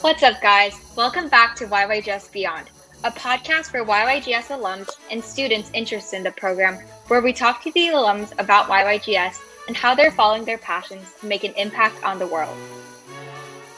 What's 0.00 0.22
up, 0.22 0.40
guys? 0.40 0.80
Welcome 0.96 1.28
back 1.28 1.54
to 1.56 1.66
YYGS 1.66 2.32
Beyond, 2.32 2.70
a 3.04 3.10
podcast 3.10 3.66
for 3.66 3.84
YYGS 3.84 4.46
alums 4.46 4.88
and 5.10 5.22
students 5.22 5.70
interested 5.74 6.16
in 6.16 6.22
the 6.22 6.30
program, 6.30 6.78
where 7.08 7.20
we 7.20 7.34
talk 7.34 7.62
to 7.64 7.72
the 7.72 7.88
alums 7.88 8.32
about 8.38 8.64
YYGS 8.70 9.42
and 9.68 9.76
how 9.76 9.94
they're 9.94 10.10
following 10.10 10.46
their 10.46 10.56
passions 10.56 11.12
to 11.20 11.26
make 11.26 11.44
an 11.44 11.52
impact 11.52 12.02
on 12.02 12.18
the 12.18 12.26
world. 12.26 12.56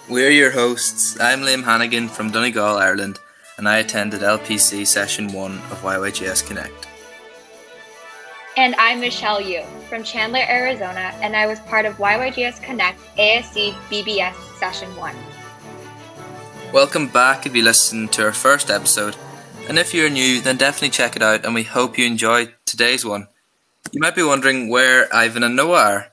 We're 0.09 0.31
your 0.31 0.53
hosts. 0.53 1.19
I'm 1.19 1.41
Liam 1.41 1.65
Hannigan 1.65 2.09
from 2.09 2.31
Donegal, 2.31 2.77
Ireland, 2.77 3.19
and 3.59 3.69
I 3.69 3.79
attended 3.79 4.21
LPC 4.21 4.87
Session 4.87 5.33
1 5.33 5.53
of 5.53 5.83
YYGS 5.83 6.47
Connect. 6.47 6.87
And 8.57 8.77
I'm 8.77 9.01
Michelle 9.01 9.41
Yu 9.41 9.65
from 9.89 10.05
Chandler, 10.05 10.45
Arizona, 10.49 11.13
and 11.21 11.35
I 11.35 11.49
was 11.49 11.59
part 11.61 11.85
of 11.85 11.97
YYGS 11.97 12.63
Connect 12.63 13.01
ASC 13.19 13.73
BBS 13.91 14.35
Session 14.61 14.95
1. 14.95 15.17
Welcome 16.73 17.09
back 17.09 17.45
if 17.45 17.55
you 17.55 17.63
listened 17.63 18.13
to 18.13 18.25
our 18.25 18.33
first 18.33 18.71
episode, 18.71 19.15
and 19.69 19.79
if 19.79 19.93
you're 19.93 20.09
new, 20.09 20.41
then 20.41 20.57
definitely 20.57 20.89
check 20.89 21.15
it 21.15 21.23
out, 21.23 21.45
and 21.45 21.55
we 21.55 21.65
hope 21.65 21.99
you 21.99 22.07
enjoyed 22.07 22.55
today's 22.65 23.05
one. 23.05 23.29
You 23.91 24.01
might 24.01 24.15
be 24.15 24.23
wondering 24.23 24.71
where 24.71 25.15
Ivan 25.15 25.43
and 25.43 25.55
Noah 25.55 25.79
are. 25.79 26.07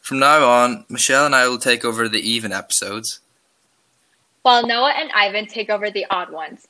From 0.00 0.20
now 0.20 0.48
on, 0.48 0.84
Michelle 0.88 1.26
and 1.26 1.34
I 1.34 1.48
will 1.48 1.58
take 1.58 1.84
over 1.84 2.08
the 2.08 2.20
even 2.20 2.52
episodes. 2.52 3.18
While 4.42 4.64
Noah 4.64 4.94
and 4.96 5.10
Ivan 5.10 5.46
take 5.46 5.68
over 5.68 5.90
the 5.90 6.06
odd 6.08 6.30
ones. 6.30 6.68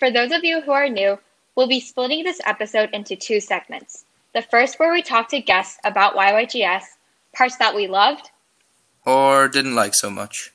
For 0.00 0.10
those 0.10 0.32
of 0.32 0.42
you 0.42 0.60
who 0.60 0.72
are 0.72 0.88
new, 0.88 1.20
we'll 1.54 1.68
be 1.68 1.78
splitting 1.78 2.24
this 2.24 2.40
episode 2.44 2.90
into 2.92 3.14
two 3.14 3.38
segments. 3.38 4.04
The 4.34 4.42
first, 4.42 4.80
where 4.80 4.92
we 4.92 5.02
talk 5.02 5.28
to 5.28 5.40
guests 5.40 5.78
about 5.84 6.16
YYGS, 6.16 6.82
parts 7.32 7.56
that 7.58 7.76
we 7.76 7.86
loved, 7.86 8.30
or 9.06 9.46
didn't 9.46 9.76
like 9.76 9.94
so 9.94 10.10
much 10.10 10.52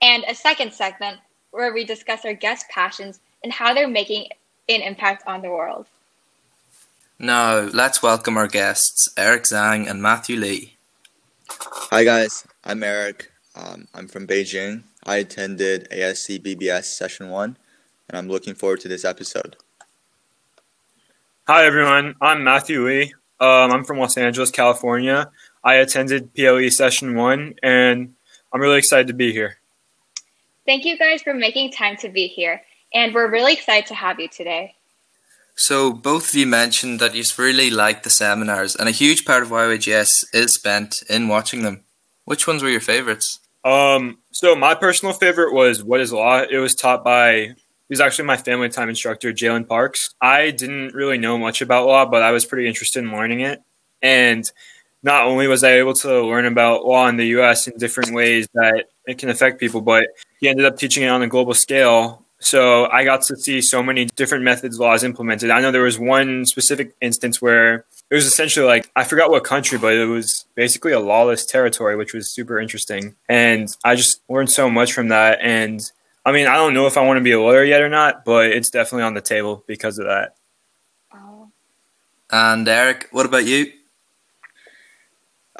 and 0.00 0.24
a 0.28 0.34
second 0.34 0.72
segment 0.72 1.18
where 1.50 1.72
we 1.72 1.84
discuss 1.84 2.24
our 2.24 2.34
guest 2.34 2.66
passions 2.68 3.20
and 3.42 3.52
how 3.52 3.74
they're 3.74 3.88
making 3.88 4.28
an 4.68 4.82
impact 4.82 5.24
on 5.26 5.42
the 5.42 5.50
world. 5.50 5.86
Now, 7.18 7.60
let's 7.60 8.02
welcome 8.02 8.36
our 8.36 8.48
guests, 8.48 9.08
Eric 9.16 9.44
Zhang 9.44 9.90
and 9.90 10.00
Matthew 10.00 10.36
Lee. 10.36 10.76
Hi, 11.50 12.04
guys. 12.04 12.46
I'm 12.64 12.82
Eric. 12.82 13.30
Um, 13.54 13.88
I'm 13.94 14.08
from 14.08 14.26
Beijing. 14.26 14.84
I 15.04 15.16
attended 15.16 15.88
ASC 15.90 16.38
BBS 16.40 16.84
Session 16.84 17.28
1, 17.28 17.56
and 18.08 18.16
I'm 18.16 18.28
looking 18.28 18.54
forward 18.54 18.80
to 18.80 18.88
this 18.88 19.04
episode. 19.04 19.56
Hi, 21.46 21.66
everyone. 21.66 22.14
I'm 22.20 22.44
Matthew 22.44 22.86
Lee. 22.86 23.14
Um, 23.40 23.72
I'm 23.72 23.84
from 23.84 23.98
Los 23.98 24.16
Angeles, 24.16 24.50
California. 24.50 25.30
I 25.64 25.74
attended 25.74 26.34
PLE 26.34 26.70
Session 26.70 27.14
1, 27.14 27.56
and 27.62 28.14
I'm 28.52 28.60
really 28.60 28.78
excited 28.78 29.08
to 29.08 29.14
be 29.14 29.32
here. 29.32 29.59
Thank 30.70 30.84
you 30.84 30.96
guys 30.96 31.20
for 31.20 31.34
making 31.34 31.72
time 31.72 31.96
to 31.96 32.08
be 32.08 32.28
here, 32.28 32.62
and 32.94 33.12
we're 33.12 33.28
really 33.28 33.54
excited 33.54 33.88
to 33.88 33.94
have 33.96 34.20
you 34.20 34.28
today. 34.28 34.76
So, 35.56 35.92
both 35.92 36.28
of 36.28 36.34
you 36.36 36.46
mentioned 36.46 37.00
that 37.00 37.12
you 37.12 37.24
really 37.36 37.70
like 37.70 38.04
the 38.04 38.08
seminars, 38.08 38.76
and 38.76 38.88
a 38.88 38.92
huge 38.92 39.24
part 39.24 39.42
of 39.42 39.48
YYGS 39.48 40.26
is 40.32 40.54
spent 40.54 41.02
in 41.08 41.26
watching 41.26 41.62
them. 41.62 41.82
Which 42.24 42.46
ones 42.46 42.62
were 42.62 42.68
your 42.68 42.78
favorites? 42.78 43.40
Um, 43.64 44.18
so 44.30 44.54
my 44.54 44.76
personal 44.76 45.12
favorite 45.12 45.52
was 45.52 45.82
What 45.82 46.00
is 46.00 46.12
Law? 46.12 46.44
It 46.48 46.58
was 46.58 46.76
taught 46.76 47.02
by 47.02 47.32
he 47.32 47.56
was 47.88 48.00
actually 48.00 48.26
my 48.26 48.36
family 48.36 48.68
time 48.68 48.88
instructor, 48.88 49.32
Jalen 49.32 49.66
Parks. 49.66 50.14
I 50.22 50.52
didn't 50.52 50.94
really 50.94 51.18
know 51.18 51.36
much 51.36 51.62
about 51.62 51.88
law, 51.88 52.06
but 52.06 52.22
I 52.22 52.30
was 52.30 52.44
pretty 52.44 52.68
interested 52.68 53.02
in 53.02 53.10
learning 53.10 53.40
it. 53.40 53.60
And 54.02 54.48
not 55.02 55.26
only 55.26 55.46
was 55.46 55.64
I 55.64 55.72
able 55.72 55.94
to 55.94 56.26
learn 56.26 56.46
about 56.46 56.84
law 56.84 57.08
in 57.08 57.16
the 57.16 57.26
US 57.38 57.66
in 57.66 57.78
different 57.78 58.12
ways 58.12 58.48
that 58.54 58.86
it 59.06 59.18
can 59.18 59.28
affect 59.30 59.58
people, 59.58 59.80
but 59.80 60.08
he 60.40 60.48
ended 60.48 60.66
up 60.66 60.76
teaching 60.76 61.02
it 61.02 61.08
on 61.08 61.22
a 61.22 61.26
global 61.28 61.54
scale. 61.54 62.24
So 62.38 62.86
I 62.86 63.04
got 63.04 63.22
to 63.22 63.36
see 63.36 63.60
so 63.60 63.82
many 63.82 64.06
different 64.06 64.44
methods 64.44 64.78
laws 64.78 65.04
implemented. 65.04 65.50
I 65.50 65.60
know 65.60 65.70
there 65.70 65.82
was 65.82 65.98
one 65.98 66.46
specific 66.46 66.94
instance 67.00 67.40
where 67.40 67.84
it 68.10 68.14
was 68.14 68.26
essentially 68.26 68.66
like 68.66 68.90
I 68.96 69.04
forgot 69.04 69.30
what 69.30 69.44
country, 69.44 69.78
but 69.78 69.94
it 69.94 70.06
was 70.06 70.46
basically 70.54 70.92
a 70.92 71.00
lawless 71.00 71.44
territory, 71.44 71.96
which 71.96 72.14
was 72.14 72.30
super 72.30 72.58
interesting. 72.58 73.14
And 73.28 73.68
I 73.84 73.94
just 73.94 74.22
learned 74.28 74.50
so 74.50 74.70
much 74.70 74.92
from 74.92 75.08
that. 75.08 75.38
And 75.42 75.80
I 76.24 76.32
mean, 76.32 76.46
I 76.46 76.56
don't 76.56 76.74
know 76.74 76.86
if 76.86 76.96
I 76.96 77.02
want 77.02 77.18
to 77.18 77.24
be 77.24 77.32
a 77.32 77.40
lawyer 77.40 77.64
yet 77.64 77.82
or 77.82 77.88
not, 77.88 78.24
but 78.24 78.46
it's 78.46 78.70
definitely 78.70 79.04
on 79.04 79.14
the 79.14 79.20
table 79.20 79.64
because 79.66 79.98
of 79.98 80.06
that. 80.06 80.34
And 82.32 82.68
Eric, 82.68 83.08
what 83.10 83.26
about 83.26 83.44
you? 83.44 83.72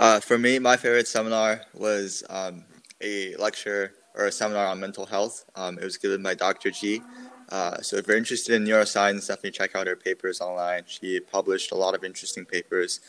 Uh, 0.01 0.19
for 0.19 0.39
me, 0.39 0.59
my 0.59 0.79
favorite 0.79 1.07
seminar 1.07 1.61
was 1.75 2.25
um, 2.31 2.65
a 3.03 3.37
lecture 3.37 3.93
or 4.15 4.29
a 4.29 4.33
seminar 4.33 4.65
on 4.67 4.81
mental 4.81 5.05
health. 5.05 5.45
Um, 5.57 5.77
it 5.79 5.85
was 5.85 5.99
given 5.99 6.23
by 6.23 6.35
Dr. 6.35 6.71
G. 6.71 7.03
Uh, 7.51 7.83
so 7.83 7.97
if 7.97 8.09
you're 8.09 8.17
interested 8.17 8.55
in 8.55 8.65
neuroscience, 8.65 9.29
definitely 9.29 9.51
check 9.51 9.77
out 9.77 9.87
her 9.87 9.97
papers 9.97 10.41
online. 10.41 10.85
She 10.87 11.21
published 11.21 11.71
a 11.73 11.75
lot 11.75 11.95
of 11.95 12.03
interesting 12.03 12.47
papers, 12.47 13.01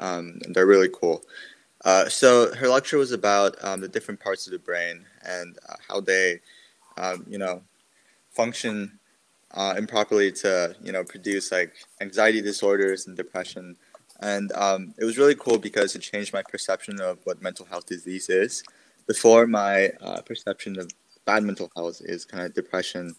um, 0.00 0.40
and 0.44 0.52
they're 0.52 0.66
really 0.66 0.90
cool. 0.92 1.22
Uh, 1.84 2.08
so 2.08 2.52
her 2.56 2.68
lecture 2.68 2.98
was 2.98 3.12
about 3.12 3.54
um, 3.62 3.80
the 3.80 3.88
different 3.88 4.18
parts 4.18 4.48
of 4.48 4.52
the 4.52 4.58
brain 4.58 5.04
and 5.24 5.58
uh, 5.68 5.76
how 5.88 6.00
they, 6.00 6.40
um, 6.98 7.24
you 7.28 7.38
know, 7.38 7.62
function 8.32 8.98
uh, 9.52 9.74
improperly 9.78 10.32
to, 10.32 10.74
you 10.82 10.90
know, 10.90 11.04
produce 11.04 11.52
like 11.52 11.74
anxiety 12.00 12.42
disorders 12.42 13.06
and 13.06 13.16
depression 13.16 13.76
and 14.22 14.52
um, 14.52 14.94
it 14.98 15.04
was 15.04 15.18
really 15.18 15.34
cool 15.34 15.58
because 15.58 15.94
it 15.96 16.00
changed 16.00 16.32
my 16.32 16.42
perception 16.42 17.00
of 17.00 17.18
what 17.24 17.42
mental 17.42 17.66
health 17.66 17.86
disease 17.86 18.30
is. 18.30 18.62
Before, 19.06 19.46
my 19.46 19.90
uh, 20.00 20.22
perception 20.22 20.78
of 20.78 20.90
bad 21.24 21.42
mental 21.42 21.70
health 21.74 22.00
is 22.04 22.24
kind 22.24 22.44
of 22.44 22.54
depression. 22.54 23.16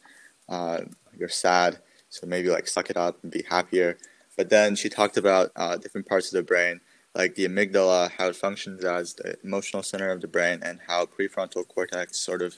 Uh, 0.48 0.82
you're 1.18 1.30
sad, 1.30 1.80
so 2.10 2.26
maybe 2.26 2.50
like 2.50 2.68
suck 2.68 2.90
it 2.90 2.98
up 2.98 3.22
and 3.22 3.32
be 3.32 3.44
happier. 3.50 3.98
But 4.38 4.50
then 4.50 4.76
she 4.76 4.90
talked 4.90 5.18
about 5.18 5.52
uh, 5.58 5.76
different 5.78 6.08
parts 6.08 6.28
of 6.28 6.38
the 6.38 6.44
brain, 6.44 6.80
like 7.14 7.36
the 7.36 7.48
amygdala, 7.48 8.10
how 8.12 8.30
it 8.30 8.36
functions 8.36 8.84
as 8.86 9.14
the 9.14 9.38
emotional 9.44 9.84
center 9.84 10.10
of 10.10 10.22
the 10.22 10.28
brain, 10.28 10.60
and 10.64 10.80
how 10.88 11.06
prefrontal 11.06 11.68
cortex 11.68 12.18
sort 12.18 12.42
of 12.42 12.58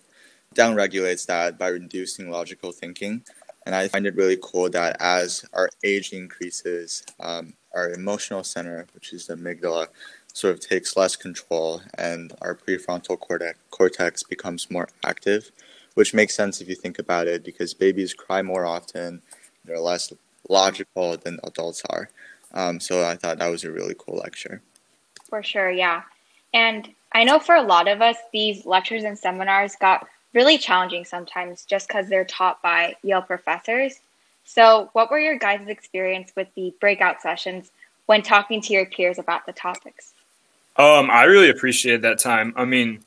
downregulates 0.54 1.26
that 1.26 1.58
by 1.58 1.68
reducing 1.68 2.30
logical 2.30 2.72
thinking. 2.72 3.24
And 3.66 3.74
I 3.74 3.88
find 3.88 4.06
it 4.06 4.16
really 4.16 4.38
cool 4.42 4.70
that 4.70 4.98
as 5.00 5.44
our 5.52 5.70
age 5.84 6.14
increases, 6.14 7.04
um, 7.20 7.56
our 7.76 7.92
emotional 7.92 8.44
center, 8.44 8.88
which 8.94 9.14
is 9.14 9.28
the 9.28 9.36
amygdala, 9.36 9.88
sort 10.34 10.54
of 10.54 10.60
takes 10.60 10.98
less 10.98 11.16
control 11.16 11.82
and 11.98 12.34
our 12.42 12.56
prefrontal 12.56 13.20
cortex, 13.20 13.60
cortex 13.72 14.24
becomes 14.24 14.72
more 14.72 14.90
active, 15.04 15.52
which 15.94 16.14
makes 16.14 16.36
sense 16.36 16.62
if 16.62 16.68
you 16.68 16.76
think 16.76 17.00
about 17.00 17.28
it 17.28 17.44
because 17.44 17.74
babies 17.74 18.14
cry 18.14 18.42
more 18.42 18.66
often, 18.66 19.22
they're 19.64 19.80
less 19.80 20.12
logical 20.50 21.18
than 21.18 21.40
adults 21.44 21.84
are. 21.90 22.10
Um, 22.54 22.80
so 22.80 23.06
I 23.06 23.16
thought 23.16 23.40
that 23.40 23.52
was 23.52 23.64
a 23.64 23.72
really 23.72 23.96
cool 23.98 24.18
lecture. 24.18 24.62
For 25.30 25.44
sure, 25.44 25.72
yeah. 25.72 26.04
And 26.54 26.90
I 27.12 27.24
know 27.24 27.40
for 27.40 27.56
a 27.56 27.62
lot 27.62 27.88
of 27.88 28.02
us, 28.02 28.18
these 28.32 28.66
lectures 28.66 29.04
and 29.04 29.18
seminars 29.18 29.76
got 29.76 30.08
really 30.34 30.58
challenging 30.58 31.06
sometimes 31.06 31.66
just 31.66 31.88
because 31.88 32.08
they're 32.08 32.26
taught 32.26 32.62
by 32.62 32.96
Yale 33.04 33.22
professors. 33.22 34.00
So, 34.46 34.90
what 34.94 35.12
were 35.12 35.20
your 35.20 35.38
guys' 35.38 35.68
experience 35.68 36.32
with 36.36 36.48
the 36.56 36.74
breakout 36.80 37.22
sessions 37.22 37.72
when 38.06 38.22
talking 38.22 38.62
to 38.62 38.74
your 38.74 38.86
peers 38.86 39.18
about 39.18 39.46
the 39.46 39.54
topics? 39.54 40.14
Um, 40.78 41.10
I 41.10 41.24
really 41.24 41.50
appreciated 41.50 42.04
that 42.04 42.20
time. 42.20 42.54
I 42.56 42.66
mean, 42.66 43.00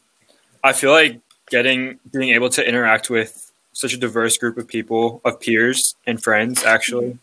I 0.64 0.72
feel 0.72 0.90
like 0.90 1.20
getting 1.48 1.98
being 2.12 2.30
able 2.30 2.50
to 2.50 2.68
interact 2.68 3.08
with 3.08 3.50
such 3.72 3.94
a 3.94 3.96
diverse 3.96 4.36
group 4.36 4.58
of 4.58 4.66
people, 4.66 5.20
of 5.24 5.38
peers 5.38 5.94
and 6.06 6.20
friends, 6.22 6.64
actually. 6.64 7.18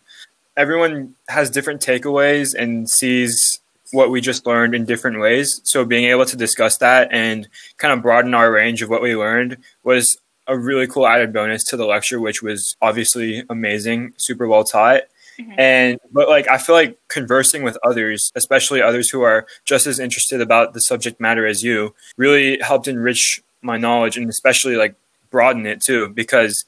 Everyone 0.56 1.16
has 1.28 1.50
different 1.50 1.82
takeaways 1.82 2.56
and 2.56 2.90
sees 2.90 3.60
what 3.92 4.10
we 4.10 4.22
just 4.22 4.46
learned 4.46 4.74
in 4.74 4.86
different 4.86 5.20
ways. 5.20 5.60
So 5.66 5.84
being 5.84 6.06
able 6.06 6.26
to 6.26 6.38
discuss 6.38 6.78
that 6.78 7.10
and 7.12 7.48
kind 7.78 7.94
of 7.94 8.02
broaden 8.02 8.34
our 8.34 8.52
range 8.52 8.82
of 8.82 8.90
what 8.90 9.02
we 9.02 9.16
learned 9.16 9.58
was 9.84 10.18
a 10.48 10.58
really 10.58 10.88
cool 10.88 11.08
added 11.08 11.34
bonus 11.34 11.64
to 11.66 11.78
the 11.78 11.86
lecture, 11.86 12.20
which 12.20 12.42
was 12.42 12.76
obviously 12.82 13.44
amazing, 13.50 14.14
super 14.18 14.48
well 14.48 14.64
taught. 14.64 15.02
Mm-hmm. 15.40 15.60
And 15.60 16.00
but 16.12 16.30
like 16.30 16.48
I 16.48 16.58
feel 16.58 16.76
like 16.76 16.98
conversing 17.08 17.64
with 17.64 17.78
others, 17.84 18.32
especially 18.36 18.82
others 18.82 19.10
who 19.10 19.22
are 19.22 19.48
just 19.66 19.86
as 19.88 20.00
interested 20.00 20.42
about 20.42 20.74
the 20.74 20.82
subject 20.82 21.20
matter 21.20 21.46
as 21.46 21.64
you, 21.64 21.94
really 22.18 22.60
helped 22.62 22.88
enrich 22.88 23.42
my 23.62 23.78
knowledge 23.78 24.18
and 24.18 24.30
especially 24.30 24.76
like 24.76 24.96
broaden 25.32 25.66
it 25.66 25.82
too 25.82 26.08
because 26.10 26.66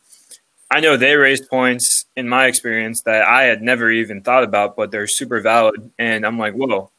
I 0.69 0.81
know 0.81 0.97
they 0.97 1.15
raised 1.15 1.49
points 1.49 2.05
in 2.15 2.27
my 2.27 2.47
experience 2.47 3.01
that 3.03 3.21
I 3.23 3.43
had 3.43 3.61
never 3.61 3.89
even 3.89 4.21
thought 4.21 4.43
about, 4.43 4.75
but 4.75 4.91
they're 4.91 5.07
super 5.07 5.39
valid. 5.39 5.91
And 5.97 6.25
I'm 6.25 6.37
like, 6.37 6.53
whoa, 6.53 6.89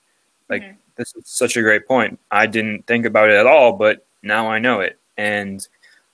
like 0.48 0.62
mm-hmm. 0.62 0.78
this 0.96 1.14
is 1.14 1.24
such 1.26 1.56
a 1.56 1.62
great 1.62 1.86
point. 1.86 2.18
I 2.30 2.46
didn't 2.46 2.86
think 2.86 3.04
about 3.04 3.28
it 3.28 3.36
at 3.36 3.46
all, 3.46 3.74
but 3.74 4.06
now 4.22 4.48
I 4.48 4.58
know 4.58 4.80
it. 4.80 4.98
And 5.18 5.66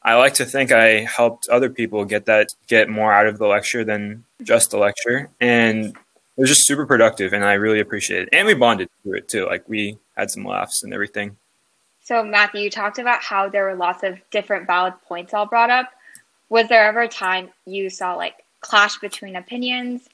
I 0.05 0.15
like 0.17 0.35
to 0.35 0.45
think 0.45 0.71
I 0.71 1.01
helped 1.01 1.49
other 1.49 1.71
people 1.71 2.05
get 2.05 2.27
that 2.27 2.55
get 2.67 2.91
more 2.91 3.13
out 3.13 3.27
of 3.27 3.39
the 3.39 3.47
lecture 3.47 3.85
than 3.85 4.25
just 4.43 4.71
the 4.71 4.79
lecture, 4.79 5.31
and 5.41 5.87
it 5.87 6.41
was 6.41 6.51
just 6.51 6.67
super 6.67 6.85
productive, 6.85 7.33
and 7.33 7.45
I 7.45 7.55
really 7.55 7.81
appreciate 7.81 8.25
it. 8.25 8.29
And 8.33 8.47
we 8.47 8.55
bonded 8.55 8.91
through 9.03 9.19
it 9.19 9.29
too. 9.29 9.47
Like 9.47 9.67
we 9.69 9.99
had 10.17 10.31
some 10.31 10.45
laughs 10.45 10.83
and 10.83 10.93
everything. 10.93 11.37
So, 12.03 12.23
Matthew, 12.23 12.61
you 12.61 12.71
talked 12.71 12.99
about 12.99 13.23
how 13.23 13.49
there 13.49 13.65
were 13.65 13.75
lots 13.75 14.03
of 14.03 14.19
different 14.31 14.67
valid 14.67 14.93
points 15.09 15.33
all 15.33 15.47
brought 15.47 15.71
up. 15.71 15.91
Was 16.51 16.69
there 16.69 16.85
ever 16.85 17.03
a 17.03 17.09
time 17.09 17.49
you 17.65 17.89
saw 17.89 18.15
like 18.15 18.45
clash 18.61 18.99
between 18.99 19.37
opinions, 19.37 20.09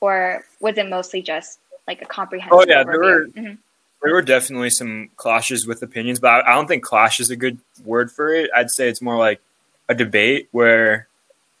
or 0.00 0.44
was 0.60 0.78
it 0.78 0.88
mostly 0.88 1.22
just 1.22 1.58
like 1.88 2.02
a 2.02 2.06
comprehensive? 2.06 2.56
Oh 2.56 2.64
yeah, 2.68 2.84
overview? 2.84 2.86
there 2.86 3.00
were 3.00 3.26
Mhm. 3.26 3.58
There 4.02 4.12
were 4.14 4.22
definitely 4.22 4.70
some 4.70 5.10
clashes 5.16 5.66
with 5.66 5.82
opinions, 5.82 6.20
but 6.20 6.28
I 6.28 6.52
I 6.52 6.54
don't 6.54 6.66
think 6.66 6.82
clash 6.84 7.20
is 7.20 7.30
a 7.30 7.36
good 7.36 7.58
word 7.84 8.10
for 8.10 8.32
it. 8.34 8.50
I'd 8.54 8.70
say 8.70 8.88
it's 8.88 9.02
more 9.02 9.16
like 9.16 9.40
a 9.88 9.94
debate 9.94 10.48
where 10.52 11.08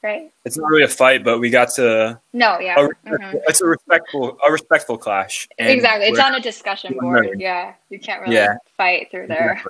right. 0.02 0.30
it's 0.44 0.56
not 0.56 0.68
really 0.68 0.82
a 0.84 0.88
fight, 0.88 1.24
but 1.24 1.38
we 1.38 1.50
got 1.50 1.70
to 1.74 2.20
No, 2.32 2.58
yeah, 2.60 2.78
a, 2.78 2.88
mhm. 3.08 3.40
it's 3.48 3.60
a 3.60 3.66
respectful 3.66 4.38
a 4.46 4.52
respectful 4.52 4.98
clash. 4.98 5.48
And 5.58 5.70
exactly. 5.70 6.06
It's 6.08 6.18
on 6.18 6.34
a 6.34 6.40
discussion 6.40 6.96
board. 6.98 7.26
learned. 7.26 7.40
Yeah, 7.40 7.74
you 7.90 7.98
can't 7.98 8.22
really 8.22 8.36
Yeah. 8.36 8.56
fight 8.76 9.10
through 9.10 9.28
there. 9.28 9.62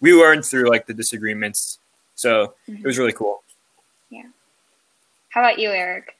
We 0.00 0.12
learned 0.14 0.44
through 0.44 0.68
like 0.68 0.86
the 0.86 0.94
disagreements, 0.94 1.78
so 2.14 2.54
Mhm. 2.68 2.80
it 2.80 2.86
was 2.86 2.98
really 2.98 3.12
cool. 3.12 3.42
Yeah 4.10 4.24
how 5.32 5.40
about 5.40 5.58
you, 5.58 5.70
Eric? 5.70 6.14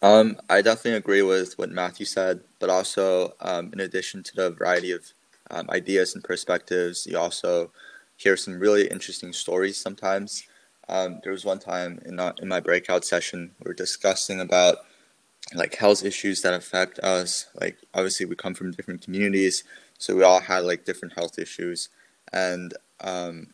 Um, 0.00 0.36
I 0.48 0.62
definitely 0.62 0.94
agree 0.96 1.22
with 1.22 1.58
what 1.58 1.70
Matthew 1.70 2.06
said, 2.06 2.40
but 2.60 2.70
also, 2.70 3.34
um, 3.40 3.70
in 3.72 3.80
addition 3.80 4.22
to 4.24 4.36
the 4.36 4.50
variety 4.50 4.92
of 4.92 5.12
um, 5.50 5.68
ideas 5.70 6.14
and 6.14 6.22
perspectives, 6.22 7.06
you 7.06 7.18
also 7.18 7.72
hear 8.16 8.36
some 8.36 8.58
really 8.60 8.86
interesting 8.86 9.32
stories 9.32 9.76
sometimes. 9.76 10.44
Um, 10.88 11.20
there 11.22 11.32
was 11.32 11.44
one 11.44 11.58
time 11.58 12.00
in, 12.04 12.20
uh, 12.20 12.32
in 12.40 12.48
my 12.48 12.60
breakout 12.60 13.04
session, 13.04 13.50
we 13.58 13.68
were 13.70 13.74
discussing 13.74 14.40
about 14.40 14.78
like 15.54 15.76
health 15.76 16.04
issues 16.04 16.42
that 16.42 16.54
affect 16.54 16.98
us. 17.00 17.46
Like, 17.60 17.78
obviously, 17.94 18.26
we 18.26 18.36
come 18.36 18.54
from 18.54 18.72
different 18.72 19.02
communities, 19.02 19.64
so 19.98 20.16
we 20.16 20.22
all 20.22 20.40
had 20.40 20.64
like 20.64 20.84
different 20.84 21.14
health 21.14 21.38
issues. 21.38 21.88
And 22.32 22.74
um, 23.00 23.48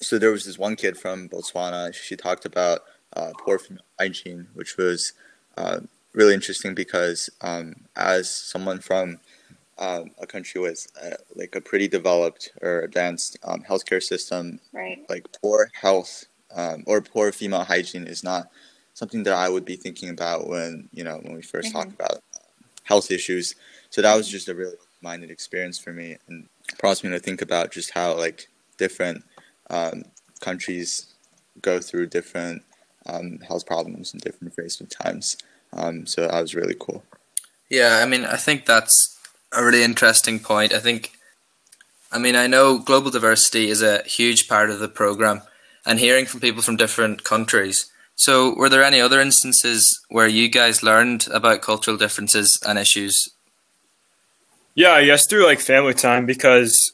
so 0.00 0.18
there 0.18 0.32
was 0.32 0.44
this 0.44 0.58
one 0.58 0.76
kid 0.76 0.96
from 0.98 1.28
Botswana, 1.28 1.94
she 1.94 2.16
talked 2.16 2.44
about 2.44 2.80
uh, 3.14 3.32
poor 3.44 3.60
hygiene, 3.98 4.48
which 4.54 4.76
was 4.76 5.12
uh, 5.56 5.80
really 6.12 6.34
interesting 6.34 6.74
because 6.74 7.30
um, 7.40 7.74
as 7.96 8.30
someone 8.30 8.80
from 8.80 9.20
um, 9.78 10.10
a 10.18 10.26
country 10.26 10.60
with 10.60 10.86
uh, 11.02 11.16
like 11.34 11.54
a 11.54 11.60
pretty 11.60 11.88
developed 11.88 12.52
or 12.62 12.80
advanced 12.80 13.38
um, 13.44 13.62
healthcare 13.62 14.02
system, 14.02 14.60
Right. 14.72 15.04
like 15.08 15.26
poor 15.42 15.70
health 15.74 16.24
um, 16.54 16.84
or 16.86 17.00
poor 17.00 17.32
female 17.32 17.64
hygiene 17.64 18.06
is 18.06 18.24
not 18.24 18.50
something 18.94 19.22
that 19.24 19.34
I 19.34 19.48
would 19.48 19.64
be 19.64 19.76
thinking 19.76 20.08
about 20.08 20.48
when 20.48 20.88
you 20.92 21.04
know 21.04 21.18
when 21.22 21.34
we 21.34 21.42
1st 21.42 21.72
talk 21.72 21.88
about 21.92 22.12
uh, 22.34 22.38
health 22.84 23.10
issues. 23.10 23.54
So 23.90 24.00
that 24.02 24.16
was 24.16 24.28
just 24.28 24.48
a 24.48 24.54
really 24.54 24.76
minded 25.02 25.30
experience 25.30 25.78
for 25.78 25.92
me 25.92 26.16
and 26.28 26.48
prompts 26.78 27.04
me 27.04 27.10
to 27.10 27.18
think 27.18 27.42
about 27.42 27.70
just 27.70 27.90
how 27.90 28.16
like 28.16 28.48
different 28.78 29.24
um, 29.70 30.04
countries 30.40 31.14
go 31.60 31.80
through 31.80 32.06
different 32.06 32.62
um, 33.06 33.38
health 33.46 33.66
problems 33.66 34.12
in 34.12 34.20
different 34.20 34.54
phases 34.54 34.80
of 34.80 34.88
times. 34.90 35.36
Um, 35.72 36.06
so 36.06 36.22
that 36.22 36.40
was 36.40 36.54
really 36.54 36.76
cool. 36.78 37.04
Yeah, 37.68 38.00
I 38.02 38.06
mean, 38.06 38.24
I 38.24 38.36
think 38.36 38.64
that's 38.66 39.18
a 39.52 39.64
really 39.64 39.82
interesting 39.82 40.38
point. 40.38 40.72
I 40.72 40.78
think, 40.78 41.12
I 42.12 42.18
mean, 42.18 42.36
I 42.36 42.46
know 42.46 42.78
global 42.78 43.10
diversity 43.10 43.68
is 43.68 43.82
a 43.82 44.02
huge 44.02 44.48
part 44.48 44.70
of 44.70 44.78
the 44.78 44.88
program, 44.88 45.42
and 45.84 45.98
hearing 45.98 46.26
from 46.26 46.40
people 46.40 46.62
from 46.62 46.76
different 46.76 47.24
countries. 47.24 47.90
So, 48.14 48.54
were 48.54 48.68
there 48.68 48.82
any 48.82 49.00
other 49.00 49.20
instances 49.20 50.00
where 50.08 50.26
you 50.26 50.48
guys 50.48 50.82
learned 50.82 51.28
about 51.32 51.60
cultural 51.62 51.96
differences 51.96 52.58
and 52.66 52.78
issues? 52.78 53.28
Yeah, 54.74 54.98
yes, 54.98 55.26
through 55.26 55.44
like 55.44 55.60
family 55.60 55.94
time 55.94 56.26
because 56.26 56.92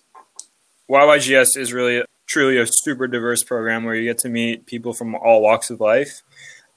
YYGS 0.91 1.57
is 1.57 1.73
really 1.73 2.03
truly 2.33 2.59
a 2.59 2.67
super 2.67 3.07
diverse 3.07 3.45
program 3.45 3.85
where 3.85 3.95
you 3.95 4.05
get 4.05 4.19
to 4.19 4.29
meet 4.29 4.65
people 4.65 4.95
from 4.95 5.15
all 5.15 5.43
walks 5.43 5.69
of 5.69 5.81
life. 5.81 6.23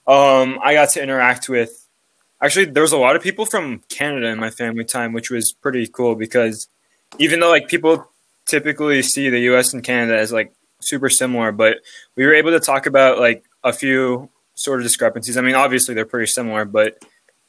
Um, 0.06 0.60
I 0.62 0.74
got 0.74 0.90
to 0.90 1.02
interact 1.02 1.48
with 1.48 1.88
actually 2.42 2.66
there 2.66 2.84
was 2.84 2.92
a 2.92 2.98
lot 2.98 3.16
of 3.16 3.24
people 3.24 3.46
from 3.46 3.82
Canada 3.90 4.28
in 4.28 4.40
my 4.40 4.50
family 4.50 4.84
time, 4.84 5.14
which 5.14 5.32
was 5.32 5.54
pretty 5.54 5.88
cool 5.88 6.16
because 6.16 6.68
even 7.20 7.40
though 7.40 7.50
like 7.50 7.70
people 7.70 8.12
typically 8.46 9.02
see 9.02 9.30
the 9.30 9.40
US 9.52 9.74
and 9.74 9.84
Canada 9.84 10.20
as 10.20 10.32
like 10.32 10.54
super 10.82 11.10
similar, 11.10 11.54
but 11.54 11.78
we 12.16 12.26
were 12.26 12.36
able 12.36 12.52
to 12.52 12.60
talk 12.60 12.86
about 12.86 13.18
like 13.18 13.46
a 13.64 13.72
few 13.72 14.30
sort 14.56 14.80
of 14.80 14.84
discrepancies. 14.84 15.38
I 15.38 15.42
mean, 15.42 15.56
obviously 15.56 15.96
they're 15.96 16.06
pretty 16.06 16.28
similar, 16.28 16.66
but 16.66 17.02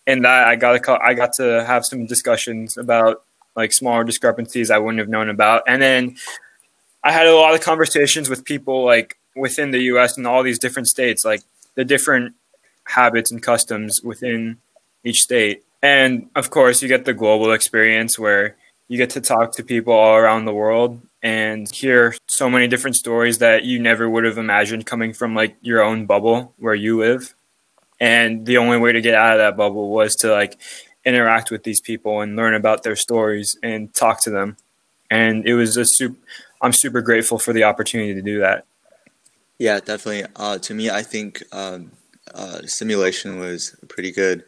in 0.07 0.23
that 0.23 0.47
I 0.47 0.55
got 0.55 0.83
to 0.83 0.99
I 1.03 1.15
got 1.15 1.33
to 1.35 1.65
have 1.65 1.85
some 1.85 2.07
discussions 2.07 2.77
about 2.77 3.25
like 3.57 3.73
smaller 3.73 4.05
discrepancies 4.05 4.71
I 4.71 4.79
wouldn't 4.79 5.01
have 5.01 5.09
known 5.09 5.29
about. 5.29 5.65
And 5.67 5.83
then 5.83 6.17
I 7.07 7.13
had 7.13 7.29
a 7.29 7.37
lot 7.37 7.55
of 7.55 7.61
conversations 7.61 8.29
with 8.29 8.45
people 8.45 8.85
like 8.85 9.17
within 9.37 9.71
the 9.71 9.79
US 9.93 10.17
and 10.17 10.27
all 10.27 10.43
these 10.43 10.59
different 10.59 10.89
states, 10.89 11.25
like 11.25 11.41
the 11.77 11.85
different 11.85 12.35
habits 12.83 13.31
and 13.31 13.41
customs 13.41 14.03
within 14.03 14.57
each 15.05 15.23
state. 15.23 15.63
And 15.81 16.29
of 16.35 16.51
course, 16.51 16.83
you 16.83 16.89
get 16.89 17.05
the 17.05 17.15
global 17.15 17.53
experience 17.53 18.19
where 18.19 18.57
you 18.89 18.99
get 18.99 19.11
to 19.11 19.21
talk 19.21 19.53
to 19.53 19.63
people 19.63 19.93
all 19.93 20.17
around 20.17 20.47
the 20.47 20.53
world 20.53 21.01
and 21.23 21.71
hear 21.71 22.17
so 22.27 22.51
many 22.51 22.67
different 22.67 22.97
stories 22.97 23.39
that 23.39 23.63
you 23.63 23.79
never 23.79 24.11
would 24.11 24.25
have 24.25 24.37
imagined 24.37 24.85
coming 24.85 25.13
from 25.13 25.33
like 25.33 25.55
your 25.61 25.85
own 25.85 26.07
bubble 26.07 26.55
where 26.59 26.75
you 26.75 26.99
live. 26.99 27.37
And 28.01 28.47
the 28.47 28.57
only 28.57 28.79
way 28.79 28.91
to 28.91 29.01
get 29.01 29.15
out 29.15 29.35
of 29.35 29.39
that 29.39 29.57
bubble 29.57 29.91
was 29.91 30.17
to 30.17 30.33
like 30.33 30.61
interact 31.05 31.53
with 31.53 31.63
these 31.63 31.81
people 31.81 32.21
and 32.21 32.35
learn 32.35 32.55
about 32.55 32.83
their 32.83 32.97
stories 32.97 33.57
and 33.63 33.95
talk 33.95 34.23
to 34.23 34.31
them. 34.31 34.57
And 35.09 35.47
it 35.47 35.55
was 35.55 35.77
a 35.77 35.85
super, 35.85 36.17
I'm 36.61 36.73
super 36.73 37.01
grateful 37.01 37.39
for 37.39 37.53
the 37.53 37.65
opportunity 37.65 38.15
to 38.15 38.23
do 38.23 38.41
that. 38.41 38.67
Yeah, 39.59 39.81
definitely. 39.81 40.25
Uh, 40.37 40.59
to 40.59 40.75
me, 40.75 40.91
I 40.91 41.03
think 41.03 41.43
um, 41.53 41.93
uh, 42.35 42.63
simulation 42.67 43.39
was 43.39 43.77
pretty 43.89 44.13
good, 44.13 44.45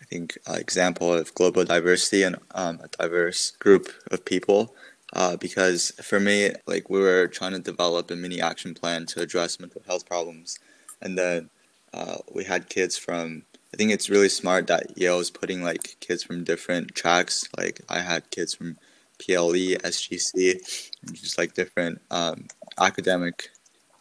I 0.00 0.04
think, 0.04 0.38
uh, 0.48 0.54
example 0.54 1.12
of 1.14 1.34
global 1.34 1.64
diversity 1.64 2.22
and 2.22 2.36
um, 2.54 2.80
a 2.82 2.88
diverse 2.88 3.52
group 3.52 3.88
of 4.10 4.24
people. 4.24 4.74
Uh, 5.12 5.36
because 5.36 5.90
for 6.02 6.20
me, 6.20 6.52
like 6.66 6.88
we 6.88 7.00
were 7.00 7.26
trying 7.26 7.52
to 7.52 7.58
develop 7.58 8.10
a 8.10 8.16
mini 8.16 8.40
action 8.40 8.74
plan 8.74 9.06
to 9.06 9.20
address 9.20 9.58
mental 9.58 9.82
health 9.86 10.06
problems, 10.06 10.58
and 11.02 11.18
then 11.18 11.50
uh, 11.92 12.18
we 12.32 12.44
had 12.44 12.68
kids 12.68 12.96
from. 12.96 13.42
I 13.72 13.76
think 13.76 13.92
it's 13.92 14.10
really 14.10 14.28
smart 14.28 14.66
that 14.66 14.96
Yale 14.98 15.20
is 15.20 15.30
putting 15.30 15.62
like 15.62 15.96
kids 16.00 16.22
from 16.22 16.44
different 16.44 16.94
tracks. 16.94 17.44
Like 17.56 17.80
I 17.88 18.00
had 18.00 18.30
kids 18.30 18.54
from 18.54 18.78
PLE, 19.20 19.76
SGC, 19.84 20.90
just 21.12 21.38
like 21.38 21.54
different 21.54 22.00
um, 22.10 22.46
academic 22.78 23.50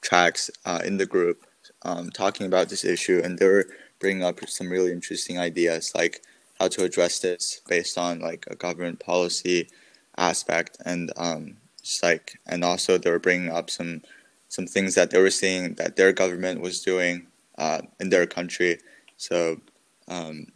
tracks 0.01 0.49
uh, 0.65 0.81
in 0.83 0.97
the 0.97 1.05
group 1.05 1.45
um, 1.83 2.09
talking 2.09 2.45
about 2.45 2.69
this 2.69 2.83
issue, 2.83 3.21
and 3.23 3.37
they 3.37 3.45
were 3.45 3.67
bringing 3.99 4.23
up 4.23 4.39
some 4.47 4.69
really 4.69 4.91
interesting 4.91 5.39
ideas, 5.39 5.91
like 5.95 6.21
how 6.59 6.67
to 6.67 6.83
address 6.83 7.19
this 7.19 7.61
based 7.67 7.97
on 7.97 8.19
like 8.19 8.45
a 8.49 8.55
government 8.55 8.99
policy 8.99 9.69
aspect, 10.17 10.77
and 10.85 11.11
um, 11.17 11.57
just 11.81 12.03
like, 12.03 12.39
and 12.47 12.63
also 12.63 12.97
they 12.97 13.09
were 13.09 13.19
bringing 13.19 13.51
up 13.51 13.69
some 13.69 14.01
some 14.49 14.65
things 14.65 14.95
that 14.95 15.11
they 15.11 15.21
were 15.21 15.29
seeing 15.29 15.75
that 15.75 15.95
their 15.95 16.11
government 16.11 16.59
was 16.59 16.81
doing 16.81 17.27
uh, 17.57 17.81
in 17.99 18.09
their 18.09 18.25
country. 18.25 18.79
So, 19.17 19.61
um, 20.07 20.47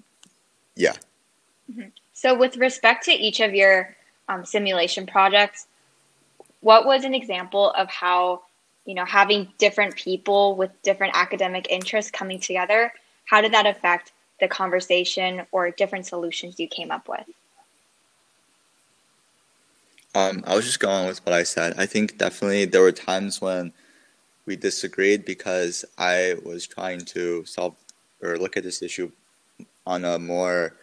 yeah. 0.76 0.96
So, 2.14 2.36
with 2.36 2.58
respect 2.58 3.06
to 3.06 3.12
each 3.12 3.40
of 3.40 3.54
your 3.54 3.96
um, 4.28 4.46
simulation 4.46 5.06
projects, 5.06 5.68
what 6.62 6.86
was 6.86 7.04
an 7.04 7.14
example 7.14 7.72
of 7.72 7.90
how, 7.90 8.42
you 8.86 8.96
know, 8.96 9.06
having 9.06 9.52
different 9.58 9.96
people 9.96 10.56
with 10.56 10.72
different 10.82 11.16
academic 11.16 11.68
interests 11.70 12.12
coming 12.12 12.40
together, 12.40 12.94
how 13.26 13.42
did 13.42 13.54
that 13.54 13.66
affect 13.66 14.12
the 14.40 14.48
conversation 14.48 15.46
or 15.52 15.72
different 15.72 16.06
solutions 16.06 16.60
you 16.60 16.68
came 16.68 16.92
up 16.92 17.08
with? 17.08 17.26
Um, 20.16 20.44
I 20.46 20.56
was 20.56 20.66
just 20.66 20.80
going 20.80 21.08
with 21.08 21.26
what 21.26 21.34
I 21.34 21.44
said. 21.44 21.74
I 21.78 21.86
think 21.86 22.18
definitely 22.18 22.66
there 22.66 22.82
were 22.82 22.92
times 22.92 23.42
when 23.42 23.74
we 24.46 24.56
disagreed 24.56 25.26
because 25.26 25.86
I 25.98 26.36
was 26.46 26.68
trying 26.68 27.02
to 27.06 27.46
solve 27.46 27.76
or 28.22 28.38
look 28.38 28.56
at 28.56 28.64
this 28.64 28.82
issue 28.82 29.12
on 29.86 30.06
a 30.06 30.20
more 30.20 30.76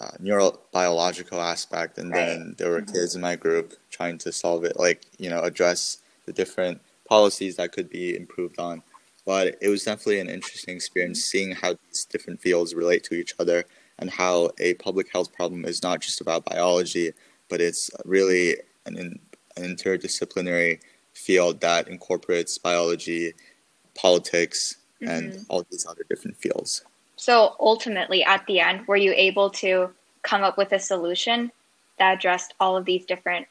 uh, 0.00 0.10
neurobiological 0.22 1.38
aspect, 1.38 1.98
and 1.98 2.10
Right. 2.10 2.26
then 2.26 2.54
there 2.58 2.70
were 2.70 2.82
mm-hmm. 2.82 2.94
kids 2.94 3.14
in 3.14 3.20
my 3.20 3.36
group 3.36 3.74
trying 3.90 4.18
to 4.18 4.32
solve 4.32 4.64
it, 4.64 4.78
like 4.78 5.02
you 5.18 5.30
know, 5.30 5.40
address 5.40 5.98
the 6.26 6.32
different 6.32 6.80
policies 7.08 7.56
that 7.56 7.72
could 7.72 7.90
be 7.90 8.16
improved 8.16 8.58
on. 8.58 8.82
But 9.26 9.58
it 9.60 9.68
was 9.68 9.84
definitely 9.84 10.20
an 10.20 10.30
interesting 10.30 10.76
experience 10.76 11.18
mm-hmm. 11.18 11.38
seeing 11.38 11.50
how 11.52 11.74
these 11.86 12.04
different 12.04 12.40
fields 12.40 12.74
relate 12.74 13.04
to 13.04 13.14
each 13.14 13.34
other 13.38 13.64
and 13.98 14.10
how 14.10 14.50
a 14.58 14.74
public 14.74 15.12
health 15.12 15.32
problem 15.32 15.64
is 15.64 15.82
not 15.82 16.00
just 16.00 16.20
about 16.20 16.44
biology, 16.44 17.12
but 17.48 17.60
it's 17.60 17.90
really 18.04 18.56
an, 18.86 18.96
in, 18.96 19.18
an 19.56 19.76
interdisciplinary 19.76 20.80
field 21.12 21.60
that 21.60 21.88
incorporates 21.88 22.56
biology, 22.56 23.34
politics, 23.94 24.76
and 25.00 25.32
mm-hmm. 25.32 25.42
all 25.48 25.64
these 25.70 25.86
other 25.86 26.04
different 26.08 26.36
fields. 26.36 26.82
So, 27.20 27.54
ultimately, 27.60 28.24
at 28.24 28.46
the 28.46 28.60
end, 28.60 28.88
were 28.88 28.96
you 28.96 29.12
able 29.14 29.50
to 29.50 29.90
come 30.22 30.42
up 30.42 30.56
with 30.56 30.72
a 30.72 30.78
solution 30.78 31.52
that 31.98 32.14
addressed 32.16 32.54
all 32.58 32.78
of 32.78 32.86
these 32.86 33.04
different 33.04 33.46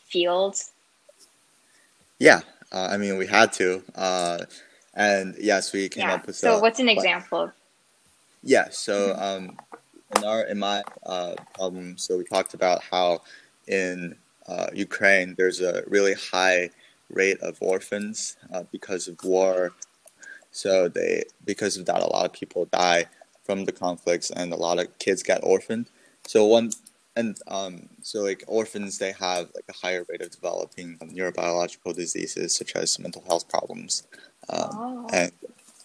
fields? 0.00 0.72
Yeah, 2.18 2.40
uh, 2.72 2.88
I 2.90 2.96
mean 2.96 3.16
we 3.16 3.28
had 3.28 3.52
to, 3.52 3.84
uh, 3.94 4.38
and 4.94 5.36
yes, 5.38 5.72
we 5.72 5.88
came 5.88 6.08
yeah. 6.08 6.14
up 6.14 6.26
with. 6.26 6.34
So 6.34 6.56
a, 6.56 6.60
what's 6.60 6.80
an 6.80 6.88
example? 6.88 7.52
Yeah, 8.42 8.66
so 8.70 9.14
um, 9.14 9.56
in 10.16 10.24
our 10.24 10.42
in 10.46 10.58
my 10.58 10.82
uh, 11.06 11.36
problem, 11.54 11.98
so 11.98 12.18
we 12.18 12.24
talked 12.24 12.54
about 12.54 12.82
how 12.82 13.22
in 13.68 14.16
uh, 14.48 14.70
Ukraine 14.74 15.36
there's 15.38 15.60
a 15.60 15.84
really 15.86 16.14
high 16.14 16.70
rate 17.10 17.38
of 17.42 17.58
orphans 17.60 18.36
uh, 18.52 18.64
because 18.72 19.06
of 19.06 19.22
war. 19.22 19.72
So 20.58 20.88
they 20.88 21.22
because 21.44 21.76
of 21.76 21.86
that, 21.86 22.02
a 22.02 22.08
lot 22.08 22.26
of 22.26 22.32
people 22.32 22.64
die 22.64 23.06
from 23.44 23.64
the 23.64 23.70
conflicts, 23.70 24.30
and 24.30 24.52
a 24.52 24.56
lot 24.56 24.80
of 24.80 24.98
kids 24.98 25.22
get 25.22 25.44
orphaned. 25.44 25.86
So 26.26 26.46
one 26.46 26.72
and 27.14 27.38
um, 27.46 27.88
so 28.02 28.22
like 28.22 28.42
orphans, 28.48 28.98
they 28.98 29.12
have 29.12 29.50
like 29.54 29.68
a 29.68 29.72
higher 29.72 30.04
rate 30.08 30.20
of 30.20 30.32
developing 30.32 30.98
neurobiological 30.98 31.94
diseases 31.94 32.56
such 32.56 32.74
as 32.74 32.98
mental 32.98 33.22
health 33.28 33.48
problems, 33.48 34.02
um, 34.50 34.70
oh. 34.72 35.06
and 35.12 35.30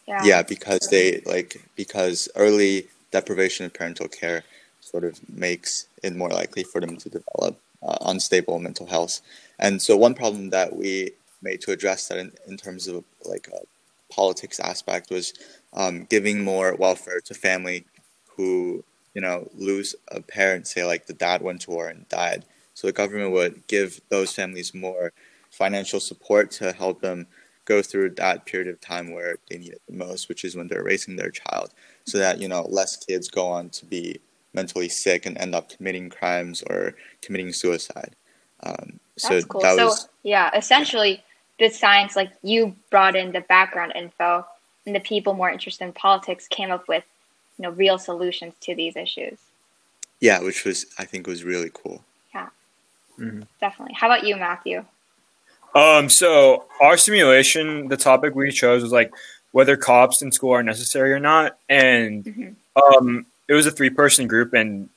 yeah. 0.07 0.23
yeah, 0.23 0.41
because 0.41 0.87
they 0.89 1.21
like 1.27 1.61
because 1.75 2.27
early 2.35 2.87
deprivation 3.11 3.67
of 3.67 3.75
parental 3.75 4.07
care 4.07 4.43
sort 4.81 5.03
of 5.03 5.13
makes 5.29 5.85
it 6.01 6.15
more 6.15 6.29
likely 6.29 6.63
for 6.63 6.81
them 6.81 6.97
to 6.97 7.09
develop 7.09 7.59
uh, 7.83 7.97
unstable 8.07 8.57
mental 8.57 8.87
health. 8.87 9.21
And 9.59 9.79
so 9.83 9.95
one 9.95 10.15
problem 10.15 10.49
that 10.49 10.75
we 10.75 11.11
made 11.43 11.61
to 11.61 11.71
address 11.71 12.07
that 12.07 12.17
in, 12.17 12.31
in 12.47 12.57
terms 12.57 12.87
of 12.87 13.03
like 13.23 13.47
a 13.53 13.59
politics 14.13 14.59
aspect 14.59 15.09
was 15.09 15.33
um, 15.73 16.05
giving 16.09 16.43
more 16.43 16.75
welfare 16.75 17.19
to 17.21 17.33
family 17.33 17.85
who 18.35 18.83
you 19.13 19.21
know 19.21 19.49
lose 19.55 19.95
a 20.11 20.21
parent, 20.21 20.67
say 20.67 20.83
like 20.85 21.05
the 21.05 21.13
dad 21.13 21.41
went 21.41 21.61
to 21.61 21.71
war 21.71 21.87
and 21.87 22.07
died. 22.09 22.45
So 22.73 22.87
the 22.87 22.93
government 22.93 23.31
would 23.31 23.67
give 23.67 24.01
those 24.09 24.33
families 24.33 24.73
more 24.73 25.13
financial 25.51 25.99
support 25.99 26.49
to 26.51 26.71
help 26.71 27.01
them 27.01 27.27
go 27.65 27.81
through 27.81 28.09
that 28.11 28.45
period 28.45 28.67
of 28.67 28.81
time 28.81 29.11
where 29.11 29.37
they 29.49 29.57
need 29.57 29.73
it 29.73 29.81
the 29.87 29.95
most, 29.95 30.27
which 30.27 30.43
is 30.43 30.55
when 30.55 30.67
they're 30.67 30.83
raising 30.83 31.15
their 31.15 31.31
child, 31.31 31.71
so 32.05 32.17
that 32.17 32.39
you 32.39 32.47
know 32.47 32.63
less 32.69 32.97
kids 32.97 33.29
go 33.29 33.47
on 33.47 33.69
to 33.69 33.85
be 33.85 34.19
mentally 34.53 34.89
sick 34.89 35.25
and 35.25 35.37
end 35.37 35.55
up 35.55 35.69
committing 35.69 36.09
crimes 36.09 36.63
or 36.69 36.95
committing 37.21 37.51
suicide. 37.51 38.15
Um, 38.61 38.99
That's 39.15 39.27
so 39.27 39.41
cool. 39.43 39.61
that 39.61 39.75
so 39.75 39.85
was 39.85 40.09
yeah, 40.23 40.55
essentially, 40.55 41.23
the 41.63 41.69
science 41.69 42.15
like 42.15 42.31
you 42.43 42.75
brought 42.91 43.15
in 43.15 43.31
the 43.31 43.41
background 43.41 43.93
info, 43.95 44.45
and 44.85 44.93
the 44.95 44.99
people 44.99 45.33
more 45.33 45.49
interested 45.49 45.85
in 45.85 45.93
politics 45.93 46.47
came 46.47 46.71
up 46.71 46.87
with, 46.89 47.05
you 47.57 47.63
know, 47.63 47.69
real 47.71 47.97
solutions 47.97 48.53
to 48.61 48.75
these 48.75 48.95
issues. 48.95 49.37
yeah, 50.19 50.39
which 50.41 50.63
was 50.65 50.85
I 50.97 51.05
think 51.05 51.27
was 51.27 51.43
really 51.43 51.71
cool. 51.73 52.03
Yeah. 52.33 52.49
Definitely. 53.61 53.93
How 53.95 54.07
about 54.07 54.25
you, 54.25 54.35
Matthew? 54.37 54.83
Um, 55.75 56.07
so 56.09 56.65
our 56.81 56.97
simulation, 56.97 57.87
the 57.87 57.97
topic 57.97 58.33
we 58.35 58.51
chose 58.51 58.83
was 58.83 58.91
like 58.91 59.11
whether 59.51 59.75
cops 59.77 60.21
in 60.21 60.31
school 60.31 60.51
are 60.53 60.63
necessary 60.63 61.13
or 61.13 61.19
not, 61.19 61.57
and 61.69 62.23
Mhm. 62.25 62.55
um, 62.97 63.25
it 63.47 63.53
was 63.53 63.65
a 63.65 63.71
three-person 63.71 64.27
group, 64.27 64.53
and 64.53 64.89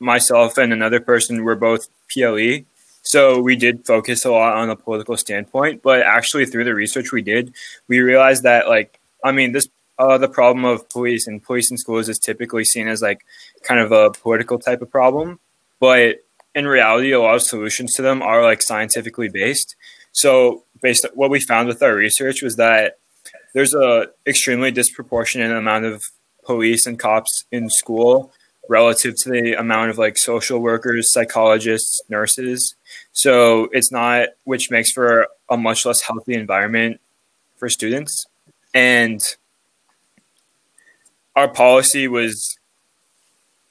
myself 0.00 0.58
and 0.58 0.72
another 0.72 1.00
person 1.00 1.44
were 1.44 1.54
both 1.56 1.86
PLE. 2.10 2.64
So 3.04 3.40
we 3.40 3.54
did 3.54 3.86
focus 3.86 4.24
a 4.24 4.30
lot 4.30 4.56
on 4.56 4.68
the 4.68 4.76
political 4.76 5.16
standpoint, 5.16 5.82
but 5.82 6.00
actually 6.00 6.46
through 6.46 6.64
the 6.64 6.74
research 6.74 7.12
we 7.12 7.22
did, 7.22 7.54
we 7.86 8.00
realized 8.00 8.42
that 8.42 8.66
like 8.66 8.98
I 9.22 9.30
mean 9.32 9.52
this 9.52 9.68
uh, 9.98 10.18
the 10.18 10.28
problem 10.28 10.64
of 10.64 10.88
police 10.88 11.26
and 11.26 11.42
police 11.42 11.70
in 11.70 11.76
schools 11.76 12.08
is 12.08 12.18
typically 12.18 12.64
seen 12.64 12.88
as 12.88 13.00
like 13.00 13.24
kind 13.62 13.78
of 13.78 13.92
a 13.92 14.10
political 14.10 14.58
type 14.58 14.82
of 14.82 14.90
problem, 14.90 15.38
but 15.78 16.24
in 16.54 16.66
reality, 16.66 17.12
a 17.12 17.20
lot 17.20 17.34
of 17.34 17.42
solutions 17.42 17.94
to 17.94 18.02
them 18.02 18.22
are 18.22 18.42
like 18.42 18.62
scientifically 18.62 19.28
based. 19.28 19.76
So, 20.12 20.64
based 20.80 21.06
what 21.14 21.30
we 21.30 21.40
found 21.40 21.68
with 21.68 21.82
our 21.82 21.94
research 21.94 22.42
was 22.42 22.56
that 22.56 22.98
there's 23.54 23.74
a 23.74 24.08
extremely 24.26 24.70
disproportionate 24.70 25.56
amount 25.56 25.84
of 25.84 26.04
police 26.44 26.86
and 26.86 26.98
cops 26.98 27.44
in 27.52 27.70
school 27.70 28.32
relative 28.68 29.16
to 29.16 29.30
the 29.30 29.54
amount 29.54 29.90
of 29.90 29.98
like 29.98 30.16
social 30.16 30.58
workers, 30.60 31.12
psychologists, 31.12 32.00
nurses. 32.08 32.74
So 33.12 33.68
it's 33.72 33.92
not, 33.92 34.28
which 34.44 34.70
makes 34.70 34.90
for 34.90 35.28
a 35.48 35.56
much 35.56 35.84
less 35.84 36.00
healthy 36.00 36.34
environment 36.34 37.00
for 37.56 37.68
students. 37.68 38.26
And 38.72 39.20
our 41.36 41.48
policy 41.48 42.08
was 42.08 42.58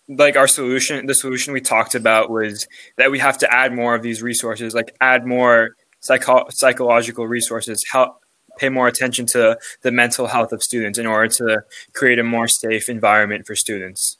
like 0.10 0.36
our 0.36 0.48
solution 0.48 1.06
the 1.06 1.14
solution 1.14 1.54
we 1.54 1.62
talked 1.62 1.96
about 1.96 2.30
was 2.30 2.68
that 2.98 3.10
we 3.10 3.20
have 3.20 3.38
to 3.38 3.52
add 3.54 3.74
more 3.74 3.96
of 3.96 4.02
these 4.02 4.22
resources 4.22 4.74
like 4.74 4.94
add 5.00 5.26
more 5.26 5.76
psycho- 6.02 6.46
psychological 6.50 7.26
resources 7.26 7.86
help 7.90 8.22
pay 8.58 8.68
more 8.70 8.88
attention 8.88 9.26
to 9.26 9.58
the 9.82 9.92
mental 9.92 10.28
health 10.28 10.52
of 10.52 10.62
students 10.62 11.00
in 11.00 11.06
order 11.08 11.30
to 11.30 11.64
create 11.94 12.20
a 12.20 12.24
more 12.24 12.48
safe 12.50 12.90
environment 12.90 13.48
for 13.48 13.56
students 13.56 14.18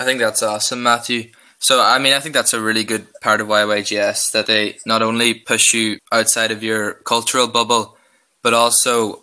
I 0.00 0.04
think 0.04 0.20
that's 0.20 0.42
awesome, 0.42 0.82
Matthew. 0.82 1.30
So, 1.58 1.80
I 1.80 1.98
mean, 1.98 2.12
I 2.12 2.20
think 2.20 2.34
that's 2.34 2.54
a 2.54 2.60
really 2.60 2.82
good 2.84 3.06
part 3.20 3.40
of 3.40 3.46
YYGS 3.46 4.32
that 4.32 4.46
they 4.46 4.78
not 4.84 5.00
only 5.02 5.34
push 5.34 5.72
you 5.74 5.98
outside 6.10 6.50
of 6.50 6.62
your 6.62 6.94
cultural 6.94 7.46
bubble, 7.46 7.96
but 8.42 8.52
also, 8.52 9.22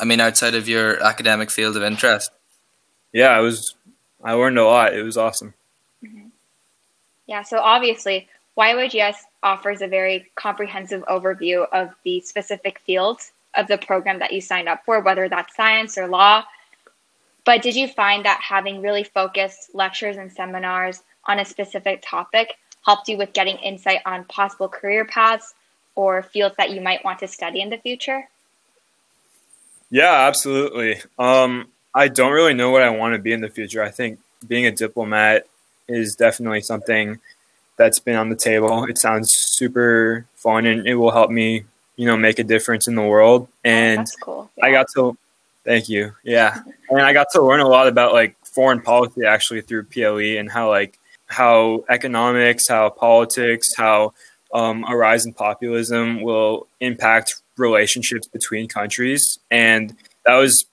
I 0.00 0.04
mean, 0.04 0.20
outside 0.20 0.54
of 0.54 0.68
your 0.68 1.02
academic 1.02 1.50
field 1.50 1.76
of 1.76 1.82
interest. 1.82 2.30
yeah 3.12 3.28
I 3.28 3.40
was 3.40 3.74
i 4.24 4.32
learned 4.32 4.58
a 4.58 4.64
lot 4.64 4.94
it 4.94 5.02
was 5.02 5.16
awesome 5.16 5.54
mm-hmm. 6.02 6.28
Yeah, 7.26 7.42
so 7.42 7.58
obviously, 7.58 8.28
YYGS 8.56 9.16
offers 9.42 9.82
a 9.82 9.88
very 9.88 10.30
comprehensive 10.36 11.02
overview 11.06 11.66
of 11.72 11.90
the 12.04 12.20
specific 12.20 12.78
fields 12.80 13.32
of 13.54 13.66
the 13.66 13.78
program 13.78 14.20
that 14.20 14.32
you 14.32 14.40
signed 14.40 14.68
up 14.68 14.84
for, 14.84 15.00
whether 15.00 15.28
that's 15.28 15.54
science 15.56 15.98
or 15.98 16.06
law. 16.06 16.44
But 17.46 17.62
did 17.62 17.76
you 17.76 17.86
find 17.88 18.24
that 18.24 18.40
having 18.42 18.82
really 18.82 19.04
focused 19.04 19.70
lectures 19.72 20.16
and 20.16 20.30
seminars 20.30 21.02
on 21.24 21.38
a 21.38 21.44
specific 21.44 22.02
topic 22.04 22.54
helped 22.84 23.08
you 23.08 23.16
with 23.16 23.32
getting 23.32 23.56
insight 23.58 24.00
on 24.04 24.24
possible 24.24 24.68
career 24.68 25.04
paths 25.04 25.54
or 25.94 26.22
fields 26.22 26.56
that 26.58 26.70
you 26.70 26.80
might 26.80 27.04
want 27.04 27.20
to 27.20 27.28
study 27.28 27.60
in 27.60 27.70
the 27.70 27.78
future? 27.78 28.28
Yeah, 29.90 30.26
absolutely. 30.26 31.00
Um, 31.18 31.68
I 31.94 32.08
don't 32.08 32.32
really 32.32 32.52
know 32.52 32.70
what 32.70 32.82
I 32.82 32.90
want 32.90 33.14
to 33.14 33.20
be 33.20 33.32
in 33.32 33.40
the 33.40 33.48
future. 33.48 33.82
I 33.82 33.90
think 33.90 34.18
being 34.46 34.66
a 34.66 34.72
diplomat 34.72 35.46
is 35.88 36.16
definitely 36.16 36.62
something 36.62 37.20
that's 37.76 38.00
been 38.00 38.16
on 38.16 38.28
the 38.28 38.36
table. 38.36 38.84
It 38.84 38.98
sounds 38.98 39.32
super 39.32 40.26
fun 40.34 40.66
and 40.66 40.84
it 40.84 40.96
will 40.96 41.12
help 41.12 41.30
me, 41.30 41.64
you 41.94 42.06
know, 42.06 42.16
make 42.16 42.40
a 42.40 42.44
difference 42.44 42.88
in 42.88 42.96
the 42.96 43.02
world. 43.02 43.46
And 43.64 44.00
That's 44.00 44.16
cool. 44.16 44.50
I 44.60 44.72
got 44.72 44.88
to 44.96 45.16
thank 45.66 45.88
you. 45.88 46.14
Yeah. 46.24 46.62
And 46.88 47.00
I 47.00 47.12
got 47.12 47.26
to 47.32 47.42
learn 47.42 47.60
a 47.60 47.68
lot 47.68 47.88
about 47.88 48.12
like 48.12 48.36
foreign 48.44 48.80
policy 48.80 49.26
actually 49.26 49.60
through 49.60 49.84
PLE 49.84 50.38
and 50.38 50.50
how 50.50 50.70
like 50.70 50.98
how 51.26 51.84
economics, 51.90 52.68
how 52.68 52.88
politics, 52.88 53.74
how 53.76 54.14
um, 54.54 54.84
a 54.88 54.96
rise 54.96 55.26
in 55.26 55.34
populism 55.34 56.22
will 56.22 56.66
impact 56.80 57.34
relationships 57.58 58.26
between 58.26 58.68
countries. 58.68 59.38
And 59.50 59.94
that 60.24 60.36
was 60.36 60.64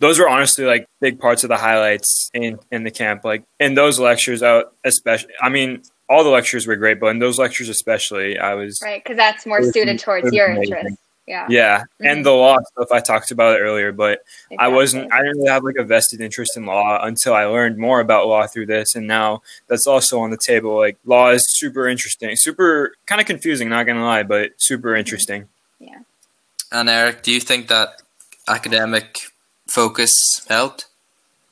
those 0.00 0.18
were 0.18 0.28
honestly 0.28 0.64
like 0.64 0.86
big 1.00 1.18
parts 1.18 1.44
of 1.44 1.48
the 1.48 1.56
highlights 1.56 2.30
in 2.34 2.58
in 2.70 2.82
the 2.84 2.90
camp. 2.90 3.24
Like 3.24 3.44
in 3.58 3.74
those 3.74 3.98
lectures, 3.98 4.42
out 4.42 4.74
especially. 4.84 5.32
I 5.40 5.48
mean, 5.48 5.82
all 6.08 6.24
the 6.24 6.30
lectures 6.30 6.66
were 6.66 6.76
great, 6.76 7.00
but 7.00 7.08
in 7.08 7.18
those 7.18 7.38
lectures 7.38 7.68
especially, 7.68 8.38
I 8.38 8.54
was 8.54 8.80
right 8.82 9.02
because 9.02 9.16
that's 9.16 9.46
more 9.46 9.60
It 9.60 9.72
suited 9.72 9.98
towards 9.98 10.32
your 10.32 10.50
amazing. 10.50 10.98
Interest. 11.28 11.50
Yeah. 11.50 11.84
yeah. 12.00 12.06
Mhm. 12.06 12.12
And 12.12 12.26
the 12.26 12.32
law 12.32 12.58
stuff 12.72 12.88
I 12.92 13.00
talked 13.00 13.30
about 13.30 13.56
it 13.56 13.60
earlier, 13.60 13.92
but 13.92 14.20
I 14.58 14.68
wasn't. 14.68 15.12
I 15.12 15.18
didn't 15.18 15.38
really 15.38 15.50
have 15.50 15.64
like 15.64 15.76
a 15.78 15.84
vested 15.84 16.20
interest 16.20 16.56
in 16.56 16.66
law 16.66 17.04
until 17.04 17.34
I 17.34 17.44
learned 17.44 17.78
more 17.78 18.00
about 18.00 18.26
law 18.26 18.46
through 18.46 18.66
this, 18.66 18.94
and 18.94 19.06
now 19.06 19.42
that's 19.68 19.86
also 19.86 20.20
on 20.20 20.30
the 20.30 20.38
table. 20.38 20.76
Like 20.76 20.98
law 21.04 21.30
is 21.30 21.44
super 21.58 21.88
interesting, 21.88 22.34
super 22.36 22.94
kind 23.06 23.20
of 23.20 23.26
confusing. 23.26 23.68
Not 23.68 23.86
gonna 23.86 24.04
lie, 24.04 24.22
but 24.22 24.52
super 24.56 24.94
interesting. 24.94 25.48
Yeah. 25.78 26.00
And 26.72 26.88
Eric, 26.88 27.22
do 27.22 27.32
you 27.32 27.40
think 27.40 27.68
that 27.68 28.02
academic 28.46 29.20
focus 29.68 30.44
helped? 30.48 30.86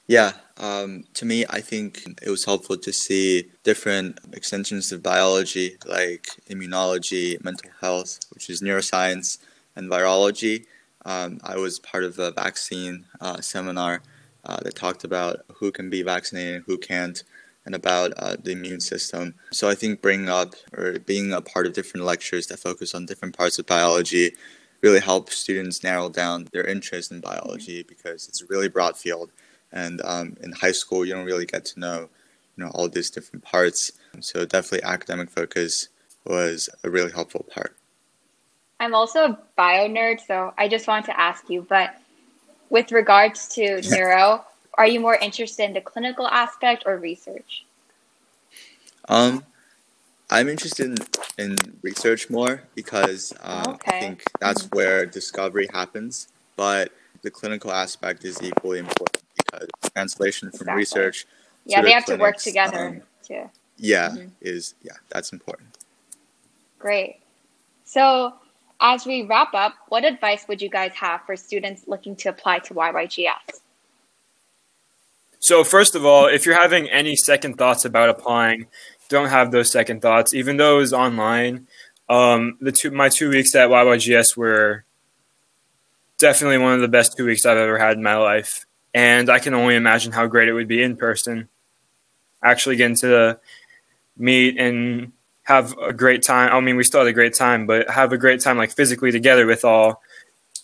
Yeah, 0.09 0.33
um, 0.59 1.05
to 1.15 1.25
me, 1.25 1.45
I 1.51 1.61
think 1.61 2.05
it 2.23 2.31
was 2.31 2.45
helpful 2.45 2.77
to 2.79 2.93
see 2.93 3.51
different 3.65 4.19
extensions 4.33 4.93
of 4.93 5.03
biology 5.03 5.77
like 5.85 6.29
immunology, 6.49 7.43
mental 7.45 7.71
health, 7.81 8.21
which 8.33 8.49
is 8.49 8.63
neuroscience, 8.63 9.39
and 9.77 9.91
virology. 9.91 10.67
Um, 11.05 11.41
I 11.45 11.57
was 11.57 11.79
part 11.79 12.05
of 12.05 12.19
a 12.19 12.33
vaccine 12.33 13.05
uh, 13.21 13.41
seminar 13.41 14.03
uh, 14.45 14.59
that 14.63 14.75
talked 14.75 15.05
about 15.05 15.41
who 15.55 15.71
can 15.71 15.91
be 15.91 16.03
vaccinated 16.03 16.55
and 16.57 16.65
who 16.67 16.79
can't, 16.79 17.23
and 17.65 17.75
about 17.75 18.13
uh, 18.17 18.37
the 18.43 18.53
immune 18.53 18.81
system. 18.81 19.35
So 19.53 19.69
I 19.69 19.75
think 19.75 20.03
bringing 20.03 20.29
up 20.29 20.55
or 20.73 20.99
being 20.99 21.33
a 21.33 21.41
part 21.41 21.67
of 21.67 21.73
different 21.73 22.07
lectures 22.07 22.47
that 22.49 22.59
focus 22.59 22.95
on 22.95 23.07
different 23.07 23.37
parts 23.37 23.59
of 23.59 23.67
biology 23.67 24.33
really 24.83 25.01
helps 25.01 25.39
students 25.39 25.83
narrow 25.83 26.09
down 26.09 26.49
their 26.53 26.65
interest 26.65 27.11
in 27.11 27.21
biology 27.21 27.83
because 27.83 28.29
it's 28.29 28.43
a 28.43 28.47
really 28.47 28.69
broad 28.69 28.97
field 28.97 29.31
and 29.73 30.01
um, 30.05 30.37
in 30.43 30.53
high 30.53 30.71
school 30.71 31.05
you 31.05 31.13
don't 31.13 31.25
really 31.25 31.47
get 31.47 31.65
to 31.65 31.81
know 31.81 32.09
you 32.57 32.65
know 32.65 32.71
all 32.75 32.89
these 32.89 33.11
different 33.11 33.43
parts 33.43 33.93
so 34.21 34.45
definitely 34.45 34.83
academic 34.83 35.31
focus 35.31 35.89
was 36.27 36.69
a 36.83 36.91
really 36.91 37.13
helpful 37.13 37.47
part. 37.53 37.77
I'm 38.79 38.95
also 38.95 39.25
a 39.25 39.39
bio 39.57 39.89
nerd, 39.89 40.21
so 40.25 40.53
I 40.59 40.69
just 40.69 40.87
wanted 40.87 41.07
to 41.07 41.21
ask 41.21 41.49
you, 41.49 41.67
but 41.69 41.97
with 42.71 42.93
regards 42.93 43.49
to 43.55 43.81
neuro, 43.91 44.45
are 44.75 44.87
you 44.87 45.01
more 45.01 45.15
interested 45.17 45.65
in 45.65 45.73
the 45.73 45.81
clinical 45.81 46.27
aspect 46.27 46.85
or 46.87 46.99
research? 46.99 47.65
Um, 49.09 49.45
I'm 50.31 50.49
interested 50.49 50.87
in, 51.39 51.53
in 51.53 51.79
research 51.83 52.29
more 52.29 52.63
because 52.75 53.33
um, 53.43 53.75
Okay. 53.75 53.93
I 53.97 54.01
think 54.01 54.25
that's 54.41 54.65
where 54.73 55.07
discovery 55.07 55.69
happens. 55.73 56.29
But 56.57 56.93
the 57.23 57.31
clinical 57.31 57.73
aspect 57.73 58.25
is 58.25 58.43
equally 58.43 58.79
important 58.79 59.23
because 59.37 59.69
translation 59.95 60.51
from 60.51 60.61
Exactly. 60.61 60.79
research. 60.81 61.27
Yeah, 61.65 61.81
the 61.81 61.87
they 61.89 61.93
have 61.93 62.05
to 62.07 62.17
work 62.17 62.37
together 62.39 62.89
um, 62.89 63.03
too. 63.23 63.51
yeah, 63.77 64.11
Mhm. 64.11 64.31
is 64.41 64.75
yeah, 64.83 64.97
that's 65.11 65.33
important. 65.33 65.77
Great. 66.79 67.21
So, 67.85 68.35
as 68.81 69.07
we 69.07 69.23
wrap 69.23 69.55
up, 69.55 69.75
what 69.89 70.05
advice 70.05 70.47
would 70.49 70.61
you 70.61 70.69
guys 70.69 70.93
have 70.95 71.23
for 71.27 71.37
students 71.37 71.85
looking 71.87 72.17
to 72.17 72.29
apply 72.29 72.61
to 72.61 72.75
YYGS? 72.75 73.61
So 75.39 75.65
first 75.65 75.95
of 75.95 76.05
all, 76.05 76.27
if 76.27 76.47
you're 76.47 76.61
having 76.61 76.89
any 76.89 77.17
second 77.17 77.57
thoughts 77.57 77.85
about 77.85 78.09
applying, 78.09 78.67
don't 79.09 79.29
have 79.29 79.51
those 79.51 79.71
second 79.71 80.03
thoughts. 80.03 80.35
Even 80.35 80.57
though 80.57 80.77
it 80.77 80.81
was 80.81 80.93
online, 80.93 81.67
um, 82.09 82.57
the 82.61 82.73
two 82.73 82.91
my 82.91 83.09
two 83.09 83.31
weeks 83.31 83.55
at 83.55 83.69
YYGS 83.69 84.37
were 84.37 84.85
definitely 86.19 86.59
one 86.59 86.73
of 86.73 86.81
the 86.81 86.89
best 86.89 87.17
two 87.17 87.27
weeks 87.27 87.47
I've 87.47 87.59
ever 87.59 87.79
had 87.79 87.97
in 87.97 88.03
my 88.03 88.17
life, 88.17 88.67
and 88.95 89.29
I 89.29 89.39
can 89.39 89.55
only 89.55 89.77
imagine 89.77 90.13
how 90.13 90.27
great 90.27 90.49
it 90.49 90.53
would 90.53 90.69
be 90.69 90.83
in 90.83 90.97
person. 90.97 91.49
Actually, 92.43 92.77
getting 92.77 92.97
to 92.97 93.39
meet 94.17 94.59
and 94.59 95.13
have 95.47 95.77
a 95.79 95.93
great 95.93 96.23
time. 96.23 96.53
I 96.53 96.61
mean, 96.61 96.77
we 96.77 96.85
still 96.85 97.01
had 97.01 97.09
a 97.09 97.13
great 97.13 97.35
time, 97.35 97.67
but 97.67 97.91
have 97.91 98.13
a 98.13 98.19
great 98.19 98.41
time 98.41 98.57
like 98.57 98.71
physically 98.71 99.11
together 99.11 99.47
with 99.47 99.65
all 99.65 100.03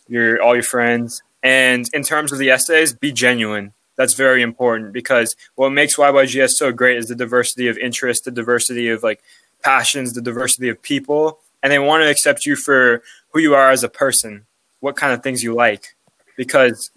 your 0.07 0.41
all 0.43 0.55
your 0.55 0.63
friends. 0.63 1.23
And 1.43 1.89
in 1.93 2.05
terms 2.05 2.31
of 2.31 2.39
the 2.39 2.51
essays, 2.51 2.93
be 2.93 3.11
genuine 3.11 3.73
that's 3.97 4.15
very 4.15 4.43
important 4.43 4.93
because 4.93 5.37
what 5.55 5.71
makes 5.71 5.97
YYGS 5.97 6.51
so 6.51 6.73
great 6.73 6.97
is 6.97 7.09
the 7.09 7.15
diversity 7.15 7.69
of 7.69 7.79
interest, 7.79 8.25
the 8.25 8.31
diversity 8.31 8.89
of 8.89 9.03
like 9.03 9.23
passions, 9.63 10.15
the 10.15 10.23
diversity 10.23 10.69
of 10.69 10.81
people, 10.83 11.39
and 11.63 11.73
they 11.73 11.79
want 11.79 12.03
to 12.03 12.11
accept 12.11 12.47
you 12.47 12.57
for 12.57 13.03
who 13.31 13.41
you 13.41 13.55
are 13.55 13.71
as 13.71 13.85
a 13.85 13.89
person, 13.89 14.47
what 14.81 14.97
kind 14.97 15.13
of 15.13 15.23
things 15.23 15.43
you 15.43 15.55
like, 15.55 15.95
because 16.37 16.91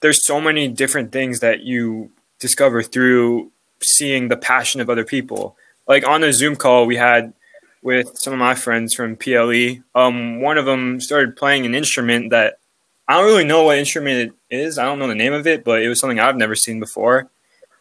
there's 0.00 0.26
so 0.26 0.40
many 0.40 0.68
different 0.68 1.12
things 1.12 1.40
that 1.40 1.60
you 1.60 2.10
discover 2.38 2.82
through 2.82 3.50
seeing 3.80 4.28
the 4.28 4.36
passion 4.36 4.80
of 4.80 4.90
other 4.90 5.04
people. 5.04 5.56
Like 5.88 6.06
on 6.06 6.22
a 6.22 6.32
Zoom 6.32 6.54
call 6.54 6.86
we 6.86 6.96
had 6.96 7.32
with 7.82 8.18
some 8.18 8.34
of 8.34 8.38
my 8.38 8.54
friends 8.54 8.94
from 8.94 9.16
PLE, 9.16 9.82
um, 9.94 10.40
one 10.42 10.58
of 10.58 10.66
them 10.66 11.00
started 11.00 11.36
playing 11.36 11.64
an 11.64 11.74
instrument 11.74 12.30
that 12.30 12.58
I 13.08 13.14
don't 13.14 13.24
really 13.24 13.44
know 13.44 13.64
what 13.64 13.78
instrument 13.78 14.34
it 14.50 14.56
is. 14.56 14.76
I 14.78 14.84
don't 14.84 14.98
know 14.98 15.08
the 15.08 15.14
name 15.14 15.32
of 15.32 15.46
it, 15.46 15.64
but 15.64 15.82
it 15.82 15.88
was 15.88 15.98
something 15.98 16.20
I've 16.20 16.36
never 16.36 16.54
seen 16.54 16.78
before, 16.78 17.30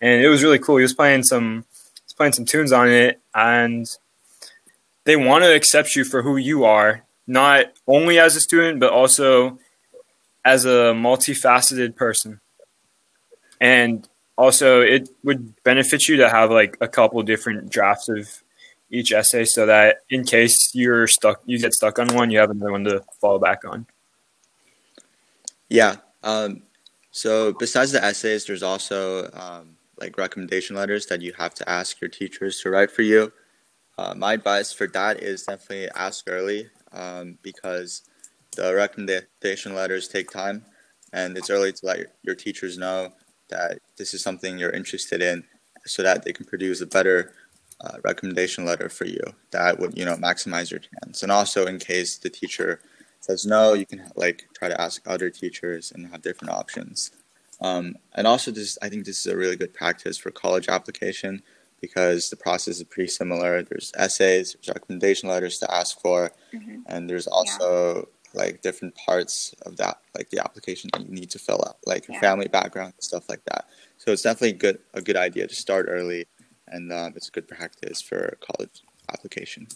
and 0.01 0.23
it 0.23 0.29
was 0.29 0.41
really 0.41 0.57
cool. 0.57 0.77
He 0.77 0.83
was 0.83 0.93
playing 0.93 1.23
some, 1.23 1.65
he 1.95 2.03
was 2.05 2.13
playing 2.13 2.33
some 2.33 2.45
tunes 2.45 2.71
on 2.71 2.87
it, 2.87 3.19
and 3.35 3.85
they 5.03 5.17
want 5.17 5.43
to 5.43 5.53
accept 5.53 5.97
you 5.97 6.05
for 6.05 6.21
who 6.21 6.37
you 6.37 6.63
are, 6.63 7.03
not 7.27 7.73
only 7.87 8.19
as 8.19 8.37
a 8.37 8.41
student, 8.41 8.79
but 8.79 8.93
also 8.93 9.59
as 10.45 10.63
a 10.63 10.93
multifaceted 10.93 11.97
person. 11.97 12.39
And 13.59 14.07
also, 14.37 14.81
it 14.81 15.09
would 15.23 15.61
benefit 15.63 16.07
you 16.07 16.17
to 16.17 16.29
have 16.29 16.51
like 16.51 16.77
a 16.79 16.87
couple 16.87 17.21
different 17.23 17.69
drafts 17.69 18.07
of 18.07 18.43
each 18.89 19.11
essay, 19.11 19.45
so 19.45 19.65
that 19.65 19.97
in 20.09 20.23
case 20.23 20.71
you're 20.73 21.07
stuck, 21.07 21.41
you 21.45 21.59
get 21.59 21.73
stuck 21.73 21.99
on 21.99 22.07
one, 22.09 22.29
you 22.29 22.39
have 22.39 22.51
another 22.51 22.71
one 22.71 22.83
to 22.83 23.03
fall 23.19 23.39
back 23.39 23.65
on. 23.65 23.85
Yeah. 25.69 25.95
Um, 26.23 26.61
so 27.11 27.53
besides 27.53 27.91
the 27.91 28.03
essays, 28.03 28.45
there's 28.45 28.63
also 28.63 29.29
um, 29.33 29.75
like 29.99 30.17
recommendation 30.17 30.75
letters 30.75 31.07
that 31.07 31.21
you 31.21 31.33
have 31.37 31.53
to 31.55 31.67
ask 31.67 31.99
your 31.99 32.09
teachers 32.09 32.61
to 32.61 32.69
write 32.69 32.91
for 32.91 33.01
you. 33.01 33.33
Uh, 33.97 34.13
my 34.15 34.33
advice 34.33 34.71
for 34.71 34.87
that 34.87 35.23
is 35.23 35.43
definitely 35.43 35.89
ask 35.95 36.25
early 36.29 36.69
um, 36.93 37.37
because 37.41 38.03
the 38.55 38.73
recommendation 38.73 39.73
letters 39.73 40.07
take 40.07 40.29
time, 40.29 40.63
and 41.11 41.35
it's 41.35 41.49
early 41.49 41.73
to 41.73 41.85
let 41.85 41.97
your, 41.97 42.07
your 42.21 42.35
teachers 42.35 42.77
know 42.77 43.11
that 43.49 43.79
this 43.97 44.13
is 44.13 44.21
something 44.21 44.57
you're 44.57 44.71
interested 44.71 45.21
in, 45.21 45.43
so 45.85 46.03
that 46.03 46.23
they 46.23 46.33
can 46.33 46.45
produce 46.45 46.81
a 46.81 46.85
better 46.85 47.33
uh, 47.81 47.97
recommendation 48.03 48.65
letter 48.65 48.89
for 48.89 49.05
you 49.05 49.21
that 49.51 49.79
would 49.79 49.97
you 49.97 50.03
know 50.05 50.15
maximize 50.15 50.71
your 50.71 50.79
chance. 50.79 51.23
And 51.23 51.31
also 51.31 51.65
in 51.65 51.79
case 51.79 52.17
the 52.17 52.29
teacher 52.29 52.79
says 53.19 53.45
no, 53.45 53.73
you 53.73 53.85
can 53.85 54.11
like 54.15 54.47
try 54.53 54.67
to 54.67 54.81
ask 54.81 55.01
other 55.07 55.29
teachers 55.29 55.91
and 55.91 56.07
have 56.07 56.21
different 56.21 56.53
options. 56.53 57.11
Um, 57.61 57.95
and 58.13 58.27
also, 58.27 58.51
this 58.51 58.77
I 58.81 58.89
think 58.89 59.05
this 59.05 59.19
is 59.19 59.31
a 59.31 59.37
really 59.37 59.55
good 59.55 59.73
practice 59.73 60.17
for 60.17 60.31
college 60.31 60.67
application 60.69 61.41
because 61.81 62.29
the 62.29 62.35
process 62.35 62.77
is 62.77 62.83
pretty 62.83 63.09
similar. 63.09 63.61
There's 63.61 63.91
essays, 63.95 64.53
there's 64.53 64.73
recommendation 64.73 65.29
letters 65.29 65.59
to 65.59 65.71
ask 65.71 65.99
for, 65.99 66.31
Mhm. 66.53 66.81
and 66.87 67.09
there's 67.09 67.27
also 67.27 68.09
like 68.37 68.61
different 68.61 68.95
parts 68.95 69.53
of 69.63 69.77
that, 69.77 69.97
like 70.15 70.29
the 70.29 70.39
application 70.39 70.89
that 70.93 71.01
you 71.05 71.13
need 71.13 71.31
to 71.31 71.39
fill 71.39 71.63
out, 71.67 71.77
like 71.85 72.07
your 72.07 72.15
Yeah. 72.15 72.21
family 72.21 72.47
background 72.47 72.93
and 72.95 73.03
stuff 73.03 73.27
like 73.29 73.43
that. 73.45 73.67
So 73.97 74.11
it's 74.11 74.21
definitely 74.21 74.53
good 74.53 74.79
a 74.93 75.01
good 75.01 75.17
idea 75.17 75.47
to 75.47 75.55
start 75.55 75.87
early, 75.89 76.27
and 76.67 76.93
um, 76.93 77.13
it's 77.15 77.27
a 77.27 77.31
good 77.31 77.47
practice 77.47 78.01
for 78.01 78.37
college 78.41 78.83
application. 79.11 79.67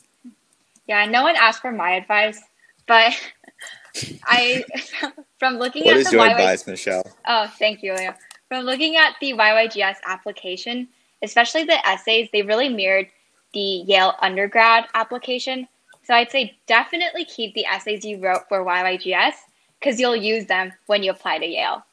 Yeah, 0.88 1.06
no 1.06 1.24
one 1.24 1.36
asked 1.36 1.62
for 1.62 1.72
my 1.72 1.92
advice, 1.92 2.40
but 2.88 3.14
I, 4.24 4.64
from 5.40 5.58
looking 5.58 5.86
What 5.86 5.96
at 5.96 6.00
is 6.00 6.06
the 6.06 6.18
your 6.18 6.22
YY 6.22 6.32
advice, 6.32 6.68
Michelle? 6.68 7.04
Oh, 7.28 7.48
thank 7.60 7.84
you, 7.84 7.94
Leo. 7.94 8.14
From 8.50 8.66
looking 8.66 8.98
at 8.98 9.16
the 9.22 9.34
YYGS 9.34 9.96
application, 10.06 10.90
especially 11.24 11.64
the 11.64 11.88
essays, 11.88 12.30
they 12.34 12.42
really 12.42 12.70
mirrored 12.70 13.08
the 13.54 13.60
Yale 13.60 14.16
undergrad 14.22 14.86
application. 14.94 15.68
So 16.12 16.16
I'd 16.18 16.30
say 16.30 16.58
definitely 16.68 17.24
keep 17.24 17.54
the 17.54 17.66
essays 17.66 18.04
you 18.04 18.20
wrote 18.20 18.42
for 18.50 18.66
YYGS 18.66 19.32
because 19.80 19.98
you'll 19.98 20.18
use 20.18 20.46
them 20.46 20.74
when 20.88 21.04
you 21.04 21.12
apply 21.12 21.38
to 21.38 21.46
Yale. 21.46 21.86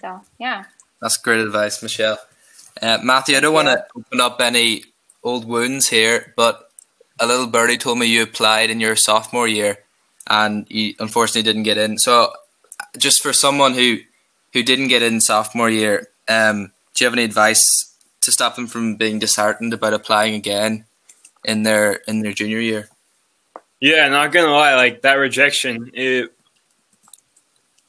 So, 0.00 0.22
yeah. 0.40 0.64
That's 1.02 1.18
great 1.18 1.40
advice, 1.40 1.82
Michelle. 1.82 2.18
Uh, 2.80 2.96
Matthew, 3.02 3.36
I 3.36 3.40
don't 3.40 3.52
want 3.52 3.68
to 3.68 3.84
open 3.94 4.22
up 4.22 4.40
any 4.40 4.84
old 5.22 5.46
wounds 5.46 5.88
here, 5.88 6.32
but 6.34 6.70
a 7.20 7.26
little 7.26 7.46
birdie 7.46 7.76
told 7.76 7.98
me 7.98 8.06
you 8.06 8.22
applied 8.22 8.70
in 8.70 8.80
your 8.80 8.96
sophomore 8.96 9.46
year 9.46 9.80
and 10.30 10.66
you 10.70 10.94
unfortunately 10.98 11.42
didn't 11.42 11.64
get 11.64 11.76
in. 11.76 11.98
So, 11.98 12.32
just 12.96 13.22
for 13.22 13.34
someone 13.34 13.74
who 13.74 13.98
who 14.54 14.62
didn't 14.62 14.88
get 14.88 15.02
in 15.02 15.20
sophomore 15.20 15.68
year, 15.68 16.08
um, 16.26 16.72
do 16.94 17.04
you 17.04 17.06
have 17.06 17.12
any 17.12 17.24
advice 17.24 17.62
to 18.22 18.32
stop 18.32 18.56
them 18.56 18.66
from 18.66 18.96
being 18.96 19.18
disheartened 19.18 19.74
about 19.74 19.92
applying 19.92 20.32
again 20.32 20.86
in 21.44 21.64
their 21.64 22.00
in 22.08 22.20
their 22.22 22.32
junior 22.32 22.60
year? 22.60 22.88
Yeah, 23.80 24.08
not 24.08 24.32
gonna 24.32 24.50
lie, 24.52 24.74
like 24.74 25.02
that 25.02 25.14
rejection, 25.14 25.90
it 25.94 26.32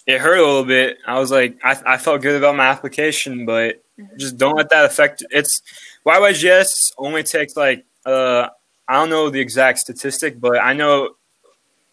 it 0.05 0.19
hurt 0.19 0.37
a 0.37 0.45
little 0.45 0.65
bit. 0.65 0.97
I 1.05 1.19
was 1.19 1.31
like, 1.31 1.57
I, 1.63 1.77
I 1.85 1.97
felt 1.97 2.21
good 2.21 2.35
about 2.35 2.55
my 2.55 2.67
application, 2.67 3.45
but 3.45 3.83
just 4.17 4.37
don't 4.37 4.55
let 4.55 4.69
that 4.69 4.85
affect. 4.85 5.23
It's 5.31 5.61
YYGS 6.05 6.93
only 6.97 7.23
takes 7.23 7.55
like 7.55 7.85
uh 8.05 8.47
I 8.87 8.93
don't 8.93 9.09
know 9.09 9.29
the 9.29 9.39
exact 9.39 9.79
statistic, 9.79 10.39
but 10.39 10.57
I 10.59 10.73
know 10.73 11.15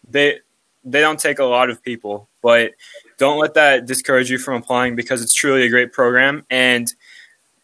they 0.09 0.39
they 0.83 1.01
don't 1.01 1.19
take 1.19 1.39
a 1.39 1.45
lot 1.45 1.69
of 1.69 1.81
people, 1.83 2.29
but 2.41 2.71
don't 3.17 3.39
let 3.39 3.53
that 3.55 3.85
discourage 3.85 4.29
you 4.29 4.37
from 4.37 4.55
applying 4.61 4.95
because 4.95 5.21
it's 5.21 5.33
truly 5.33 5.63
a 5.63 5.69
great 5.69 5.93
program. 5.93 6.45
And 6.49 6.87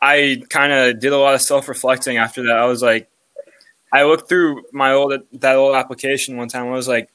I 0.02 0.44
kind 0.50 0.74
of 0.74 1.00
did 1.00 1.14
a 1.14 1.18
lot 1.18 1.36
of 1.36 1.42
self 1.42 1.68
reflecting 1.68 2.18
after 2.18 2.44
that. 2.44 2.58
I 2.58 2.66
was 2.66 2.82
like, 2.82 3.10
I 3.94 4.04
looked 4.04 4.30
through 4.30 4.64
my 4.72 4.92
old 4.94 5.14
that 5.34 5.56
old 5.56 5.76
application 5.76 6.38
one 6.38 6.48
time. 6.48 6.68
I 6.68 6.72
was 6.72 6.88
like, 6.88 7.10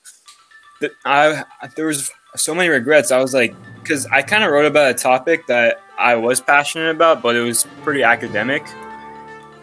I 1.04 1.44
there 1.74 1.86
was 1.86 2.10
so 2.36 2.54
many 2.54 2.68
regrets. 2.68 3.10
I 3.10 3.18
was 3.20 3.32
like, 3.32 3.54
because 3.82 4.06
I 4.06 4.22
kind 4.22 4.44
of 4.44 4.50
wrote 4.50 4.66
about 4.66 4.90
a 4.90 4.94
topic 4.94 5.46
that 5.46 5.80
I 5.98 6.16
was 6.16 6.40
passionate 6.40 6.90
about, 6.90 7.22
but 7.22 7.34
it 7.36 7.40
was 7.40 7.66
pretty 7.82 8.02
academic. 8.02 8.66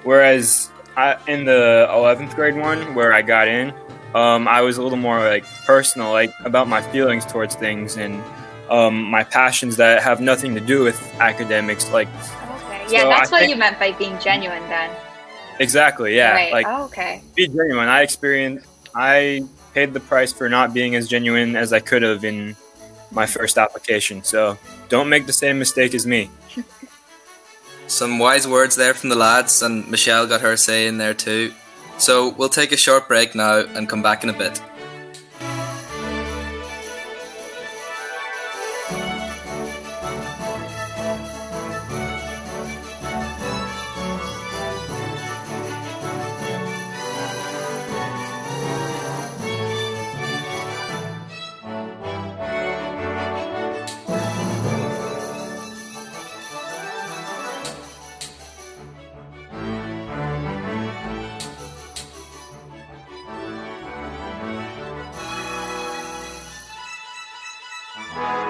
Whereas 0.04 0.69
I, 0.97 1.17
in 1.28 1.45
the 1.45 1.88
eleventh 1.91 2.36
grade 2.36 2.56
one, 2.56 2.95
where 2.95 3.13
I 3.13 3.21
got 3.21 3.47
in, 3.47 3.73
um, 4.15 4.47
I 4.47 4.62
was 4.62 4.78
a 4.78 4.84
little 4.84 4.97
more 4.97 5.19
like 5.19 5.45
personal, 5.65 6.12
like 6.12 6.34
about 6.43 6.67
my 6.67 6.82
feelings 6.82 7.26
towards 7.26 7.56
things 7.56 7.95
and 7.97 8.21
um, 8.69 9.04
my 9.04 9.23
passions 9.23 9.78
that 9.78 10.02
have 10.04 10.19
nothing 10.19 10.56
to 10.56 10.62
do 10.62 10.84
with 10.84 10.99
academics. 11.19 11.89
Like 11.91 12.08
Okay. 12.08 12.86
Yeah, 12.89 13.02
So 13.04 13.10
that's 13.10 13.30
I 13.30 13.32
what 13.32 13.39
think- 13.41 13.49
you 13.52 13.56
meant 13.56 13.80
by 13.80 13.91
being 13.93 14.17
genuine 14.19 14.63
then. 14.67 14.89
Exactly, 15.60 16.16
yeah, 16.16 16.32
right. 16.34 16.54
like 16.54 16.68
oh, 16.68 16.86
okay. 16.86 17.22
be 17.36 17.48
genuine. 17.48 17.88
I 17.88 18.02
experienced, 18.02 18.68
I 18.96 19.46
paid 19.74 19.94
the 19.94 20.00
price 20.00 20.32
for 20.32 20.50
not 20.50 20.74
being 20.74 20.96
as 20.96 21.08
genuine 21.08 21.56
as 21.56 21.74
I 21.74 21.80
could 21.80 22.04
have 22.04 22.24
in 22.24 22.56
my 23.12 23.26
first 23.26 23.58
application. 23.58 24.24
So 24.24 24.58
don't 24.89 25.10
make 25.10 25.26
the 25.26 25.34
same 25.34 25.60
mistake 25.60 25.94
as 25.94 26.06
me. 26.06 26.30
Some 27.88 28.18
wise 28.18 28.48
words 28.48 28.76
there 28.76 28.94
from 28.94 29.10
the 29.10 29.16
lads, 29.16 29.62
and 29.62 29.89
Michelle 29.89 30.26
got 30.26 30.42
her 30.42 30.58
say 30.58 30.88
in 30.88 30.98
there 30.98 31.13
too. 31.13 31.54
So 31.98 32.30
we'll 32.30 32.50
take 32.50 32.72
a 32.72 32.78
short 32.78 33.08
break 33.08 33.36
now 33.36 33.60
and 33.60 33.88
come 33.88 34.02
back 34.02 34.24
in 34.24 34.30
a 34.30 34.34
bit. 34.34 34.62
Bye. 68.15 68.43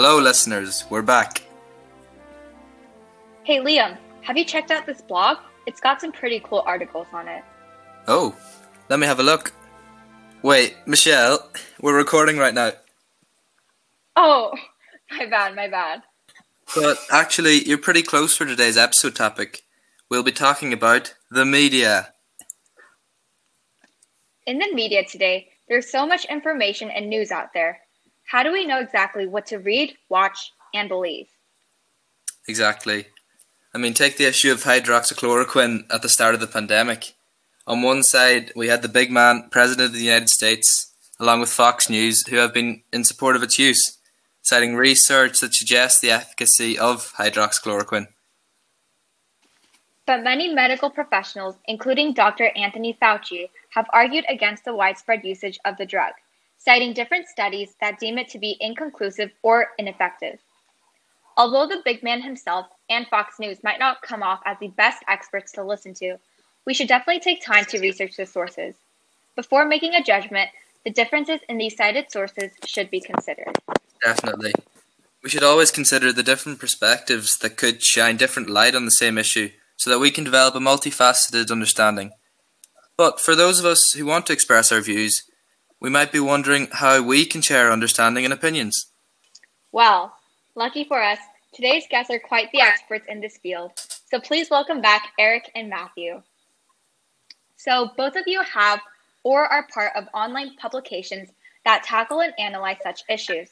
Hello, 0.00 0.20
listeners. 0.20 0.84
We're 0.90 1.02
back. 1.02 1.42
Hey, 3.42 3.58
Liam, 3.58 3.98
have 4.22 4.36
you 4.36 4.44
checked 4.44 4.70
out 4.70 4.86
this 4.86 5.02
blog? 5.02 5.38
It's 5.66 5.80
got 5.80 6.00
some 6.00 6.12
pretty 6.12 6.38
cool 6.38 6.62
articles 6.64 7.08
on 7.12 7.26
it. 7.26 7.42
Oh, 8.06 8.36
let 8.88 9.00
me 9.00 9.08
have 9.08 9.18
a 9.18 9.24
look. 9.24 9.52
Wait, 10.40 10.76
Michelle, 10.86 11.50
we're 11.80 11.96
recording 11.96 12.38
right 12.38 12.54
now. 12.54 12.74
Oh, 14.14 14.52
my 15.18 15.26
bad, 15.26 15.56
my 15.56 15.66
bad. 15.66 16.02
But 16.76 16.98
actually, 17.10 17.64
you're 17.64 17.76
pretty 17.76 18.02
close 18.02 18.36
for 18.36 18.46
today's 18.46 18.76
episode 18.76 19.16
topic. 19.16 19.62
We'll 20.08 20.22
be 20.22 20.30
talking 20.30 20.72
about 20.72 21.16
the 21.28 21.44
media. 21.44 22.14
In 24.46 24.60
the 24.60 24.72
media 24.72 25.02
today, 25.04 25.48
there's 25.68 25.90
so 25.90 26.06
much 26.06 26.24
information 26.26 26.88
and 26.88 27.10
news 27.10 27.32
out 27.32 27.48
there. 27.52 27.80
How 28.28 28.42
do 28.42 28.52
we 28.52 28.66
know 28.66 28.78
exactly 28.78 29.26
what 29.26 29.46
to 29.46 29.56
read, 29.56 29.96
watch, 30.10 30.52
and 30.74 30.86
believe? 30.86 31.28
Exactly. 32.46 33.06
I 33.74 33.78
mean, 33.78 33.94
take 33.94 34.18
the 34.18 34.26
issue 34.26 34.52
of 34.52 34.64
hydroxychloroquine 34.64 35.84
at 35.90 36.02
the 36.02 36.10
start 36.10 36.34
of 36.34 36.40
the 36.40 36.46
pandemic. 36.46 37.14
On 37.66 37.80
one 37.80 38.02
side, 38.02 38.52
we 38.54 38.68
had 38.68 38.82
the 38.82 38.88
big 38.88 39.10
man, 39.10 39.48
President 39.50 39.86
of 39.86 39.92
the 39.94 40.04
United 40.04 40.28
States, 40.28 40.92
along 41.18 41.40
with 41.40 41.48
Fox 41.48 41.88
News, 41.88 42.26
who 42.26 42.36
have 42.36 42.52
been 42.52 42.82
in 42.92 43.02
support 43.02 43.34
of 43.34 43.42
its 43.42 43.58
use, 43.58 43.96
citing 44.42 44.76
research 44.76 45.40
that 45.40 45.54
suggests 45.54 45.98
the 46.00 46.10
efficacy 46.10 46.78
of 46.78 47.14
hydroxychloroquine. 47.14 48.08
But 50.04 50.22
many 50.22 50.52
medical 50.52 50.90
professionals, 50.90 51.56
including 51.66 52.12
Dr. 52.12 52.50
Anthony 52.54 52.94
Fauci, 53.00 53.48
have 53.70 53.86
argued 53.90 54.26
against 54.28 54.66
the 54.66 54.74
widespread 54.74 55.24
usage 55.24 55.58
of 55.64 55.78
the 55.78 55.86
drug 55.86 56.12
citing 56.58 56.92
different 56.92 57.26
studies 57.28 57.74
that 57.80 57.98
deem 57.98 58.18
it 58.18 58.28
to 58.28 58.38
be 58.38 58.56
inconclusive 58.60 59.30
or 59.42 59.68
ineffective. 59.78 60.38
Although 61.36 61.68
the 61.68 61.82
big 61.84 62.02
man 62.02 62.20
himself 62.20 62.66
and 62.90 63.06
Fox 63.06 63.38
News 63.38 63.58
might 63.62 63.78
not 63.78 64.02
come 64.02 64.22
off 64.22 64.40
as 64.44 64.56
the 64.60 64.68
best 64.68 65.02
experts 65.08 65.52
to 65.52 65.64
listen 65.64 65.94
to, 65.94 66.18
we 66.66 66.74
should 66.74 66.88
definitely 66.88 67.20
take 67.20 67.44
time 67.44 67.64
to 67.66 67.78
research 67.78 68.16
the 68.16 68.26
sources. 68.26 68.74
Before 69.36 69.64
making 69.64 69.94
a 69.94 70.02
judgment, 70.02 70.50
the 70.84 70.90
differences 70.90 71.40
in 71.48 71.58
these 71.58 71.76
cited 71.76 72.10
sources 72.10 72.50
should 72.66 72.90
be 72.90 73.00
considered. 73.00 73.56
Definitely. 74.02 74.52
We 75.22 75.30
should 75.30 75.44
always 75.44 75.70
consider 75.70 76.12
the 76.12 76.22
different 76.22 76.58
perspectives 76.58 77.38
that 77.38 77.56
could 77.56 77.82
shine 77.82 78.16
different 78.16 78.50
light 78.50 78.74
on 78.74 78.84
the 78.84 78.90
same 78.90 79.16
issue 79.16 79.50
so 79.76 79.90
that 79.90 79.98
we 79.98 80.10
can 80.10 80.24
develop 80.24 80.54
a 80.56 80.58
multifaceted 80.58 81.50
understanding. 81.50 82.10
But 82.96 83.20
for 83.20 83.36
those 83.36 83.60
of 83.60 83.64
us 83.64 83.92
who 83.92 84.06
want 84.06 84.26
to 84.26 84.32
express 84.32 84.72
our 84.72 84.80
views, 84.80 85.22
we 85.80 85.90
might 85.90 86.12
be 86.12 86.20
wondering 86.20 86.68
how 86.72 87.02
we 87.02 87.24
can 87.24 87.40
share 87.40 87.70
understanding 87.70 88.24
and 88.24 88.32
opinions. 88.32 88.86
Well, 89.72 90.14
lucky 90.54 90.84
for 90.84 91.02
us, 91.02 91.18
today's 91.52 91.84
guests 91.88 92.10
are 92.10 92.18
quite 92.18 92.50
the 92.52 92.60
experts 92.60 93.06
in 93.08 93.20
this 93.20 93.38
field. 93.38 93.72
So 94.10 94.20
please 94.20 94.50
welcome 94.50 94.80
back 94.80 95.12
Eric 95.18 95.50
and 95.54 95.68
Matthew. 95.68 96.22
So, 97.56 97.90
both 97.96 98.14
of 98.14 98.22
you 98.26 98.40
have 98.42 98.80
or 99.24 99.44
are 99.44 99.66
part 99.74 99.92
of 99.96 100.06
online 100.14 100.54
publications 100.56 101.28
that 101.64 101.82
tackle 101.82 102.20
and 102.20 102.32
analyze 102.38 102.78
such 102.82 103.02
issues. 103.08 103.50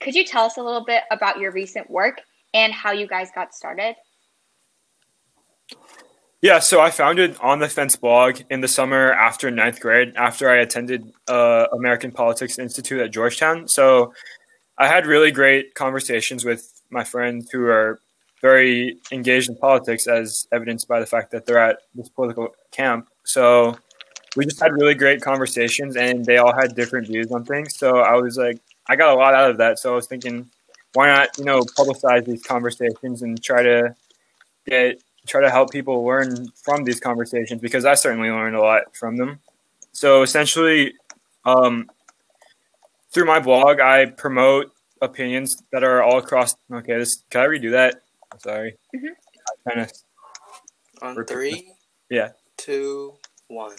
Could 0.00 0.14
you 0.14 0.24
tell 0.24 0.44
us 0.44 0.56
a 0.56 0.62
little 0.62 0.84
bit 0.84 1.04
about 1.10 1.38
your 1.38 1.52
recent 1.52 1.90
work 1.90 2.22
and 2.54 2.72
how 2.72 2.92
you 2.92 3.06
guys 3.06 3.28
got 3.34 3.54
started? 3.54 3.94
Yeah, 6.42 6.58
so 6.58 6.80
I 6.80 6.90
founded 6.90 7.36
On 7.40 7.60
the 7.60 7.68
Fence 7.68 7.96
blog 7.96 8.40
in 8.50 8.60
the 8.60 8.68
summer 8.68 9.12
after 9.12 9.50
ninth 9.50 9.80
grade, 9.80 10.12
after 10.16 10.50
I 10.50 10.58
attended 10.58 11.12
uh, 11.28 11.66
American 11.72 12.12
Politics 12.12 12.58
Institute 12.58 13.00
at 13.00 13.10
Georgetown. 13.10 13.68
So 13.68 14.12
I 14.76 14.86
had 14.86 15.06
really 15.06 15.30
great 15.30 15.74
conversations 15.74 16.44
with 16.44 16.82
my 16.90 17.04
friends 17.04 17.50
who 17.50 17.64
are 17.66 18.00
very 18.42 18.98
engaged 19.10 19.48
in 19.48 19.56
politics, 19.56 20.06
as 20.06 20.46
evidenced 20.52 20.86
by 20.86 21.00
the 21.00 21.06
fact 21.06 21.30
that 21.30 21.46
they're 21.46 21.58
at 21.58 21.78
this 21.94 22.10
political 22.10 22.54
camp. 22.70 23.08
So 23.24 23.76
we 24.36 24.44
just 24.44 24.60
had 24.60 24.72
really 24.72 24.94
great 24.94 25.22
conversations, 25.22 25.96
and 25.96 26.22
they 26.24 26.36
all 26.36 26.54
had 26.54 26.76
different 26.76 27.06
views 27.06 27.32
on 27.32 27.46
things. 27.46 27.76
So 27.78 28.00
I 28.00 28.16
was 28.16 28.36
like, 28.36 28.60
I 28.88 28.96
got 28.96 29.14
a 29.14 29.18
lot 29.18 29.34
out 29.34 29.50
of 29.50 29.56
that. 29.56 29.78
So 29.78 29.92
I 29.92 29.96
was 29.96 30.06
thinking, 30.06 30.48
why 30.92 31.06
not, 31.06 31.36
you 31.38 31.44
know, 31.44 31.62
publicize 31.62 32.26
these 32.26 32.42
conversations 32.42 33.22
and 33.22 33.42
try 33.42 33.62
to 33.62 33.94
get 34.68 35.02
try 35.26 35.40
to 35.40 35.50
help 35.50 35.70
people 35.70 36.04
learn 36.04 36.48
from 36.52 36.84
these 36.84 37.00
conversations 37.00 37.60
because 37.60 37.84
I 37.84 37.94
certainly 37.94 38.30
learned 38.30 38.56
a 38.56 38.60
lot 38.60 38.96
from 38.96 39.16
them. 39.16 39.40
So 39.92 40.22
essentially, 40.22 40.94
um, 41.44 41.90
through 43.10 43.26
my 43.26 43.40
blog, 43.40 43.80
I 43.80 44.06
promote 44.06 44.72
opinions 45.00 45.62
that 45.72 45.84
are 45.84 46.02
all 46.02 46.18
across. 46.18 46.54
Okay, 46.72 46.98
this 46.98 47.22
can 47.30 47.42
I 47.42 47.46
redo 47.46 47.70
that? 47.72 48.02
I'm 48.32 48.40
sorry. 48.40 48.76
Mm-hmm. 48.94 49.68
Kind 49.68 49.80
of 49.80 49.92
on 51.02 51.24
three. 51.24 51.72
Yeah. 52.10 52.30
Two. 52.56 53.14
One. 53.48 53.76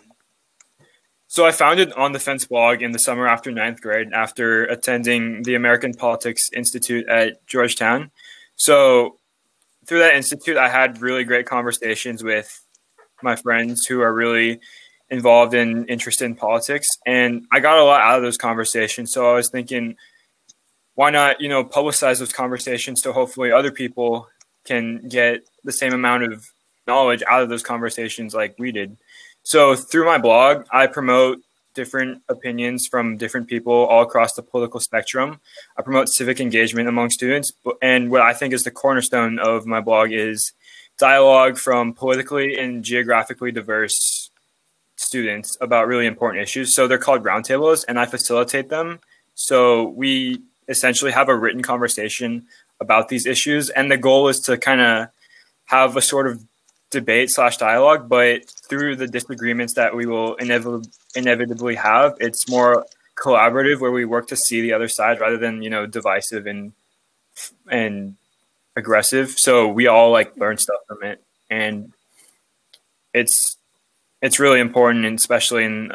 So 1.28 1.46
I 1.46 1.52
founded 1.52 1.92
On 1.94 2.14
the 2.14 2.20
Fence 2.20 2.46
blog 2.46 2.82
in 2.82 2.94
the 2.94 3.00
summer 3.00 3.28
after 3.28 3.52
ninth 3.52 3.82
grade, 3.82 4.14
after 4.14 4.64
attending 4.64 5.44
the 5.44 5.56
American 5.56 5.94
Politics 5.94 6.50
Institute 6.56 7.08
at 7.10 7.46
Georgetown. 7.48 8.12
So 8.56 9.17
through 9.88 10.00
that 10.00 10.16
institute, 10.16 10.58
I 10.58 10.70
had 10.70 11.02
really 11.02 11.24
great 11.24 11.46
conversations 11.46 12.24
with 12.24 12.64
my 13.24 13.36
friends 13.36 13.86
who 13.86 14.02
are 14.02 14.14
really 14.14 14.60
involved 15.10 15.54
in 15.54 15.86
interested 15.86 16.26
in 16.26 16.36
politics, 16.36 16.88
and 17.06 17.46
I 17.52 17.62
got 17.62 17.78
a 17.78 17.84
lot 17.84 18.02
out 18.02 18.18
of 18.18 18.24
those 18.24 18.38
conversations. 18.38 19.12
So 19.12 19.30
I 19.30 19.34
was 19.34 19.50
thinking, 19.50 19.96
why 20.96 21.10
not, 21.10 21.40
you 21.40 21.48
know, 21.48 21.64
publicize 21.64 22.20
those 22.20 22.34
conversations 22.34 23.02
so 23.02 23.14
hopefully 23.14 23.52
other 23.52 23.72
people 23.72 24.28
can 24.66 25.08
get 25.08 25.48
the 25.64 25.72
same 25.72 25.94
amount 25.94 26.24
of 26.24 26.46
knowledge 26.88 27.24
out 27.28 27.42
of 27.42 27.50
those 27.50 27.64
conversations 27.64 28.34
like 28.34 28.56
we 28.60 28.72
did. 28.72 28.98
So 29.44 29.76
through 29.76 30.06
my 30.06 30.18
blog, 30.18 30.66
I 30.72 30.88
promote 30.88 31.40
different 31.78 32.24
opinions 32.28 32.88
from 32.88 33.18
different 33.18 33.48
people 33.48 33.72
all 33.72 34.02
across 34.02 34.34
the 34.34 34.42
political 34.42 34.80
spectrum. 34.80 35.40
I 35.78 35.84
promote 35.84 36.10
civic 36.10 36.42
engagement 36.42 36.90
among 36.90 37.12
students, 37.12 37.54
and 37.84 38.10
what 38.10 38.22
I 38.22 38.34
think 38.34 38.52
is 38.52 38.64
the 38.64 38.72
cornerstone 38.72 39.38
of 39.38 39.68
my 39.68 39.80
blog 39.80 40.12
is 40.12 40.54
dialogue 40.98 41.60
from 41.60 41.94
politically 41.94 42.58
and 42.58 42.84
geographically 42.84 43.52
diverse 43.52 44.32
students 44.96 45.56
about 45.62 45.88
really 45.88 46.08
important 46.08 46.42
issues. 46.42 46.74
So 46.74 46.88
they're 46.88 46.98
called 46.98 47.24
roundtables, 47.24 47.86
and 47.88 48.00
I 48.00 48.08
facilitate 48.08 48.70
them. 48.70 49.00
So 49.36 49.90
we 49.90 50.42
essentially 50.68 51.12
have 51.12 51.30
a 51.30 51.38
written 51.38 51.62
conversation 51.62 52.48
about 52.82 53.08
these 53.08 53.28
issues, 53.28 53.70
and 53.70 53.92
the 53.92 53.98
goal 53.98 54.30
is 54.30 54.40
to 54.48 54.58
kind 54.58 54.82
of 54.82 55.10
have 55.66 55.96
a 55.96 56.02
sort 56.02 56.26
of 56.26 56.44
debate 56.92 57.30
slash 57.30 57.58
dialogue, 57.58 58.08
but 58.08 58.50
through 58.70 58.96
the 58.96 59.08
disagreements 59.08 59.74
that 59.76 59.96
we 59.96 60.06
will 60.06 60.36
inevitably 60.36 60.90
inevitably 61.16 61.76
have, 61.76 62.16
it's 62.20 62.50
more 62.50 62.86
collaborative 63.18 63.80
where 63.80 63.92
we 63.92 64.06
work 64.06 64.28
to 64.28 64.36
see 64.36 64.62
the 64.62 64.74
other 64.74 64.88
side 64.88 65.20
rather 65.20 65.38
than 65.38 65.62
you 65.62 65.70
know 65.70 65.86
divisive 65.86 66.46
and 66.46 66.74
and 67.70 68.16
aggressive. 68.76 69.32
So 69.32 69.68
we 69.68 69.88
all 69.88 70.12
like 70.12 70.38
learn 70.38 70.58
stuff 70.58 70.80
from 70.88 71.04
it, 71.04 71.24
and 71.50 71.92
it's 73.14 73.58
it's 74.22 74.40
really 74.40 74.60
important, 74.60 75.06
and 75.06 75.18
especially 75.18 75.66
in 75.66 75.92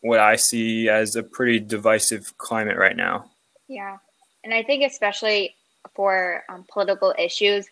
what 0.00 0.20
I 0.20 0.36
see 0.36 0.88
as 0.88 1.16
a 1.16 1.22
pretty 1.22 1.60
divisive 1.60 2.36
climate 2.38 2.78
right 2.78 2.96
now. 2.96 3.30
Yeah, 3.68 3.98
and 4.42 4.54
I 4.54 4.62
think 4.62 4.84
especially 4.84 5.54
for 5.94 6.44
um, 6.48 6.64
political 6.72 7.14
issues, 7.18 7.66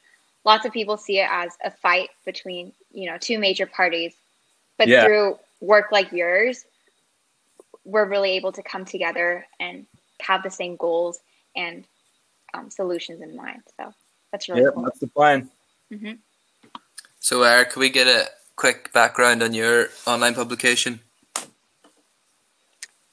lots 0.45 0.65
of 0.65 0.73
people 0.73 0.97
see 0.97 1.19
it 1.21 1.29
as 1.31 1.53
a 1.63 1.71
fight 1.71 2.11
between 2.25 2.73
you 2.93 3.11
know 3.11 3.19
two 3.19 3.39
major 3.39 3.67
parties, 3.67 4.15
but 4.77 4.89
yeah. 4.89 5.05
through 5.05 5.39
work 5.61 5.87
like 5.91 6.13
yours, 6.13 6.65
we're 7.85 8.09
really 8.09 8.33
able 8.33 8.53
to 8.53 8.63
come 8.63 8.85
together 8.85 9.47
and 9.59 9.87
have 10.21 10.43
the 10.43 10.51
same 10.51 10.77
goals 10.77 11.21
and 11.57 11.85
um, 12.55 12.71
solutions 12.71 13.21
in 13.21 13.37
mind. 13.37 13.63
So 13.79 13.93
that's 14.33 14.49
really 14.49 14.63
yep, 14.63 14.75
cool. 14.75 14.85
That's 14.85 14.99
the 14.99 15.09
plan. 15.09 15.51
Mm-hmm. 15.93 16.13
So, 17.21 17.43
Eric, 17.43 17.71
can 17.71 17.81
we 17.81 17.91
get 17.91 18.07
a 18.07 18.29
quick 18.57 18.93
background 18.93 19.43
on 19.43 19.55
your 19.55 19.89
online 20.07 20.35
publication? 20.35 21.01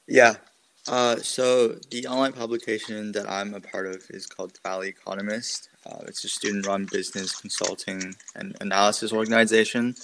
Yeah. 0.08 0.36
Uh, 0.88 1.16
so 1.18 1.70
the 1.90 2.06
online 2.08 2.34
publication 2.34 3.12
that 3.14 3.30
I'm 3.30 3.54
a 3.56 3.60
part 3.60 3.88
of 3.88 4.04
is 4.10 4.28
called 4.28 4.58
Valley 4.64 4.90
Economist. 4.90 5.70
Uh, 5.86 6.00
it's 6.08 6.24
a 6.24 6.30
student-run 6.30 6.86
business 6.92 7.40
consulting 7.40 8.16
and 8.36 8.56
analysis 8.62 9.14
organization. 9.14 9.96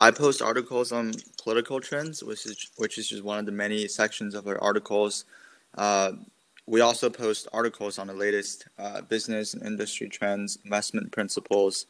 I 0.00 0.10
post 0.10 0.42
articles 0.42 0.92
on 0.92 1.12
political 1.42 1.80
trends, 1.80 2.22
which 2.22 2.46
is 2.46 2.70
which 2.76 2.98
is 2.98 3.08
just 3.08 3.24
one 3.24 3.38
of 3.38 3.46
the 3.46 3.52
many 3.52 3.88
sections 3.88 4.34
of 4.34 4.46
our 4.46 4.60
articles. 4.62 5.24
Uh, 5.76 6.12
we 6.66 6.80
also 6.80 7.10
post 7.10 7.48
articles 7.52 7.98
on 7.98 8.06
the 8.06 8.14
latest 8.14 8.66
uh, 8.78 9.02
business 9.02 9.54
and 9.54 9.62
industry 9.62 10.08
trends, 10.08 10.58
investment 10.64 11.12
principles. 11.12 11.86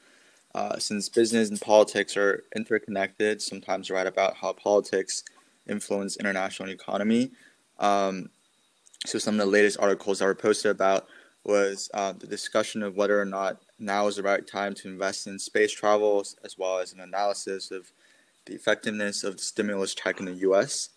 Uh, 0.54 0.78
since 0.78 1.08
business 1.08 1.50
and 1.50 1.60
politics 1.60 2.16
are 2.16 2.44
interconnected, 2.54 3.42
sometimes 3.42 3.90
write 3.90 4.06
about 4.06 4.36
how 4.36 4.52
politics 4.52 5.24
influence 5.68 6.16
international 6.16 6.70
economy. 6.70 7.30
Um, 7.78 8.30
so 9.04 9.18
some 9.18 9.34
of 9.34 9.40
the 9.40 9.46
latest 9.46 9.78
articles 9.80 10.18
that 10.18 10.26
were 10.26 10.34
posted 10.34 10.70
about 10.70 11.06
was 11.44 11.90
uh, 11.94 12.12
the 12.12 12.26
discussion 12.26 12.82
of 12.82 12.96
whether 12.96 13.20
or 13.20 13.26
not 13.26 13.60
now 13.78 14.06
is 14.06 14.16
the 14.16 14.22
right 14.22 14.46
time 14.46 14.74
to 14.74 14.88
invest 14.88 15.26
in 15.26 15.38
space 15.38 15.72
travels, 15.72 16.36
as 16.44 16.56
well 16.58 16.78
as 16.78 16.92
an 16.92 17.00
analysis 17.00 17.70
of 17.70 17.92
the 18.46 18.54
effectiveness 18.54 19.24
of 19.24 19.36
the 19.36 19.42
stimulus 19.42 19.94
check 19.94 20.20
in 20.20 20.26
the 20.26 20.32
U.S. 20.32 20.90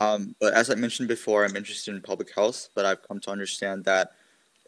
Um, 0.00 0.36
but 0.40 0.54
as 0.54 0.70
I 0.70 0.74
mentioned 0.74 1.08
before, 1.08 1.44
I'm 1.44 1.56
interested 1.56 1.94
in 1.94 2.00
public 2.00 2.32
health, 2.34 2.68
but 2.74 2.84
I've 2.84 3.06
come 3.06 3.20
to 3.20 3.30
understand 3.30 3.84
that 3.84 4.12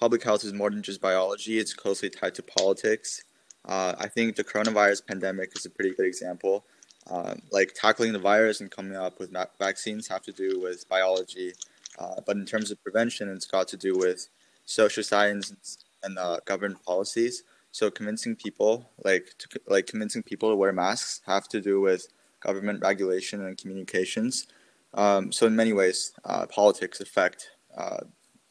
public 0.00 0.22
health 0.22 0.44
is 0.44 0.52
more 0.52 0.70
than 0.70 0.82
just 0.82 1.00
biology, 1.00 1.58
it's 1.58 1.74
closely 1.74 2.10
tied 2.10 2.34
to 2.36 2.42
politics. 2.42 3.22
Uh, 3.66 3.94
I 3.98 4.08
think 4.08 4.36
the 4.36 4.44
coronavirus 4.44 5.06
pandemic 5.06 5.52
is 5.56 5.66
a 5.66 5.70
pretty 5.70 5.94
good 5.94 6.06
example. 6.06 6.64
Um, 7.08 7.42
like 7.50 7.74
tackling 7.74 8.12
the 8.12 8.18
virus 8.18 8.60
and 8.60 8.70
coming 8.70 8.96
up 8.96 9.18
with 9.18 9.34
vaccines 9.58 10.08
have 10.08 10.22
to 10.22 10.32
do 10.32 10.60
with 10.60 10.88
biology, 10.88 11.52
uh, 11.98 12.20
but 12.26 12.36
in 12.36 12.46
terms 12.46 12.70
of 12.70 12.82
prevention, 12.82 13.28
it's 13.28 13.46
got 13.46 13.68
to 13.68 13.76
do 13.76 13.96
with 13.96 14.28
social 14.70 15.02
science 15.02 15.78
and 16.02 16.18
uh, 16.18 16.38
government 16.44 16.82
policies. 16.84 17.42
So 17.72 17.90
convincing 17.90 18.36
people, 18.36 18.90
like 19.04 19.34
to, 19.38 19.60
like 19.66 19.86
convincing 19.86 20.22
people 20.22 20.50
to 20.50 20.56
wear 20.56 20.72
masks, 20.72 21.20
have 21.26 21.48
to 21.48 21.60
do 21.60 21.80
with 21.80 22.06
government 22.40 22.80
regulation 22.82 23.44
and 23.44 23.58
communications. 23.58 24.46
Um, 24.94 25.30
so 25.32 25.46
in 25.46 25.54
many 25.54 25.72
ways, 25.72 26.12
uh, 26.24 26.46
politics 26.46 27.00
affect 27.00 27.50
uh, 27.76 27.98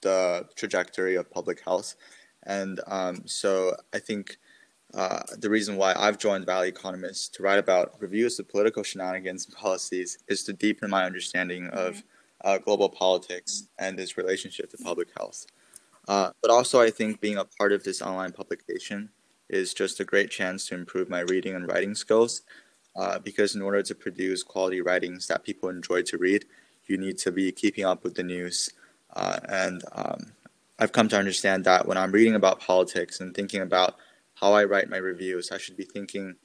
the 0.02 0.48
trajectory 0.56 1.16
of 1.16 1.30
public 1.32 1.62
health, 1.64 1.96
and 2.44 2.80
um, 2.88 3.24
so 3.26 3.76
I 3.94 4.00
think 4.00 4.38
uh, 4.94 5.22
the 5.38 5.50
reason 5.50 5.76
why 5.76 5.94
I've 5.98 6.18
joined 6.18 6.46
Valley 6.46 6.70
Economist 6.70 7.36
to 7.36 7.44
write 7.44 7.60
about 7.60 7.96
reviews 8.00 8.40
of 8.40 8.48
political 8.48 8.84
shenanigans 8.84 9.46
and 9.46 9.56
policies 9.56 10.18
is 10.30 10.44
to 10.44 10.54
deepen 10.54 10.90
my 10.90 11.04
understanding 11.04 11.64
mm-hmm. 11.64 11.78
of 11.78 12.04
uh, 12.46 12.58
global 12.58 12.90
politics 12.90 13.68
and 13.78 14.00
its 14.00 14.18
relationship 14.18 14.70
to 14.72 14.78
public 14.78 15.10
health. 15.18 15.46
Uh, 16.10 16.32
but 16.42 16.50
also, 16.50 16.82
I 16.82 16.90
think 16.90 17.22
being 17.22 17.38
a 17.38 17.46
part 17.46 17.72
of 17.72 17.84
this 17.84 18.02
online 18.02 18.32
publication 18.32 19.10
is 19.48 19.76
just 19.76 20.00
a 20.00 20.04
great 20.04 20.32
chance 20.32 20.68
to 20.68 20.76
improve 20.76 21.08
my 21.08 21.20
reading 21.20 21.54
and 21.54 21.68
writing 21.68 21.94
skills 21.94 22.42
uh, 22.96 23.20
because 23.20 23.56
in 23.56 23.62
order 23.62 23.84
to 23.84 23.94
produce 23.94 24.42
quality 24.42 24.82
writings 24.82 25.28
that 25.28 25.44
people 25.44 25.70
enjoy 25.70 26.02
to 26.02 26.18
read, 26.18 26.46
you 26.88 26.98
need 26.98 27.20
to 27.20 27.32
be 27.32 27.52
keeping 27.52 27.86
up 27.86 28.04
with 28.04 28.16
the 28.16 28.24
news. 28.24 28.72
Uh, 29.16 29.40
and 29.50 29.84
um, 29.92 30.32
I've 30.80 30.92
come 30.92 31.10
to 31.10 31.18
understand 31.18 31.64
that 31.66 31.88
when 31.88 31.98
I'm 31.98 32.12
reading 32.12 32.34
about 32.34 32.60
politics 32.60 33.20
and 33.20 33.36
thinking 33.36 33.62
about 33.62 33.98
how 34.34 34.54
I 34.54 34.64
write 34.64 34.90
my 34.90 34.98
reviews, 34.98 35.52
I 35.52 35.60
should 35.60 35.78
be 35.78 35.84
thinking 35.86 36.36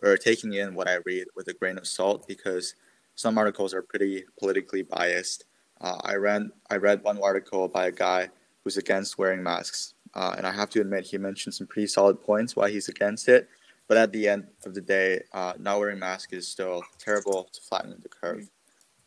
or 0.00 0.16
taking 0.16 0.52
in 0.52 0.76
what 0.76 0.88
I 0.88 0.98
read 1.04 1.26
with 1.34 1.48
a 1.48 1.54
grain 1.54 1.76
of 1.76 1.88
salt 1.88 2.28
because 2.28 2.76
some 3.16 3.36
articles 3.36 3.74
are 3.74 3.82
pretty 3.82 4.26
politically 4.38 4.82
biased. 4.82 5.44
Uh, 5.80 5.98
I 6.04 6.14
read 6.14 6.50
I 6.70 6.76
read 6.76 7.02
one 7.02 7.18
article 7.20 7.66
by 7.66 7.86
a 7.86 7.92
guy 7.92 8.28
who's 8.68 8.76
against 8.76 9.16
wearing 9.16 9.42
masks, 9.42 9.94
uh, 10.12 10.34
and 10.36 10.46
I 10.46 10.52
have 10.52 10.68
to 10.70 10.80
admit 10.82 11.06
he 11.06 11.16
mentioned 11.16 11.54
some 11.54 11.66
pretty 11.66 11.86
solid 11.86 12.20
points 12.20 12.54
why 12.54 12.70
he's 12.70 12.88
against 12.88 13.26
it. 13.26 13.48
But 13.86 13.96
at 13.96 14.12
the 14.12 14.28
end 14.28 14.46
of 14.66 14.74
the 14.74 14.82
day, 14.82 15.22
uh, 15.32 15.54
not 15.58 15.78
wearing 15.78 15.98
mask 15.98 16.34
is 16.34 16.46
still 16.46 16.82
terrible 16.98 17.48
to 17.50 17.60
flatten 17.62 17.96
the 18.02 18.10
curve. 18.10 18.50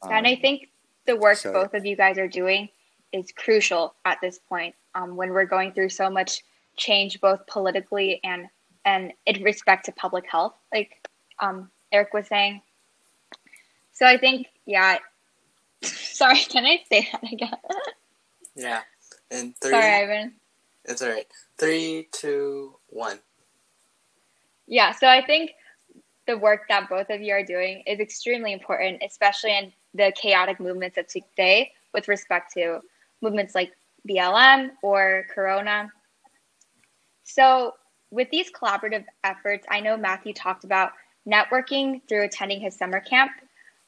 Um, 0.01 0.13
and 0.13 0.25
I 0.25 0.35
think 0.35 0.69
the 1.05 1.15
work 1.15 1.37
so, 1.37 1.53
both 1.53 1.75
of 1.75 1.85
you 1.85 1.95
guys 1.95 2.17
are 2.17 2.27
doing 2.27 2.69
is 3.11 3.31
crucial 3.31 3.93
at 4.03 4.17
this 4.19 4.39
point 4.49 4.73
um, 4.95 5.15
when 5.15 5.29
we're 5.29 5.45
going 5.45 5.73
through 5.73 5.89
so 5.89 6.09
much 6.09 6.43
change, 6.75 7.21
both 7.21 7.45
politically 7.45 8.19
and 8.23 8.47
and 8.83 9.13
in 9.27 9.43
respect 9.43 9.85
to 9.85 9.91
public 9.91 10.25
health, 10.27 10.55
like 10.73 11.07
um, 11.37 11.69
Eric 11.91 12.15
was 12.15 12.25
saying. 12.25 12.63
So 13.93 14.07
I 14.07 14.17
think, 14.17 14.47
yeah. 14.65 14.97
Sorry, 15.83 16.37
can 16.37 16.65
I 16.65 16.79
say 16.89 17.07
that 17.11 17.31
again? 17.31 17.53
yeah. 18.55 18.81
And 19.31 19.55
three. 19.57 19.71
Sorry, 19.71 20.03
Ivan. 20.03 20.33
It's 20.85 21.01
all 21.01 21.09
right. 21.09 21.27
Three, 21.57 22.07
two, 22.11 22.75
one 22.87 23.19
yeah, 24.71 24.93
so 24.93 25.05
I 25.05 25.23
think 25.23 25.51
the 26.27 26.37
work 26.37 26.61
that 26.69 26.87
both 26.87 27.09
of 27.09 27.21
you 27.21 27.33
are 27.33 27.43
doing 27.43 27.83
is 27.85 27.99
extremely 27.99 28.53
important, 28.53 29.03
especially 29.05 29.57
in 29.57 29.73
the 29.93 30.13
chaotic 30.15 30.61
movements 30.61 30.97
of 30.97 31.07
today 31.07 31.73
with 31.93 32.07
respect 32.07 32.53
to 32.53 32.79
movements 33.21 33.53
like 33.53 33.73
BLM 34.09 34.69
or 34.81 35.25
Corona. 35.35 35.91
So, 37.25 37.73
with 38.11 38.29
these 38.29 38.49
collaborative 38.49 39.03
efforts, 39.25 39.67
I 39.69 39.81
know 39.81 39.97
Matthew 39.97 40.33
talked 40.33 40.63
about 40.63 40.93
networking 41.27 42.01
through 42.07 42.23
attending 42.23 42.61
his 42.61 42.73
summer 42.73 43.01
camp, 43.01 43.31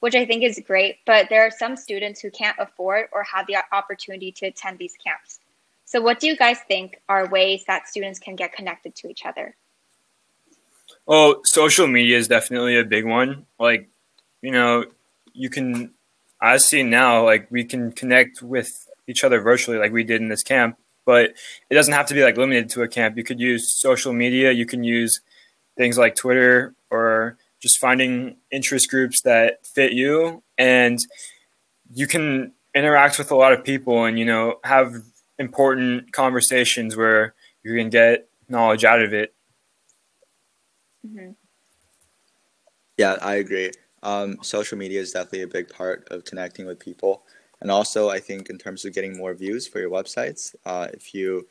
which 0.04 0.16
I 0.16 0.26
think 0.26 0.44
is 0.44 0.62
great, 0.68 0.98
but 1.06 1.30
there 1.30 1.48
are 1.48 1.50
some 1.50 1.78
students 1.78 2.20
who 2.20 2.30
can't 2.30 2.58
afford 2.60 3.06
or 3.14 3.24
have 3.24 3.48
the 3.48 3.56
opportunity 3.72 4.34
to 4.34 4.48
attend 4.48 4.78
these 4.78 4.96
camps. 5.02 5.40
So, 5.86 6.02
what 6.02 6.20
do 6.20 6.28
you 6.28 6.36
guys 6.36 6.58
think 6.68 7.00
are 7.08 7.30
ways 7.30 7.64
that 7.68 7.88
students 7.88 8.20
can 8.20 8.36
get 8.36 8.52
connected 8.52 8.96
to 8.96 9.08
each 9.08 9.26
other? 9.26 9.56
Oh, 11.08 11.40
social 11.46 11.88
media 11.88 12.18
is 12.18 12.28
definitely 12.28 12.78
a 12.78 12.84
big 12.84 13.06
one. 13.06 13.46
Like, 13.58 13.88
you 14.42 14.52
know, 14.52 14.84
you 15.32 15.50
can, 15.50 15.94
I 16.42 16.58
see 16.58 16.84
now, 16.84 17.24
like, 17.24 17.50
we 17.50 17.64
can 17.64 17.94
connect 17.94 18.42
with 18.42 18.90
each 19.08 19.24
other 19.24 19.40
virtually, 19.40 19.78
like 19.78 19.94
we 19.94 20.04
did 20.04 20.22
in 20.22 20.28
this 20.28 20.44
camp, 20.44 20.78
but 21.06 21.34
it 21.70 21.76
doesn't 21.76 21.94
have 21.94 22.08
to 22.08 22.14
be 22.14 22.24
like 22.24 22.36
limited 22.36 22.68
to 22.72 22.82
a 22.82 22.90
camp. 22.90 23.16
You 23.16 23.24
could 23.24 23.40
use 23.40 23.74
social 23.74 24.12
media, 24.12 24.52
you 24.52 24.66
can 24.66 24.84
use 24.84 25.22
things 25.78 25.98
like 25.98 26.18
Twitter 26.18 26.76
or 26.92 27.38
just 27.64 27.80
finding 27.80 28.38
interest 28.52 28.92
groups 28.92 29.22
that 29.22 29.66
fit 29.66 29.94
you, 29.94 30.44
and 30.60 31.00
you 31.92 32.06
can 32.06 32.54
interact 32.76 33.18
with 33.18 33.32
a 33.32 33.36
lot 33.36 33.54
of 33.54 33.64
people 33.64 34.06
and, 34.06 34.20
you 34.20 34.26
know, 34.26 34.60
have 34.64 34.94
important 35.40 36.12
conversations 36.12 36.96
where 36.96 37.34
you 37.64 37.76
can 37.76 37.90
get 37.90 38.28
knowledge 38.48 38.84
out 38.84 39.02
of 39.02 39.14
it 39.14 39.34
Mm-hmm. 41.06 41.32
Yeah, 42.98 43.18
I 43.22 43.36
agree. 43.36 43.72
Um, 44.04 44.38
social 44.42 44.78
media 44.78 45.00
is 45.02 45.12
definitely 45.12 45.44
a 45.44 45.48
big 45.48 45.70
part 45.70 46.08
of 46.12 46.26
connecting 46.26 46.66
with 46.66 46.80
people, 46.80 47.24
and 47.62 47.72
also 47.72 48.10
I 48.10 48.20
think 48.20 48.50
in 48.50 48.58
terms 48.58 48.86
of 48.86 48.94
getting 48.94 49.18
more 49.18 49.34
views 49.34 49.68
for 49.68 49.80
your 49.80 49.90
websites, 49.90 50.56
uh, 50.66 50.88
if 50.94 51.14
you 51.14 51.48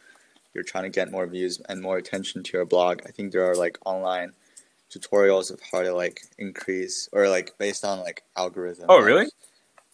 you're 0.55 0.65
trying 0.65 0.85
to 0.85 0.91
get 0.91 1.11
more 1.11 1.27
views 1.27 1.61
and 1.69 1.81
more 1.81 1.97
attention 1.97 2.43
to 2.43 2.53
your 2.57 2.67
blog, 2.67 3.01
I 3.07 3.11
think 3.11 3.33
there 3.33 3.51
are 3.51 3.57
like 3.57 3.79
online 3.87 4.33
tutorials 4.93 5.51
of 5.51 5.61
how 5.71 5.83
to 5.83 5.95
like 5.95 6.23
increase 6.39 7.09
or 7.13 7.29
like 7.29 7.57
based 7.59 7.85
on 7.85 8.01
like 8.01 8.23
algorithm. 8.37 8.87
Oh, 8.89 8.99
of 8.99 9.05
really? 9.05 9.27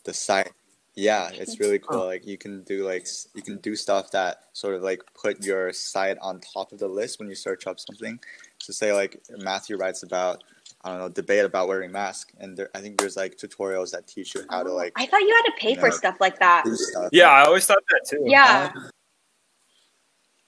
The 0.05 0.15
site. 0.15 0.53
Yeah, 0.95 1.31
it's 1.33 1.61
really 1.61 1.79
cool. 1.79 2.01
Oh. 2.01 2.07
Like 2.07 2.27
you 2.27 2.37
can 2.37 2.65
do 2.65 2.85
like 2.85 3.07
you 3.35 3.43
can 3.43 3.59
do 3.59 3.77
stuff 3.77 4.11
that 4.11 4.47
sort 4.53 4.75
of 4.75 4.83
like 4.83 5.03
put 5.15 5.45
your 5.45 5.73
site 5.73 6.19
on 6.21 6.41
top 6.41 6.73
of 6.73 6.81
the 6.81 6.89
list 6.89 7.21
when 7.21 7.29
you 7.29 7.37
search 7.37 7.69
up 7.69 7.79
something. 7.79 8.19
So 8.59 8.73
say 8.73 8.93
like 8.93 9.21
Matthew 9.39 9.77
writes 9.77 10.03
about 10.03 10.43
I 10.83 10.91
don't 10.91 10.99
know 10.99 11.09
debate 11.09 11.45
about 11.45 11.69
wearing 11.69 11.93
mask, 11.93 12.33
and 12.41 12.57
there, 12.57 12.71
I 12.75 12.81
think 12.81 12.99
there's 12.99 13.17
like 13.17 13.37
tutorials 13.37 13.93
that 13.93 14.09
teach 14.09 14.35
you 14.35 14.43
how 14.51 14.65
to 14.65 14.71
oh, 14.71 14.75
like 14.75 14.93
I 14.97 15.07
thought 15.07 15.21
you 15.21 15.35
had 15.45 15.51
to 15.53 15.57
pay 15.61 15.75
for 15.77 15.93
stuff 15.93 16.17
like 16.19 16.41
that. 16.41 16.67
stuff. 16.67 17.11
Yeah, 17.13 17.31
I 17.31 17.45
always 17.45 17.67
thought 17.67 17.83
that 17.91 18.01
too. 18.09 18.25
Yeah. 18.27 18.73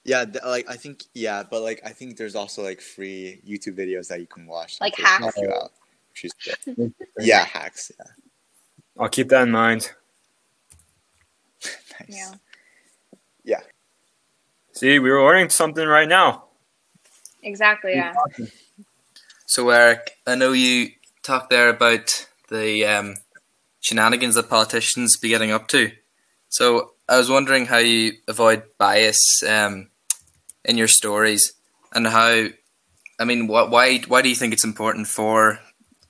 Yeah, 0.03 0.25
th- 0.25 0.43
like 0.43 0.69
I 0.69 0.75
think 0.75 1.03
yeah, 1.13 1.43
but 1.43 1.61
like 1.61 1.81
I 1.85 1.89
think 1.89 2.17
there's 2.17 2.35
also 2.35 2.63
like 2.63 2.81
free 2.81 3.39
YouTube 3.47 3.77
videos 3.77 4.07
that 4.07 4.19
you 4.19 4.27
can 4.27 4.47
watch. 4.47 4.79
Like 4.81 4.95
hacks? 4.97 5.37
you 5.37 5.51
out, 5.53 5.71
which 6.23 6.31
yeah, 7.19 7.45
hacks. 7.45 7.91
Yeah, 7.99 8.05
I'll 8.99 9.09
keep 9.09 9.29
that 9.29 9.43
in 9.43 9.51
mind. 9.51 9.91
nice. 12.09 12.33
Yeah. 13.43 13.61
See, 14.73 14.99
we 14.99 15.11
were 15.11 15.23
learning 15.23 15.49
something 15.49 15.85
right 15.85 16.07
now. 16.07 16.45
Exactly. 17.43 17.93
Yeah. 17.93 18.13
So, 19.45 19.69
Eric, 19.69 20.17
I 20.25 20.35
know 20.35 20.53
you 20.53 20.91
talked 21.23 21.49
there 21.49 21.69
about 21.69 22.27
the 22.49 22.85
um, 22.85 23.15
shenanigans 23.79 24.35
that 24.35 24.49
politicians 24.49 25.17
be 25.17 25.29
getting 25.29 25.51
up 25.51 25.67
to. 25.69 25.91
So, 26.49 26.93
I 27.09 27.17
was 27.17 27.29
wondering 27.29 27.65
how 27.65 27.77
you 27.77 28.13
avoid 28.27 28.63
bias 28.77 29.43
um, 29.47 29.90
in 30.63 30.77
your 30.77 30.87
stories, 30.87 31.53
and 31.93 32.07
how, 32.07 32.47
I 33.19 33.25
mean, 33.25 33.47
why 33.47 33.97
why 34.07 34.21
do 34.21 34.29
you 34.29 34.35
think 34.35 34.53
it's 34.53 34.63
important 34.63 35.07
for 35.07 35.59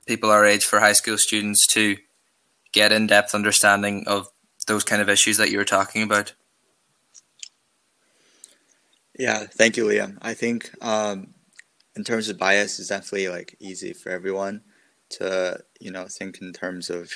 people 0.06 0.30
our 0.30 0.44
age, 0.44 0.64
for 0.64 0.80
high 0.80 0.92
school 0.92 1.18
students, 1.18 1.66
to 1.68 1.96
get 2.72 2.92
in 2.92 3.06
depth 3.06 3.34
understanding 3.34 4.04
of 4.06 4.28
those 4.66 4.84
kind 4.84 5.02
of 5.02 5.08
issues 5.08 5.36
that 5.36 5.50
you 5.50 5.58
were 5.58 5.64
talking 5.64 6.02
about? 6.02 6.34
Yeah, 9.18 9.44
thank 9.44 9.76
you, 9.76 9.84
Liam. 9.84 10.18
I 10.22 10.34
think 10.34 10.70
um, 10.80 11.34
in 11.94 12.04
terms 12.04 12.28
of 12.28 12.38
bias, 12.38 12.78
it's 12.78 12.88
definitely 12.88 13.28
like 13.28 13.56
easy 13.60 13.92
for 13.92 14.10
everyone 14.10 14.62
to 15.10 15.62
you 15.78 15.90
know 15.90 16.06
think 16.08 16.40
in 16.40 16.52
terms 16.52 16.88
of 16.88 17.12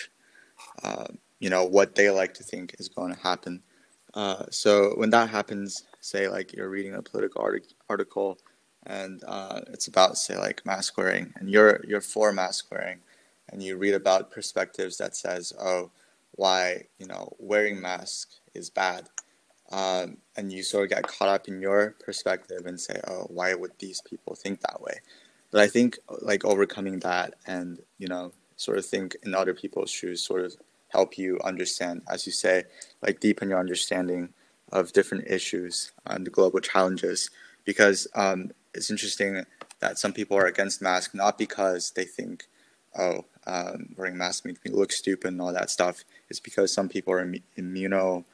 uh, 0.82 1.06
you 1.40 1.48
know 1.48 1.64
what 1.64 1.94
they 1.94 2.10
like 2.10 2.34
to 2.34 2.42
think 2.42 2.76
is 2.78 2.88
going 2.88 3.14
to 3.14 3.20
happen. 3.20 3.62
Uh, 4.14 4.44
so 4.50 4.92
when 4.96 5.10
that 5.10 5.30
happens, 5.30 5.84
say 6.06 6.28
like 6.28 6.52
you're 6.52 6.68
reading 6.68 6.94
a 6.94 7.02
political 7.02 7.42
artic- 7.42 7.74
article 7.88 8.38
and 8.86 9.22
uh, 9.26 9.60
it's 9.68 9.88
about 9.88 10.16
say 10.16 10.36
like 10.38 10.64
mask 10.64 10.96
wearing, 10.96 11.32
and 11.36 11.50
you're 11.50 11.80
you're 11.86 12.00
for 12.00 12.32
mask 12.32 12.70
wearing, 12.70 12.98
and 13.48 13.62
you 13.62 13.76
read 13.76 13.94
about 13.94 14.30
perspectives 14.30 14.96
that 14.98 15.16
says, 15.16 15.52
oh, 15.60 15.90
why 16.32 16.84
you 16.98 17.06
know 17.06 17.34
wearing 17.38 17.80
mask 17.80 18.28
is 18.54 18.70
bad 18.70 19.08
um, 19.70 20.18
and 20.36 20.52
you 20.52 20.62
sort 20.62 20.84
of 20.84 20.90
get 20.90 21.06
caught 21.06 21.28
up 21.28 21.48
in 21.48 21.60
your 21.60 21.96
perspective 22.04 22.66
and 22.66 22.80
say, 22.80 23.00
"Oh, 23.08 23.26
why 23.28 23.54
would 23.54 23.72
these 23.78 24.00
people 24.00 24.34
think 24.34 24.60
that 24.60 24.80
way?" 24.80 25.00
But 25.50 25.60
I 25.60 25.66
think 25.66 25.98
like 26.20 26.44
overcoming 26.44 27.00
that 27.00 27.34
and 27.46 27.80
you 27.98 28.08
know 28.08 28.32
sort 28.56 28.78
of 28.78 28.86
think 28.86 29.16
in 29.22 29.34
other 29.34 29.54
people's 29.54 29.90
shoes 29.90 30.22
sort 30.22 30.44
of 30.44 30.56
help 30.88 31.18
you 31.18 31.40
understand, 31.44 32.02
as 32.08 32.26
you 32.26 32.32
say, 32.32 32.64
like 33.02 33.20
deepen 33.20 33.50
your 33.50 33.58
understanding 33.58 34.32
of 34.72 34.92
different 34.92 35.26
issues 35.28 35.92
and 36.06 36.30
global 36.30 36.60
challenges. 36.60 37.30
Because 37.64 38.06
um, 38.14 38.52
it's 38.74 38.90
interesting 38.90 39.44
that 39.80 39.98
some 39.98 40.12
people 40.12 40.36
are 40.36 40.46
against 40.46 40.82
masks 40.82 41.14
not 41.14 41.38
because 41.38 41.90
they 41.92 42.04
think, 42.04 42.44
"Oh, 42.96 43.24
um, 43.46 43.94
wearing 43.96 44.16
masks 44.16 44.44
makes 44.44 44.64
me 44.64 44.70
look 44.70 44.92
stupid" 44.92 45.28
and 45.28 45.40
all 45.40 45.52
that 45.52 45.70
stuff. 45.70 46.04
It's 46.28 46.40
because 46.40 46.72
some 46.72 46.88
people 46.88 47.12
are 47.12 47.20
Im- 47.20 47.42
immuno 47.58 48.24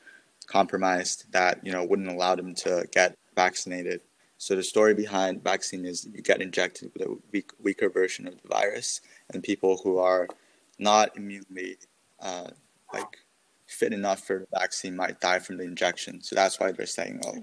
compromised 0.46 1.30
that 1.32 1.64
you 1.64 1.72
know 1.72 1.84
wouldn't 1.84 2.08
allow 2.08 2.34
them 2.34 2.54
to 2.56 2.86
get 2.92 3.16
vaccinated. 3.34 4.00
So 4.38 4.56
the 4.56 4.62
story 4.62 4.92
behind 4.92 5.44
vaccine 5.44 5.86
is 5.86 6.08
you 6.12 6.20
get 6.20 6.42
injected 6.42 6.90
with 6.92 7.06
a 7.06 7.16
weak, 7.30 7.50
weaker 7.62 7.88
version 7.88 8.26
of 8.26 8.42
the 8.42 8.48
virus, 8.48 9.00
and 9.32 9.42
people 9.42 9.80
who 9.82 9.98
are 9.98 10.26
not 10.78 11.16
immunely 11.16 11.78
uh, 12.20 12.48
like 12.92 13.18
fit 13.72 13.92
enough 13.92 14.24
for 14.24 14.40
the 14.40 14.58
vaccine 14.58 14.96
might 14.96 15.20
die 15.20 15.38
from 15.38 15.56
the 15.56 15.64
injection. 15.64 16.20
So 16.22 16.34
that's 16.34 16.60
why 16.60 16.72
they're 16.72 16.86
saying, 16.86 17.20
oh, 17.26 17.36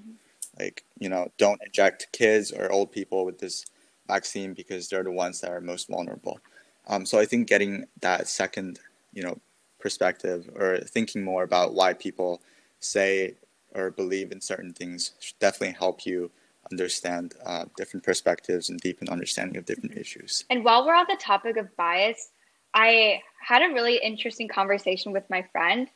like 0.59 0.83
you 0.97 1.09
know, 1.09 1.31
don't 1.37 1.61
inject 1.65 2.07
kids 2.11 2.51
or 2.51 2.71
old 2.71 2.91
people 2.91 3.25
with 3.25 3.39
this 3.39 3.65
vaccine 4.07 4.53
because 4.53 4.89
they're 4.89 5.03
the 5.03 5.11
ones 5.11 5.41
that 5.41 5.51
are 5.51 5.61
most 5.61 5.87
vulnerable. 5.87 6.39
Um, 6.87 7.05
so 7.05 7.19
I 7.19 7.25
think 7.25 7.47
getting 7.47 7.85
that 8.01 8.27
second, 8.27 8.79
you 9.13 9.23
know, 9.23 9.39
perspective 9.79 10.49
or 10.55 10.79
thinking 10.79 11.23
more 11.23 11.43
about 11.43 11.73
why 11.73 11.93
people 11.93 12.41
say 12.79 13.35
or 13.75 13.91
believe 13.91 14.31
in 14.31 14.41
certain 14.41 14.73
things 14.73 15.13
should 15.19 15.37
definitely 15.39 15.75
help 15.77 16.05
you 16.05 16.31
understand 16.71 17.35
uh, 17.45 17.65
different 17.77 18.03
perspectives 18.03 18.69
and 18.69 18.79
deepen 18.79 19.09
understanding 19.09 19.57
of 19.57 19.65
different 19.65 19.95
issues. 19.97 20.45
And 20.49 20.63
while 20.63 20.85
we're 20.85 20.95
on 20.95 21.05
the 21.07 21.17
topic 21.19 21.57
of 21.57 21.75
bias, 21.77 22.31
I 22.73 23.21
had 23.41 23.61
a 23.61 23.73
really 23.73 23.97
interesting 23.97 24.47
conversation 24.47 25.11
with 25.11 25.23
my 25.29 25.43
friend, 25.51 25.87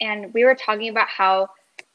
and 0.00 0.32
we 0.34 0.44
were 0.44 0.54
talking 0.54 0.88
about 0.88 1.08
how 1.08 1.48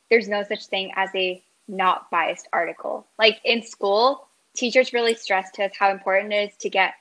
there's 0.10 0.28
no 0.28 0.44
such 0.44 0.68
thing 0.68 0.92
as 0.96 1.10
a 1.16 1.44
not 1.68 2.10
biased 2.10 2.48
article. 2.54 3.06
Like 3.20 3.40
in 3.44 3.64
school, 3.64 4.28
teachers 4.56 4.94
really 4.94 5.16
stress 5.16 5.52
to 5.52 5.66
us 5.66 5.72
how 5.78 5.92
important 5.92 6.34
it 6.34 6.52
is 6.52 6.58
to 6.58 6.70
get 6.70 6.94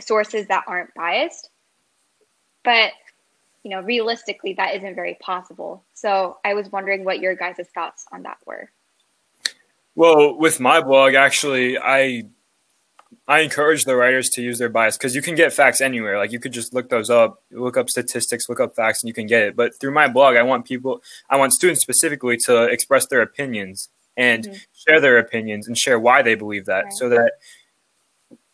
sources 0.00 0.46
that 0.48 0.64
aren't 0.66 0.94
biased. 0.94 1.50
But 2.64 2.92
you 3.62 3.70
know, 3.70 3.82
realistically, 3.82 4.54
that 4.54 4.74
isn't 4.76 4.94
very 4.94 5.18
possible. 5.20 5.84
So 5.92 6.38
I 6.44 6.54
was 6.54 6.72
wondering 6.72 7.04
what 7.04 7.20
your 7.20 7.34
guys' 7.34 7.68
thoughts 7.74 8.06
on 8.10 8.22
that 8.22 8.38
were. 8.46 8.70
Well, 9.94 10.38
with 10.38 10.60
my 10.60 10.80
blog, 10.80 11.14
actually, 11.14 11.76
I 11.76 12.24
I 13.26 13.40
encourage 13.40 13.84
the 13.84 13.96
writers 13.96 14.28
to 14.30 14.42
use 14.42 14.58
their 14.58 14.68
bias 14.68 14.96
because 14.96 15.14
you 15.14 15.22
can 15.22 15.34
get 15.34 15.52
facts 15.52 15.80
anywhere. 15.80 16.18
Like 16.18 16.32
you 16.32 16.40
could 16.40 16.52
just 16.52 16.74
look 16.74 16.88
those 16.88 17.10
up, 17.10 17.42
look 17.50 17.76
up 17.76 17.88
statistics, 17.90 18.48
look 18.48 18.60
up 18.60 18.74
facts, 18.74 19.02
and 19.02 19.08
you 19.08 19.14
can 19.14 19.26
get 19.26 19.42
it. 19.42 19.56
But 19.56 19.78
through 19.78 19.92
my 19.92 20.08
blog, 20.08 20.36
I 20.36 20.42
want 20.42 20.64
people, 20.64 21.02
I 21.28 21.36
want 21.36 21.52
students 21.52 21.80
specifically 21.80 22.36
to 22.46 22.64
express 22.64 23.06
their 23.06 23.22
opinions 23.22 23.88
and 24.16 24.44
Mhm. 24.48 24.66
share 24.72 25.00
their 25.00 25.18
opinions 25.18 25.66
and 25.66 25.78
share 25.78 25.98
why 25.98 26.22
they 26.22 26.34
believe 26.34 26.66
that, 26.66 26.84
Right. 26.84 26.92
so 26.92 27.08
that 27.08 27.32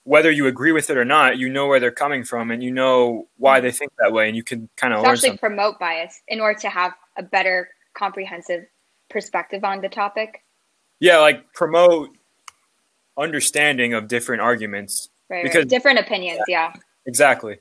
whether 0.04 0.30
you 0.30 0.46
agree 0.46 0.72
with 0.72 0.88
it 0.88 0.96
or 0.96 1.04
not, 1.04 1.36
you 1.36 1.48
know 1.48 1.66
where 1.66 1.80
they're 1.80 1.90
coming 1.90 2.22
from 2.22 2.50
and 2.50 2.62
you 2.62 2.70
know 2.70 3.28
why 3.38 3.60
they 3.60 3.72
think 3.72 3.90
that 3.98 4.12
way, 4.12 4.28
and 4.28 4.36
you 4.36 4.44
can 4.44 4.68
kind 4.76 4.94
of 4.94 5.04
actually 5.04 5.30
something. 5.30 5.38
promote 5.38 5.78
bias 5.80 6.22
in 6.28 6.40
order 6.40 6.58
to 6.60 6.68
have 6.68 6.92
a 7.16 7.22
better 7.22 7.68
comprehensive 7.94 8.66
perspective 9.10 9.64
on 9.64 9.80
the 9.80 9.88
topic. 9.88 10.44
Yeah, 11.00 11.18
like 11.18 11.52
promote 11.52 12.15
understanding 13.16 13.94
of 13.94 14.08
different 14.08 14.42
arguments. 14.42 15.08
Right, 15.28 15.42
Because- 15.42 15.60
right. 15.64 15.68
Different 15.68 15.98
opinions, 15.98 16.40
yeah. 16.48 16.72
Exactly. 17.06 17.58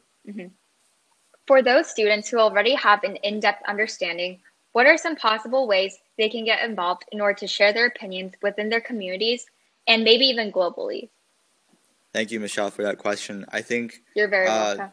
For 1.47 1.61
those 1.61 1.87
students 1.89 2.29
who 2.29 2.39
already 2.39 2.73
have 2.75 3.03
an 3.03 3.17
in 3.17 3.39
depth 3.39 3.61
understanding, 3.67 4.41
what 4.71 4.87
are 4.87 4.97
some 4.97 5.15
possible 5.15 5.67
ways 5.67 5.95
they 6.17 6.27
can 6.29 6.43
get 6.43 6.63
involved 6.67 7.05
in 7.11 7.21
order 7.21 7.37
to 7.39 7.47
share 7.47 7.71
their 7.71 7.85
opinions 7.85 8.33
within 8.41 8.69
their 8.69 8.81
communities 8.81 9.45
and 9.87 10.03
maybe 10.03 10.25
even 10.25 10.51
globally? 10.51 11.09
Thank 12.13 12.31
you, 12.31 12.39
Michelle, 12.39 12.71
for 12.71 12.81
that 12.83 12.97
question. 12.97 13.45
I 13.49 13.61
think 13.61 14.01
You're 14.15 14.27
very 14.27 14.47
Uh, 14.47 14.75
welcome. 14.77 14.91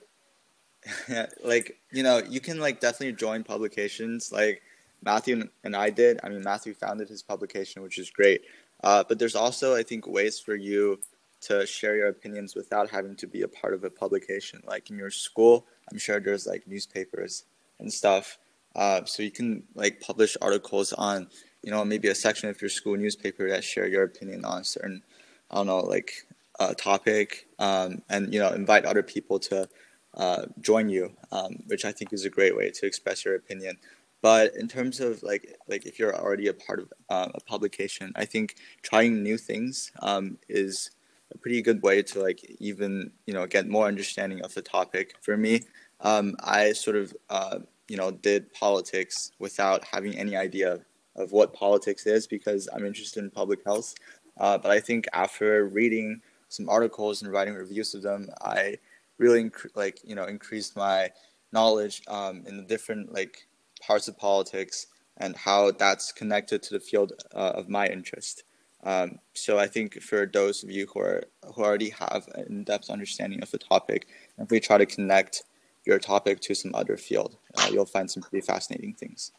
yeah, 1.08 1.26
like 1.42 1.78
you 1.90 2.02
know, 2.02 2.18
you 2.18 2.40
can 2.40 2.58
like 2.60 2.80
definitely 2.80 3.14
join 3.14 3.44
publications 3.44 4.30
like 4.32 4.60
Matthew 5.02 5.48
and 5.64 5.74
I 5.74 5.88
did. 5.90 6.20
I 6.22 6.28
mean, 6.28 6.42
Matthew 6.42 6.74
founded 6.74 7.08
his 7.08 7.22
publication, 7.22 7.82
which 7.82 7.98
is 7.98 8.10
great. 8.10 8.42
Uh, 8.82 9.04
but 9.08 9.18
there's 9.18 9.36
also, 9.36 9.74
I 9.74 9.82
think, 9.82 10.06
ways 10.06 10.38
for 10.38 10.54
you 10.54 10.98
to 11.42 11.66
share 11.66 11.96
your 11.96 12.08
opinions 12.08 12.54
without 12.54 12.88
having 12.90 13.16
to 13.16 13.26
be 13.26 13.42
a 13.42 13.48
part 13.48 13.74
of 13.74 13.84
a 13.84 13.90
publication. 13.90 14.62
Like 14.64 14.90
in 14.90 14.96
your 14.96 15.10
school, 15.10 15.66
I'm 15.90 15.98
sure 15.98 16.20
there's 16.20 16.46
like 16.46 16.66
newspapers 16.66 17.44
and 17.78 17.92
stuff. 17.92 18.38
Uh, 18.74 19.04
so 19.04 19.22
you 19.22 19.30
can 19.30 19.64
like 19.74 20.00
publish 20.00 20.36
articles 20.40 20.92
on, 20.94 21.28
you 21.62 21.70
know, 21.70 21.84
maybe 21.84 22.08
a 22.08 22.14
section 22.14 22.48
of 22.48 22.60
your 22.60 22.70
school 22.70 22.96
newspaper 22.96 23.48
that 23.48 23.64
share 23.64 23.86
your 23.86 24.04
opinion 24.04 24.44
on 24.44 24.64
certain, 24.64 25.02
I 25.50 25.56
don't 25.56 25.66
know, 25.66 25.80
like 25.80 26.26
uh, 26.58 26.74
topic, 26.74 27.48
um, 27.58 28.02
and 28.08 28.32
you 28.32 28.40
know, 28.40 28.50
invite 28.52 28.84
other 28.84 29.02
people 29.02 29.38
to 29.40 29.68
uh, 30.14 30.46
join 30.60 30.88
you, 30.88 31.12
um, 31.32 31.62
which 31.66 31.84
I 31.84 31.92
think 31.92 32.12
is 32.12 32.24
a 32.24 32.30
great 32.30 32.56
way 32.56 32.70
to 32.70 32.86
express 32.86 33.24
your 33.24 33.34
opinion. 33.34 33.78
But 34.22 34.54
in 34.54 34.68
terms 34.68 35.00
of 35.00 35.22
like 35.22 35.56
like 35.68 35.84
if 35.84 35.98
you're 35.98 36.16
already 36.16 36.46
a 36.46 36.54
part 36.54 36.78
of 36.78 36.92
uh, 37.10 37.28
a 37.34 37.40
publication, 37.40 38.12
I 38.16 38.24
think 38.24 38.56
trying 38.82 39.22
new 39.22 39.36
things 39.36 39.90
um, 40.00 40.38
is 40.48 40.90
a 41.34 41.38
pretty 41.38 41.60
good 41.60 41.82
way 41.82 42.02
to 42.02 42.22
like 42.22 42.44
even 42.60 43.10
you 43.26 43.34
know 43.34 43.46
get 43.46 43.68
more 43.68 43.86
understanding 43.86 44.40
of 44.42 44.54
the 44.54 44.62
topic. 44.62 45.16
For 45.20 45.36
me, 45.36 45.62
um, 46.00 46.36
I 46.40 46.72
sort 46.72 46.96
of 46.96 47.14
uh, 47.30 47.58
you 47.88 47.96
know 47.96 48.12
did 48.12 48.52
politics 48.54 49.32
without 49.40 49.84
having 49.84 50.16
any 50.16 50.36
idea 50.36 50.80
of 51.16 51.32
what 51.32 51.52
politics 51.52 52.06
is 52.06 52.26
because 52.26 52.68
I'm 52.72 52.86
interested 52.86 53.22
in 53.22 53.30
public 53.30 53.64
health. 53.64 53.94
Uh, 54.38 54.56
but 54.56 54.70
I 54.70 54.80
think 54.80 55.06
after 55.12 55.66
reading 55.66 56.22
some 56.48 56.68
articles 56.68 57.22
and 57.22 57.32
writing 57.32 57.54
reviews 57.54 57.94
of 57.94 58.02
them, 58.02 58.28
I 58.40 58.78
really 59.18 59.44
inc- 59.44 59.74
like 59.74 59.98
you 60.04 60.14
know 60.14 60.24
increased 60.24 60.76
my 60.76 61.10
knowledge 61.52 62.02
um, 62.08 62.44
in 62.46 62.56
the 62.56 62.62
different 62.62 63.12
like 63.12 63.48
parts 63.86 64.08
of 64.08 64.18
politics 64.18 64.86
and 65.16 65.36
how 65.36 65.70
that's 65.70 66.12
connected 66.12 66.62
to 66.62 66.74
the 66.74 66.80
field 66.80 67.12
uh, 67.34 67.52
of 67.54 67.68
my 67.68 67.86
interest. 67.86 68.44
Um, 68.84 69.18
so 69.34 69.58
I 69.58 69.68
think 69.68 70.02
for 70.02 70.26
those 70.26 70.64
of 70.64 70.70
you 70.70 70.86
who 70.86 71.00
are 71.00 71.24
who 71.54 71.62
already 71.62 71.90
have 71.90 72.26
an 72.34 72.46
in-depth 72.48 72.90
understanding 72.90 73.42
of 73.42 73.50
the 73.50 73.58
topic, 73.58 74.08
if 74.38 74.50
we 74.50 74.58
try 74.58 74.78
to 74.78 74.86
connect 74.86 75.44
your 75.84 75.98
topic 75.98 76.40
to 76.40 76.54
some 76.54 76.74
other 76.74 76.96
field, 76.96 77.36
uh, 77.56 77.68
you'll 77.72 77.86
find 77.86 78.10
some 78.10 78.22
pretty 78.22 78.44
fascinating 78.44 78.94
things. 78.94 79.32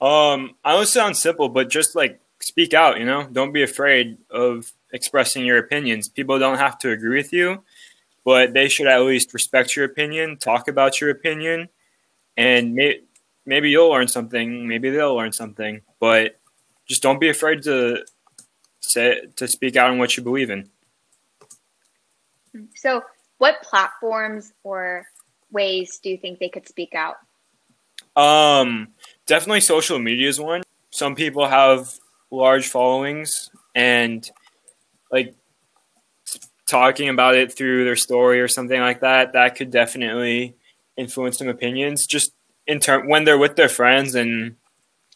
Um, 0.00 0.54
I 0.64 0.74
know 0.74 0.82
it 0.82 0.86
sounds 0.86 1.20
simple, 1.20 1.48
but 1.48 1.70
just 1.70 1.96
like 1.96 2.20
speak 2.40 2.74
out. 2.74 2.98
You 2.98 3.06
know, 3.06 3.26
don't 3.30 3.52
be 3.52 3.62
afraid 3.62 4.18
of 4.30 4.72
expressing 4.92 5.46
your 5.46 5.58
opinions. 5.58 6.08
People 6.08 6.38
don't 6.38 6.58
have 6.58 6.78
to 6.80 6.90
agree 6.90 7.16
with 7.16 7.32
you, 7.32 7.62
but 8.26 8.52
they 8.52 8.68
should 8.68 8.88
at 8.88 9.02
least 9.02 9.32
respect 9.32 9.76
your 9.76 9.84
opinion, 9.84 10.36
talk 10.36 10.66
about 10.66 11.00
your 11.00 11.10
opinion, 11.10 11.68
and 12.36 12.74
may- 12.74 13.02
maybe 13.46 13.70
you'll 13.70 13.88
learn 13.88 14.08
something. 14.08 14.66
Maybe 14.66 14.90
they'll 14.90 15.14
learn 15.14 15.30
something, 15.30 15.80
but 16.00 16.40
just 16.88 17.02
don't 17.02 17.20
be 17.20 17.28
afraid 17.28 17.62
to 17.62 18.04
say 18.80 19.22
to 19.36 19.46
speak 19.46 19.76
out 19.76 19.90
on 19.90 19.98
what 19.98 20.16
you 20.16 20.24
believe 20.24 20.50
in. 20.50 20.68
So, 22.74 23.04
what 23.38 23.62
platforms 23.62 24.52
or 24.64 25.06
ways 25.52 26.00
do 26.02 26.10
you 26.10 26.18
think 26.18 26.40
they 26.40 26.48
could 26.48 26.66
speak 26.66 26.96
out? 26.96 27.18
Um, 28.16 28.88
definitely 29.26 29.60
social 29.60 30.00
media 30.00 30.28
is 30.28 30.40
one. 30.40 30.64
Some 30.90 31.14
people 31.14 31.46
have 31.46 31.94
large 32.32 32.66
followings 32.66 33.50
and 33.76 34.28
like 35.12 35.36
talking 36.66 37.08
about 37.08 37.34
it 37.36 37.52
through 37.52 37.84
their 37.84 37.96
story 37.96 38.40
or 38.40 38.48
something 38.48 38.80
like 38.80 39.00
that. 39.00 39.32
That 39.32 39.54
could 39.56 39.70
definitely 39.70 40.56
influence 40.96 41.38
some 41.38 41.48
opinions. 41.48 42.06
Just 42.06 42.32
in 42.66 42.80
term 42.80 43.08
when 43.08 43.24
they're 43.24 43.38
with 43.38 43.56
their 43.56 43.68
friends 43.68 44.14
and 44.14 44.56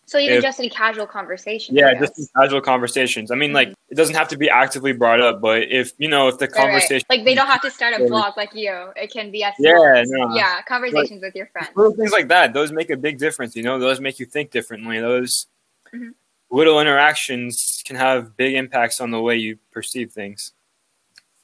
So 0.07 0.19
even 0.19 0.39
If- 0.39 0.43
just 0.43 0.59
in 0.59 0.69
casual 0.71 1.07
conversation. 1.07 1.77
yeah, 1.77 1.95
just 1.95 2.19
in 2.19 2.27
casual 2.37 2.61
conversations. 2.61 3.31
I 3.31 3.37
mean, 3.37 3.53
like 3.53 3.69
it 3.91 3.95
doesn't 3.95 4.17
have 4.17 4.27
to 4.29 4.37
be 4.37 4.51
actively 4.51 4.93
brought 4.93 5.21
up, 5.21 5.41
but 5.41 5.63
if 5.71 5.93
you 5.99 6.09
know 6.09 6.27
if 6.27 6.37
the 6.39 6.47
Right, 6.47 6.55
right. 6.57 6.63
conversation 6.65 7.07
Like 7.09 7.25
they 7.25 7.37
don't 7.37 7.47
have 7.47 7.61
to 7.63 7.71
start 7.71 7.95
a 7.95 8.05
blog 8.07 8.37
like 8.37 8.53
you. 8.53 8.93
It 8.97 9.13
can 9.13 9.31
be 9.31 9.45
as 9.45 9.55
Yeah, 9.61 10.03
no. 10.07 10.35
yeah, 10.35 10.63
conversations 10.63 11.23
with 11.23 11.37
your 11.37 11.47
friends. 11.53 11.69
little 11.77 11.95
things 11.95 12.11
like 12.11 12.27
that 12.27 12.53
those 12.55 12.73
make 12.73 12.91
a 12.91 12.97
big 12.97 13.19
difference 13.19 13.55
you 13.55 13.63
know 13.63 13.79
those 13.79 14.01
make 14.01 14.19
you 14.19 14.27
think 14.27 14.51
differently 14.51 14.99
those 14.99 15.47
Mhm. 15.95 16.15
little 16.51 16.81
interactions 16.81 17.81
can 17.87 17.95
have 17.95 18.37
big 18.37 18.55
impacts 18.55 19.01
on 19.01 19.13
the 19.13 19.21
way 19.21 19.37
you 19.37 19.59
perceive 19.71 20.11
things 20.11 20.53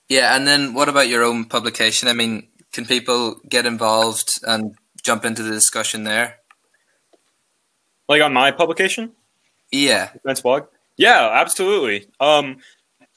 Yeah, 0.08 0.36
and 0.36 0.46
then 0.46 0.72
what 0.74 0.88
about 0.88 1.08
your 1.08 1.24
own 1.24 1.46
publication? 1.46 2.08
I 2.08 2.12
mean, 2.12 2.46
can 2.72 2.86
people 2.86 3.40
get 3.48 3.66
involved 3.66 4.38
and 4.46 4.76
jump 5.02 5.24
into 5.24 5.42
the 5.42 5.50
discussion 5.50 6.04
there? 6.04 6.36
like 8.08 8.22
on 8.22 8.32
my 8.32 8.52
publication 8.52 9.10
Yeah. 9.72 10.12
defense 10.12 10.40
blog 10.40 10.68
yeah 10.96 11.28
absolutely 11.32 12.06
um 12.20 12.58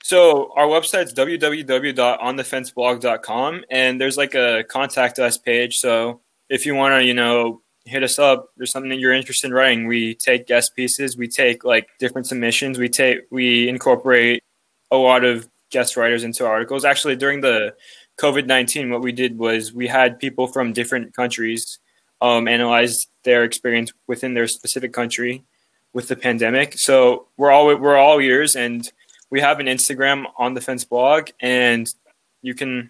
so 0.04 0.52
our 0.56 0.66
website's 0.66 1.14
www.onthefenceblog.com 1.14 3.66
and 3.70 4.02
there's 4.02 4.18
like 4.18 4.34
a 4.34 4.64
contact 4.68 5.20
us 5.20 5.38
page 5.38 5.78
so 5.78 6.22
if 6.50 6.66
you 6.66 6.74
want 6.74 7.00
to 7.00 7.06
you 7.06 7.14
know 7.14 7.62
hit 7.86 8.02
us 8.02 8.18
up 8.18 8.50
there's 8.58 8.72
something 8.72 8.90
that 8.90 8.98
you're 9.00 9.14
interested 9.14 9.46
in 9.48 9.54
writing 9.54 9.86
we 9.86 10.16
take 10.16 10.48
guest 10.48 10.76
pieces 10.76 11.16
we 11.16 11.28
take 11.28 11.64
like 11.64 11.88
different 12.00 12.26
submissions 12.26 12.80
we 12.80 12.90
take 12.90 13.20
we 13.30 13.70
incorporate 13.70 14.42
a 14.90 14.98
lot 14.98 15.24
of 15.24 15.48
guest 15.70 15.98
writers 15.98 16.24
into 16.24 16.46
articles. 16.46 16.86
Actually 16.86 17.16
during 17.16 17.42
the 17.42 17.76
covid-19 18.20 18.92
what 18.92 19.02
we 19.02 19.14
did 19.14 19.38
was 19.38 19.74
we 19.74 19.88
had 19.88 20.20
people 20.20 20.46
from 20.46 20.74
different 20.74 21.16
countries 21.16 21.80
um, 22.22 22.50
analyze 22.50 23.08
their 23.24 23.46
experience 23.46 23.94
within 24.08 24.34
their 24.34 24.48
specific 24.48 24.92
country 24.92 25.44
with 25.94 26.08
the 26.08 26.16
pandemic. 26.16 26.78
So 26.78 27.28
we're 27.38 27.52
all 27.52 27.68
we're 27.78 27.98
all 27.98 28.20
ears 28.20 28.56
and 28.56 28.90
we 29.30 29.42
have 29.42 29.60
an 29.60 29.68
instagram 29.68 30.26
on 30.38 30.54
the 30.54 30.62
fence 30.62 30.84
blog 30.86 31.30
and 31.40 31.88
you 32.42 32.54
can 32.54 32.90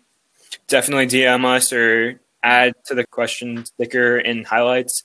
definitely 0.68 1.08
dm 1.08 1.46
us 1.46 1.74
or 1.74 2.20
add 2.44 2.74
to 2.86 2.96
the 2.96 3.06
question 3.06 3.66
sticker 3.66 4.18
and 4.18 4.46
highlights 4.46 5.04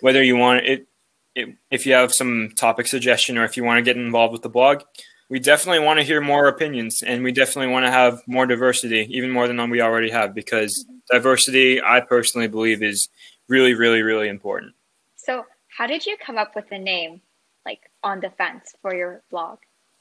whether 0.00 0.22
you 0.22 0.36
want 0.36 0.64
it, 0.64 0.86
it 1.34 1.54
if 1.70 1.86
you 1.86 1.94
have 1.94 2.12
some 2.12 2.50
topic 2.56 2.86
suggestion 2.86 3.36
or 3.36 3.44
if 3.44 3.56
you 3.56 3.64
want 3.64 3.78
to 3.78 3.82
get 3.82 3.96
involved 3.96 4.32
with 4.32 4.42
the 4.42 4.48
blog 4.48 4.82
we 5.28 5.38
definitely 5.40 5.84
want 5.84 5.98
to 5.98 6.04
hear 6.04 6.20
more 6.20 6.46
opinions 6.48 7.02
and 7.02 7.24
we 7.24 7.32
definitely 7.32 7.72
want 7.72 7.84
to 7.84 7.90
have 7.90 8.22
more 8.26 8.46
diversity 8.46 9.06
even 9.10 9.30
more 9.30 9.48
than 9.48 9.70
we 9.70 9.80
already 9.80 10.10
have 10.10 10.34
because 10.34 10.86
diversity 11.10 11.82
i 11.82 12.00
personally 12.00 12.48
believe 12.48 12.82
is 12.82 13.08
really 13.48 13.74
really 13.74 14.02
really 14.02 14.28
important 14.28 14.72
So, 15.16 15.44
how 15.76 15.86
did 15.86 16.06
you 16.06 16.16
come 16.24 16.38
up 16.38 16.54
with 16.54 16.68
the 16.70 16.78
name, 16.78 17.20
like 17.66 17.90
on 18.02 18.20
the 18.20 18.30
fence, 18.30 18.74
for 18.82 18.94
your 18.94 19.22
blog? 19.30 19.58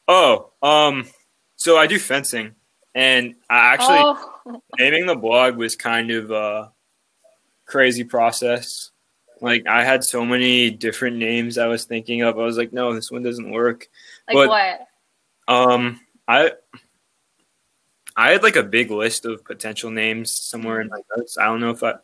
oh 0.07 0.51
um 0.61 1.05
so 1.55 1.77
i 1.77 1.87
do 1.87 1.97
fencing 1.97 2.53
and 2.93 3.35
i 3.49 3.73
actually 3.73 3.99
oh, 3.99 4.61
naming 4.79 5.07
the 5.07 5.15
blog 5.15 5.55
was 5.57 5.75
kind 5.75 6.11
of 6.11 6.29
a 6.31 6.71
crazy 7.65 8.03
process. 8.03 8.91
Like 9.41 9.67
I 9.67 9.83
had 9.83 10.03
so 10.03 10.23
many 10.23 10.69
different 10.69 11.17
names 11.17 11.57
I 11.57 11.67
was 11.67 11.85
thinking 11.85 12.21
of. 12.21 12.39
I 12.39 12.43
was 12.43 12.57
like, 12.57 12.71
no, 12.71 12.93
this 12.93 13.11
one 13.11 13.23
doesn't 13.23 13.49
work. 13.51 13.87
like 14.27 14.35
but- 14.35 14.47
what? 14.49 14.87
Um, 15.47 15.99
I 16.27 16.51
I 18.15 18.31
had 18.31 18.43
like 18.43 18.55
a 18.55 18.63
big 18.63 18.91
list 18.91 19.25
of 19.25 19.43
potential 19.43 19.91
names 19.91 20.31
somewhere 20.31 20.81
in 20.81 20.87
my 20.87 20.99
notes. 21.15 21.37
I 21.37 21.45
don't 21.45 21.59
know 21.59 21.71
if 21.71 21.83
I. 21.83 21.95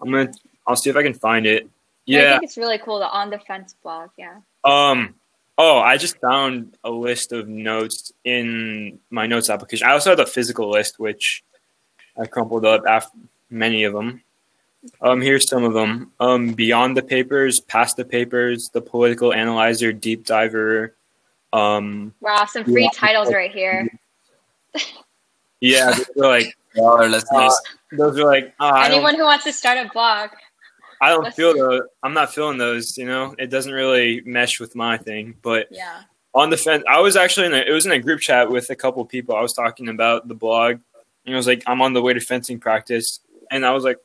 I'm 0.00 0.10
gonna. 0.10 0.32
I'll 0.66 0.76
see 0.76 0.90
if 0.90 0.96
I 0.96 1.02
can 1.02 1.14
find 1.14 1.46
it. 1.46 1.68
Yeah, 2.06 2.28
I 2.28 2.30
think 2.32 2.44
it's 2.44 2.56
really 2.56 2.78
cool. 2.78 2.98
The 2.98 3.08
on 3.08 3.30
the 3.30 3.38
fence 3.38 3.74
blog. 3.82 4.10
Yeah. 4.16 4.38
Um. 4.64 5.14
Oh, 5.58 5.78
I 5.78 5.98
just 5.98 6.18
found 6.20 6.78
a 6.84 6.90
list 6.90 7.32
of 7.32 7.46
notes 7.46 8.12
in 8.24 8.98
my 9.10 9.26
notes 9.26 9.50
application. 9.50 9.86
I 9.86 9.92
also 9.92 10.10
had 10.10 10.20
a 10.20 10.26
physical 10.26 10.70
list, 10.70 10.98
which 10.98 11.44
I 12.18 12.24
crumpled 12.26 12.64
up 12.64 12.84
after 12.86 13.18
many 13.50 13.84
of 13.84 13.92
them. 13.92 14.22
Um, 15.02 15.20
here's 15.20 15.46
some 15.46 15.64
of 15.64 15.74
them. 15.74 16.12
Um, 16.18 16.54
beyond 16.54 16.96
the 16.96 17.02
papers, 17.02 17.60
past 17.60 17.98
the 17.98 18.06
papers, 18.06 18.70
the 18.70 18.80
political 18.80 19.34
analyzer, 19.34 19.92
deep 19.92 20.24
diver. 20.24 20.94
Um, 21.52 22.14
Wow, 22.20 22.44
some 22.46 22.64
free 22.64 22.84
Yeah. 22.84 22.88
titles 22.94 23.32
right 23.32 23.50
here. 23.50 23.88
yeah, 25.60 25.90
those 25.92 26.06
are 26.16 26.28
like 26.28 26.56
All 26.76 26.86
our 27.00 27.08
listeners. 27.08 27.60
those 27.92 28.18
are 28.18 28.24
like 28.24 28.54
uh, 28.60 28.82
Anyone 28.86 29.16
who 29.16 29.24
wants 29.24 29.44
to 29.44 29.52
start 29.52 29.78
a 29.78 29.90
blog. 29.92 30.30
I 31.00 31.08
don't 31.08 31.34
feel 31.34 31.54
those. 31.54 31.82
I'm 32.02 32.12
not 32.12 32.32
feeling 32.34 32.58
those. 32.58 32.96
You 32.98 33.06
know, 33.06 33.34
it 33.38 33.48
doesn't 33.48 33.72
really 33.72 34.20
mesh 34.24 34.60
with 34.60 34.74
my 34.76 34.96
thing. 34.98 35.34
But 35.42 35.68
Yeah. 35.70 36.02
on 36.34 36.50
the 36.50 36.56
fence. 36.56 36.84
I 36.88 37.00
was 37.00 37.16
actually 37.16 37.46
in 37.46 37.54
a, 37.54 37.58
it 37.58 37.72
was 37.72 37.86
in 37.86 37.92
a 37.92 37.98
group 37.98 38.20
chat 38.20 38.50
with 38.50 38.70
a 38.70 38.76
couple 38.76 39.04
people. 39.06 39.34
I 39.34 39.40
was 39.40 39.52
talking 39.52 39.88
about 39.88 40.28
the 40.28 40.34
blog, 40.34 40.78
and 41.26 41.34
I 41.34 41.36
was 41.36 41.46
like, 41.46 41.62
I'm 41.66 41.82
on 41.82 41.92
the 41.94 42.02
way 42.02 42.12
to 42.12 42.20
fencing 42.20 42.60
practice, 42.60 43.18
and 43.50 43.66
I 43.66 43.72
was 43.72 43.82
like, 43.82 43.96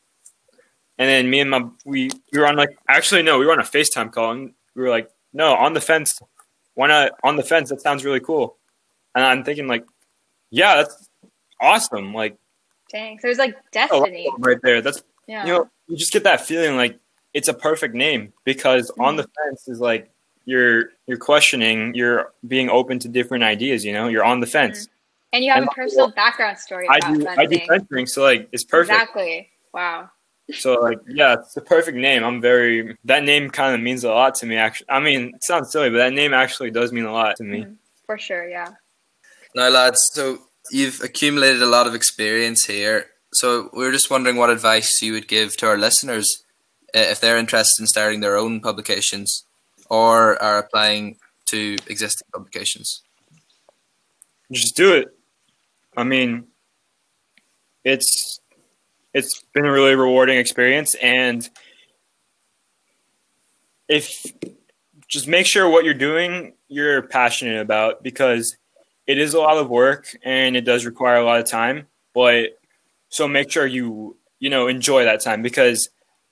and 0.98 1.10
then 1.10 1.30
me 1.30 1.42
and 1.42 1.50
my 1.52 1.66
we 1.86 2.10
we 2.32 2.40
were 2.40 2.48
on 2.48 2.56
like 2.56 2.70
actually 2.88 3.22
no, 3.22 3.38
we 3.38 3.46
were 3.46 3.52
on 3.52 3.60
a 3.60 3.64
Facetime 3.64 4.12
call, 4.12 4.32
and 4.32 4.54
we 4.74 4.82
were 4.82 4.90
like, 4.90 5.10
no, 5.34 5.54
on 5.54 5.74
the 5.74 5.82
fence. 5.82 6.20
Why 6.76 6.88
not 6.88 7.14
on 7.24 7.36
the 7.36 7.44
fence? 7.44 7.70
That 7.70 7.82
sounds 7.82 8.06
really 8.06 8.20
cool. 8.20 8.58
And 9.16 9.24
I'm 9.24 9.44
thinking 9.44 9.68
like, 9.68 9.86
yeah, 10.52 10.76
that's 10.76 11.10
awesome. 11.60 12.14
Like 12.14 12.38
Dang. 12.92 13.20
So 13.20 13.30
like 13.38 13.56
destiny. 13.72 14.30
right 14.40 14.60
there. 14.62 14.82
That's 14.82 15.04
Yeah. 15.28 15.46
you 15.46 15.54
know 15.54 15.70
you 15.88 15.98
just 15.98 16.14
get 16.14 16.24
that 16.24 16.42
feeling 16.42 16.78
like 16.78 17.00
it's 17.34 17.48
a 17.48 17.54
perfect 17.54 17.96
name 17.96 18.34
because 18.44 18.92
on 19.00 19.16
the 19.16 19.24
fence 19.24 19.68
is 19.68 19.80
like 19.80 20.10
you're 20.46 20.92
you're 21.08 21.18
questioning 21.18 21.94
you're 21.96 22.32
being 22.48 22.70
open 22.70 23.00
to 23.00 23.08
different 23.08 23.44
ideas 23.44 23.84
you 23.84 23.92
know 23.92 24.08
you're 24.08 24.24
on 24.24 24.40
the 24.40 24.48
fence 24.48 24.84
mm-hmm. 24.86 24.94
and 25.34 25.44
you 25.44 25.52
have 25.52 25.62
and- 25.62 25.70
a 25.70 25.76
personal 25.76 26.10
background 26.12 26.58
story 26.58 26.88
i 26.90 26.98
about 26.98 27.20
do 27.20 27.28
i 27.28 27.46
do 27.46 27.60
fencing 27.68 28.06
so 28.06 28.22
like 28.22 28.48
it's 28.52 28.64
perfect 28.64 28.94
Exactly. 28.94 29.50
Wow. 29.74 30.10
So 30.54 30.76
like 30.76 31.00
yeah 31.08 31.34
it's 31.34 31.54
the 31.56 31.62
perfect 31.62 31.98
name 31.98 32.24
i'm 32.24 32.40
very 32.40 32.96
that 33.04 33.24
name 33.24 33.50
kind 33.50 33.74
of 33.74 33.82
means 33.82 34.04
a 34.04 34.10
lot 34.10 34.36
to 34.36 34.46
me 34.46 34.56
actually 34.56 34.86
i 34.90 35.00
mean 35.00 35.32
it 35.34 35.44
sounds 35.44 35.72
silly 35.72 35.90
but 35.90 35.98
that 35.98 36.14
name 36.14 36.34
actually 36.36 36.70
does 36.70 36.92
mean 36.92 37.06
a 37.06 37.12
lot 37.12 37.36
to 37.36 37.44
me 37.44 37.62
Mhm. 37.64 37.76
For 38.06 38.20
sure. 38.20 38.48
Yeah. 38.48 38.70
Now, 39.56 39.70
lads, 39.70 40.00
so 40.14 40.38
you've 40.70 41.02
accumulated 41.02 41.64
a 41.64 41.66
lot 41.66 41.88
of 41.88 41.96
experience 41.96 42.66
here. 42.66 43.08
So 43.34 43.70
we 43.74 43.84
are 43.84 43.92
just 43.92 44.12
wondering 44.12 44.36
what 44.38 44.52
advice 44.52 45.02
you 45.02 45.14
would 45.14 45.28
give 45.28 45.58
to 45.58 45.66
our 45.66 45.76
listeners 45.78 46.44
uh, 46.96 47.00
if 47.00 47.20
they're 47.20 47.40
interested 47.40 47.82
in 47.82 47.88
starting 47.88 48.20
their 48.20 48.38
own 48.38 48.60
publications 48.62 49.44
or 49.90 50.40
are 50.40 50.60
applying 50.60 51.18
to 51.48 51.78
existing 51.88 52.28
publications. 52.32 53.02
just 54.52 54.76
do 54.78 54.94
it 54.94 55.08
i 55.98 56.04
mean 56.04 56.46
it's 57.84 58.40
it's 59.16 59.44
been 59.54 59.66
a 59.66 59.72
really 59.72 59.96
rewarding 59.96 60.38
experience 60.38 60.96
and 60.96 61.50
if 63.88 64.26
just 65.08 65.28
make 65.28 65.46
sure 65.46 65.68
what 65.70 65.86
you're 65.86 65.94
doing 65.94 66.54
you're 66.68 67.04
passionate 67.04 67.60
about 67.62 68.04
because 68.04 68.58
it 69.08 69.18
is 69.18 69.34
a 69.34 69.40
lot 69.40 69.58
of 69.58 69.70
work 69.70 70.16
and 70.24 70.56
it 70.56 70.62
does 70.62 70.86
require 70.86 71.18
a 71.18 71.24
lot 71.24 71.40
of 71.40 71.46
time. 71.46 71.88
But 72.14 72.58
so 73.10 73.28
make 73.28 73.52
sure 73.52 73.66
you 73.66 74.18
you 74.40 74.50
know 74.50 74.68
enjoy 74.68 75.06
that 75.06 75.22
time 75.22 75.42
because 75.42 75.90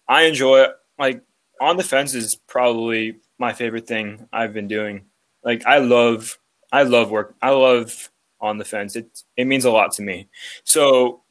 I 0.07 0.23
enjoy 0.23 0.67
like 0.99 1.21
on 1.61 1.77
the 1.77 1.83
fence 1.83 2.13
is 2.13 2.35
probably 2.35 3.17
my 3.37 3.53
favorite 3.53 3.87
thing 3.87 4.27
I've 4.33 4.53
been 4.53 4.67
doing. 4.67 5.05
Like 5.43 5.65
I 5.65 5.77
love 5.79 6.37
I 6.71 6.83
love 6.83 7.11
work. 7.11 7.35
I 7.41 7.51
love 7.51 8.09
on 8.41 8.57
the 8.57 8.65
fence. 8.65 8.95
It 8.95 9.23
it 9.37 9.45
means 9.45 9.65
a 9.65 9.71
lot 9.71 9.93
to 9.93 10.01
me. 10.01 10.27
So 10.63 11.22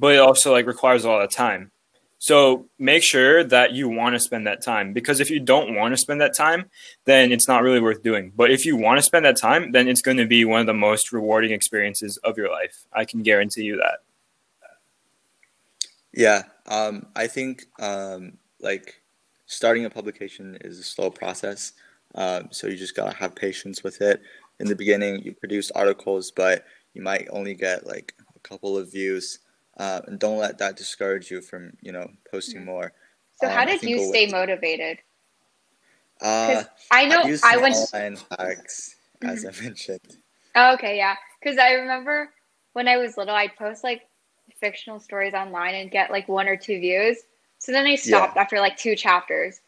but 0.00 0.14
it 0.14 0.18
also 0.18 0.52
like 0.52 0.66
requires 0.66 1.04
a 1.04 1.08
lot 1.08 1.22
of 1.22 1.30
time. 1.30 1.70
So 2.18 2.66
make 2.78 3.02
sure 3.02 3.44
that 3.44 3.72
you 3.72 3.88
want 3.88 4.14
to 4.14 4.20
spend 4.20 4.46
that 4.46 4.62
time 4.62 4.92
because 4.92 5.20
if 5.20 5.30
you 5.30 5.40
don't 5.40 5.74
want 5.74 5.94
to 5.94 5.96
spend 5.96 6.20
that 6.20 6.34
time, 6.34 6.66
then 7.06 7.32
it's 7.32 7.48
not 7.48 7.62
really 7.62 7.80
worth 7.80 8.02
doing. 8.02 8.32
But 8.36 8.50
if 8.50 8.66
you 8.66 8.76
want 8.76 8.98
to 8.98 9.02
spend 9.02 9.24
that 9.24 9.38
time, 9.38 9.72
then 9.72 9.88
it's 9.88 10.02
going 10.02 10.18
to 10.18 10.26
be 10.26 10.44
one 10.44 10.60
of 10.60 10.66
the 10.66 10.74
most 10.74 11.12
rewarding 11.12 11.52
experiences 11.52 12.18
of 12.18 12.36
your 12.36 12.50
life. 12.50 12.84
I 12.92 13.06
can 13.06 13.22
guarantee 13.22 13.62
you 13.62 13.76
that. 13.76 14.00
Yeah, 16.12 16.42
um, 16.66 17.06
I 17.16 17.26
think 17.26 17.66
um, 17.78 18.38
like 18.60 19.00
starting 19.46 19.86
a 19.86 19.90
publication 19.90 20.58
is 20.60 20.78
a 20.78 20.82
slow 20.82 21.10
process. 21.10 21.72
Um, 22.14 22.48
so 22.50 22.66
you 22.66 22.76
just 22.76 22.96
gotta 22.96 23.16
have 23.16 23.34
patience 23.34 23.82
with 23.82 24.02
it. 24.02 24.20
In 24.58 24.66
the 24.66 24.76
beginning, 24.76 25.22
you 25.22 25.32
produce 25.32 25.70
articles, 25.70 26.30
but 26.30 26.66
you 26.92 27.00
might 27.00 27.28
only 27.30 27.54
get 27.54 27.86
like 27.86 28.14
a 28.36 28.38
couple 28.40 28.76
of 28.76 28.92
views, 28.92 29.38
uh, 29.76 30.00
and 30.06 30.18
don't 30.18 30.38
let 30.38 30.58
that 30.58 30.76
discourage 30.76 31.30
you 31.30 31.40
from 31.40 31.72
you 31.80 31.92
know 31.92 32.08
posting 32.30 32.64
more. 32.64 32.92
So 33.36 33.46
Um, 33.46 33.52
how 33.54 33.64
did 33.64 33.82
you 33.82 33.98
stay 33.98 34.26
way- 34.26 34.32
motivated? 34.32 34.98
Uh, 36.20 36.46
Because 36.48 36.66
I 36.90 37.06
know 37.06 37.22
use 37.22 37.42
I 37.44 37.56
went. 37.56 37.74
online 37.74 38.18
hacks, 38.38 38.96
as 39.22 39.44
I 39.46 39.52
mentioned. 39.62 40.00
Oh, 40.54 40.74
okay, 40.74 40.96
yeah. 40.96 41.16
Because 41.40 41.58
I 41.58 41.72
remember 41.72 42.30
when 42.74 42.88
I 42.88 42.96
was 42.98 43.16
little, 43.16 43.34
I'd 43.34 43.56
post 43.56 43.82
like 43.84 44.02
fictional 44.58 45.00
stories 45.00 45.32
online 45.32 45.74
and 45.76 45.90
get 45.90 46.10
like 46.10 46.28
one 46.28 46.48
or 46.48 46.56
two 46.56 46.78
views. 46.80 47.16
So 47.58 47.72
then 47.72 47.86
I 47.86 47.94
stopped 47.94 48.36
after 48.36 48.58
like 48.60 48.76
two 48.76 48.96
chapters. 48.96 49.60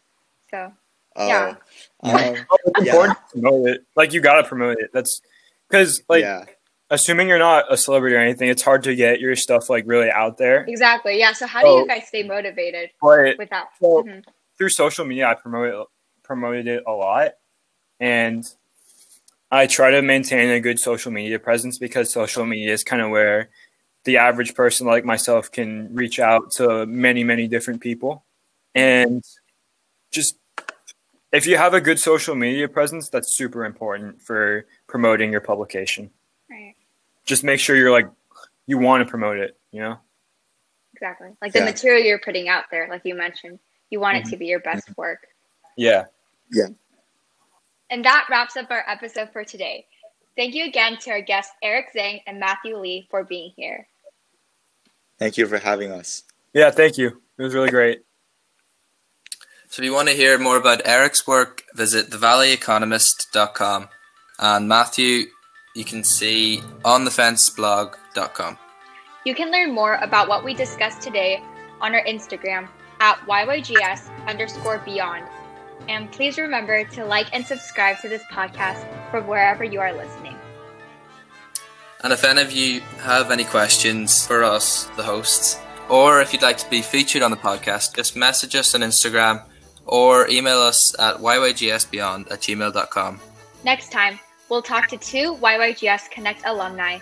So 0.51 0.73
Oh, 1.17 1.29
Yeah. 1.29 1.55
um, 2.03 2.37
It's 2.67 2.87
Yeah. 2.87 2.93
important 2.93 3.17
to 3.17 3.41
promote 3.41 3.69
it. 3.69 3.85
Like 3.97 4.13
you 4.13 4.21
got 4.21 4.41
to 4.43 4.49
promote 4.49 4.79
it. 4.81 4.91
That's 4.93 5.21
because 5.69 6.03
like 6.09 6.23
yeah, 6.23 6.45
assuming 6.93 7.26
you're 7.28 7.38
not 7.38 7.64
a 7.72 7.76
celebrity 7.76 8.14
or 8.14 8.20
anything, 8.20 8.49
it's 8.49 8.62
hard 8.62 8.82
to 8.84 8.95
get 8.95 9.18
your 9.20 9.34
stuff 9.34 9.68
like 9.68 9.84
really 9.86 10.11
out 10.11 10.36
there. 10.38 10.64
exactly, 10.68 11.18
yeah. 11.18 11.32
So 11.32 11.47
how 11.47 11.62
do 11.62 11.66
Oh. 11.68 11.78
you 11.80 11.86
guys 11.88 12.07
stay 12.07 12.22
motivated 12.22 12.90
But 13.01 13.38
with 13.38 13.51
that? 13.51 13.68
So- 13.80 14.05
Mhm. 14.05 14.24
through 14.59 14.68
social 14.68 15.05
media, 15.05 15.26
I 15.28 15.34
promote 15.34 15.88
promoted 16.22 16.68
it 16.68 16.84
a 16.86 16.93
lot, 16.93 17.32
and 17.99 18.45
I 19.51 19.66
try 19.66 19.90
to 19.90 20.01
maintain 20.03 20.49
a 20.51 20.61
good 20.61 20.78
social 20.78 21.11
media 21.11 21.38
presence 21.38 21.76
because 21.78 22.11
social 22.12 22.47
media 22.47 22.72
is 22.72 22.84
kind 22.84 23.03
of 23.03 23.11
where 23.11 23.51
the 24.05 24.16
average 24.18 24.55
person 24.55 24.86
like 24.86 25.05
myself 25.05 25.51
can 25.51 25.93
reach 25.95 26.18
out 26.20 26.51
to 26.53 26.86
many, 26.86 27.22
many 27.24 27.49
different 27.49 27.80
people, 27.80 28.24
and 28.74 29.24
just 30.11 30.36
if 31.32 31.47
you 31.47 31.57
have 31.57 31.74
a 31.74 31.80
good 31.80 31.99
social 31.99 32.34
media 32.34 32.68
presence, 32.68 33.09
that's 33.09 33.32
super 33.32 33.64
important 33.64 34.22
for 34.22 34.66
promoting 34.86 35.32
your 35.32 35.40
publication. 35.40 36.11
Right. 36.51 36.74
Just 37.25 37.45
make 37.45 37.61
sure 37.61 37.77
you're 37.77 37.91
like 37.93 38.09
you 38.66 38.79
want 38.79 39.05
to 39.05 39.11
promote 39.11 39.39
it, 39.39 39.57
you 39.70 39.81
know. 39.81 39.99
Exactly. 40.95 41.31
Like 41.41 41.53
the 41.53 41.61
Yeah. 41.61 41.64
material 41.66 42.05
you're 42.05 42.18
putting 42.20 42.49
out 42.49 42.64
there, 42.70 42.89
like 42.89 43.03
you 43.05 43.14
mentioned, 43.14 43.59
you 43.91 43.99
want 44.01 44.16
Mm-hmm. 44.18 44.29
it 44.29 44.31
to 44.31 44.37
be 44.37 44.47
your 44.47 44.61
best 44.61 44.89
work. 44.97 45.27
Yeah. 45.77 46.05
Yeah. 46.51 46.66
And 47.91 48.05
that 48.05 48.27
wraps 48.31 48.57
up 48.57 48.70
our 48.70 48.85
episode 48.89 49.31
for 49.33 49.45
today. 49.45 49.87
Thank 50.37 50.55
you 50.55 50.64
again 50.64 50.97
to 51.01 51.11
our 51.11 51.20
guests 51.20 51.53
Eric 51.62 51.93
Zhang 51.95 52.23
and 52.27 52.39
Matthew 52.41 52.77
Lee 52.79 53.07
for 53.11 53.23
being 53.25 53.53
here. 53.57 53.87
thank 55.18 55.37
you 55.37 55.47
for 55.47 55.59
having 55.59 55.93
us. 55.93 56.23
Yeah, 56.53 56.70
thank 56.70 56.99
you. 56.99 57.23
It 57.39 57.43
was 57.43 57.55
really 57.55 57.70
great. 57.70 58.03
So 59.68 59.81
if 59.81 59.85
you 59.87 59.93
want 59.95 60.09
to 60.09 60.14
hear 60.14 60.37
more 60.39 60.57
about 60.57 60.85
Eric's 60.87 61.27
work, 61.27 61.62
visit 61.75 62.11
thevalley.economist.com 62.11 63.89
and 64.39 64.68
Matthew, 64.68 65.27
you 65.75 65.85
can 65.85 66.05
see 66.05 66.62
onthefenceblog.com. 66.85 68.59
You 69.25 69.35
can 69.35 69.51
learn 69.51 69.73
more 69.73 69.95
about 69.97 70.29
what 70.29 70.45
we 70.45 70.55
discussed 70.55 71.01
today 71.01 71.43
on 71.81 71.95
our 71.95 72.05
Instagram 72.05 72.68
at 73.01 73.18
YYGS 73.27 74.11
underscore 74.27 74.79
beyond. 74.79 75.25
And 75.89 76.11
please 76.12 76.39
remember 76.39 76.85
to 76.85 77.05
like 77.05 77.27
and 77.33 77.47
subscribe 77.47 77.99
to 78.01 78.09
this 78.09 78.23
podcast 78.33 78.87
from 79.11 79.27
wherever 79.27 79.64
you 79.64 79.81
are 79.81 79.93
listening. 79.93 80.37
And 82.05 82.12
if 82.12 82.25
any 82.25 82.43
of 82.43 82.51
you 82.51 82.81
have 82.99 83.31
any 83.31 83.45
questions 83.45 84.27
for 84.27 84.43
us, 84.43 84.87
the 84.97 85.05
hosts, 85.05 85.59
or 85.89 86.20
if 86.20 86.33
you'd 86.33 86.43
like 86.43 86.59
to 86.59 86.70
be 86.70 86.83
featured 86.83 87.23
on 87.23 87.31
the 87.31 87.37
podcast, 87.37 87.95
just 87.95 88.16
message 88.16 88.57
us 88.57 88.75
on 88.75 88.81
Instagram 88.81 89.45
or 89.87 90.29
email 90.29 90.59
us 90.59 90.99
at 90.99 91.16
yygsbeyond 91.18 92.31
at 92.31 92.41
gmail.com. 92.41 93.20
Next 93.64 93.93
time, 93.93 94.18
we'll 94.53 94.61
talk 94.61 94.87
to 94.87 94.99
two 94.99 95.35
YYGS 95.37 96.11
Connect 96.11 96.43
alumni, 96.45 96.99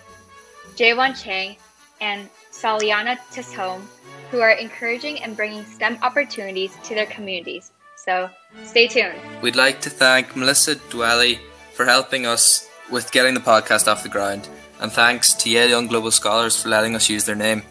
Jaewon 0.76 1.20
Chang 1.20 1.56
and 2.00 2.28
Saliana 2.52 3.18
Tishome, 3.32 3.82
who 4.30 4.38
are 4.38 4.52
encouraging 4.52 5.20
and 5.24 5.36
bringing 5.36 5.64
STEM 5.64 5.98
opportunities 6.00 6.78
to 6.84 6.94
their 6.94 7.06
communities. 7.06 7.72
So 7.96 8.30
stay 8.62 8.86
tuned. 8.86 9.18
We'd 9.42 9.56
like 9.56 9.80
to 9.80 9.90
thank 9.90 10.36
Melissa 10.36 10.76
Dwelly 10.76 11.40
for 11.74 11.84
helping 11.86 12.24
us 12.24 12.68
with 12.88 13.10
getting 13.10 13.34
the 13.34 13.40
podcast 13.40 13.88
off 13.88 14.04
the 14.04 14.08
ground, 14.08 14.48
and 14.80 14.92
thanks 14.92 15.34
to 15.34 15.50
Yale 15.50 15.70
Young 15.70 15.88
Global 15.88 16.12
Scholars 16.12 16.54
for 16.54 16.68
letting 16.68 16.94
us 16.94 17.10
use 17.10 17.24
their 17.24 17.34
name. 17.34 17.64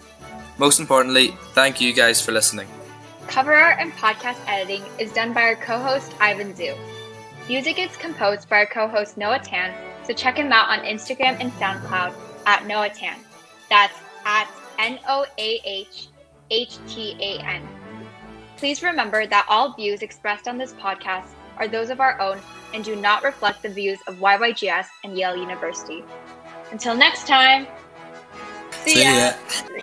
Most 0.57 0.81
importantly, 0.81 1.29
thank 1.53 1.79
you 1.79 1.93
guys 1.93 2.19
for 2.19 2.33
listening. 2.33 2.67
Cover 3.27 3.53
art 3.53 3.77
and 3.79 3.93
podcast 3.93 4.39
editing 4.45 4.83
is 4.99 5.13
done 5.13 5.31
by 5.31 5.43
our 5.43 5.55
co-host 5.55 6.13
Ivan 6.19 6.53
Zhu. 6.53 6.77
Music 7.49 7.79
is 7.79 7.97
composed 7.97 8.47
by 8.47 8.57
our 8.57 8.65
co-host 8.67 9.17
Noah 9.17 9.39
Tan, 9.39 9.73
so 10.05 10.13
check 10.13 10.37
him 10.37 10.51
out 10.51 10.69
on 10.69 10.85
Instagram 10.85 11.35
and 11.39 11.51
SoundCloud 11.53 12.13
at 12.45 12.67
Noah 12.67 12.89
Tan. 12.89 13.17
That's 13.71 13.97
at 14.23 14.47
N 14.77 14.99
O 15.07 15.25
A 15.39 15.59
H 15.65 16.09
H 16.51 16.77
T 16.87 17.17
A 17.19 17.43
N. 17.43 17.67
Please 18.57 18.83
remember 18.83 19.25
that 19.25 19.47
all 19.49 19.73
views 19.73 20.03
expressed 20.03 20.47
on 20.47 20.59
this 20.59 20.73
podcast 20.73 21.29
are 21.57 21.67
those 21.67 21.89
of 21.89 21.99
our 21.99 22.21
own 22.21 22.39
and 22.75 22.83
do 22.83 22.95
not 22.95 23.23
reflect 23.23 23.63
the 23.63 23.69
views 23.69 23.97
of 24.05 24.17
YYGS 24.17 24.85
and 25.03 25.17
Yale 25.17 25.35
University. 25.35 26.03
Until 26.71 26.95
next 26.95 27.25
time, 27.25 27.65
see, 28.83 28.93
See 28.93 29.03
ya. 29.03 29.33
ya. 29.65 29.79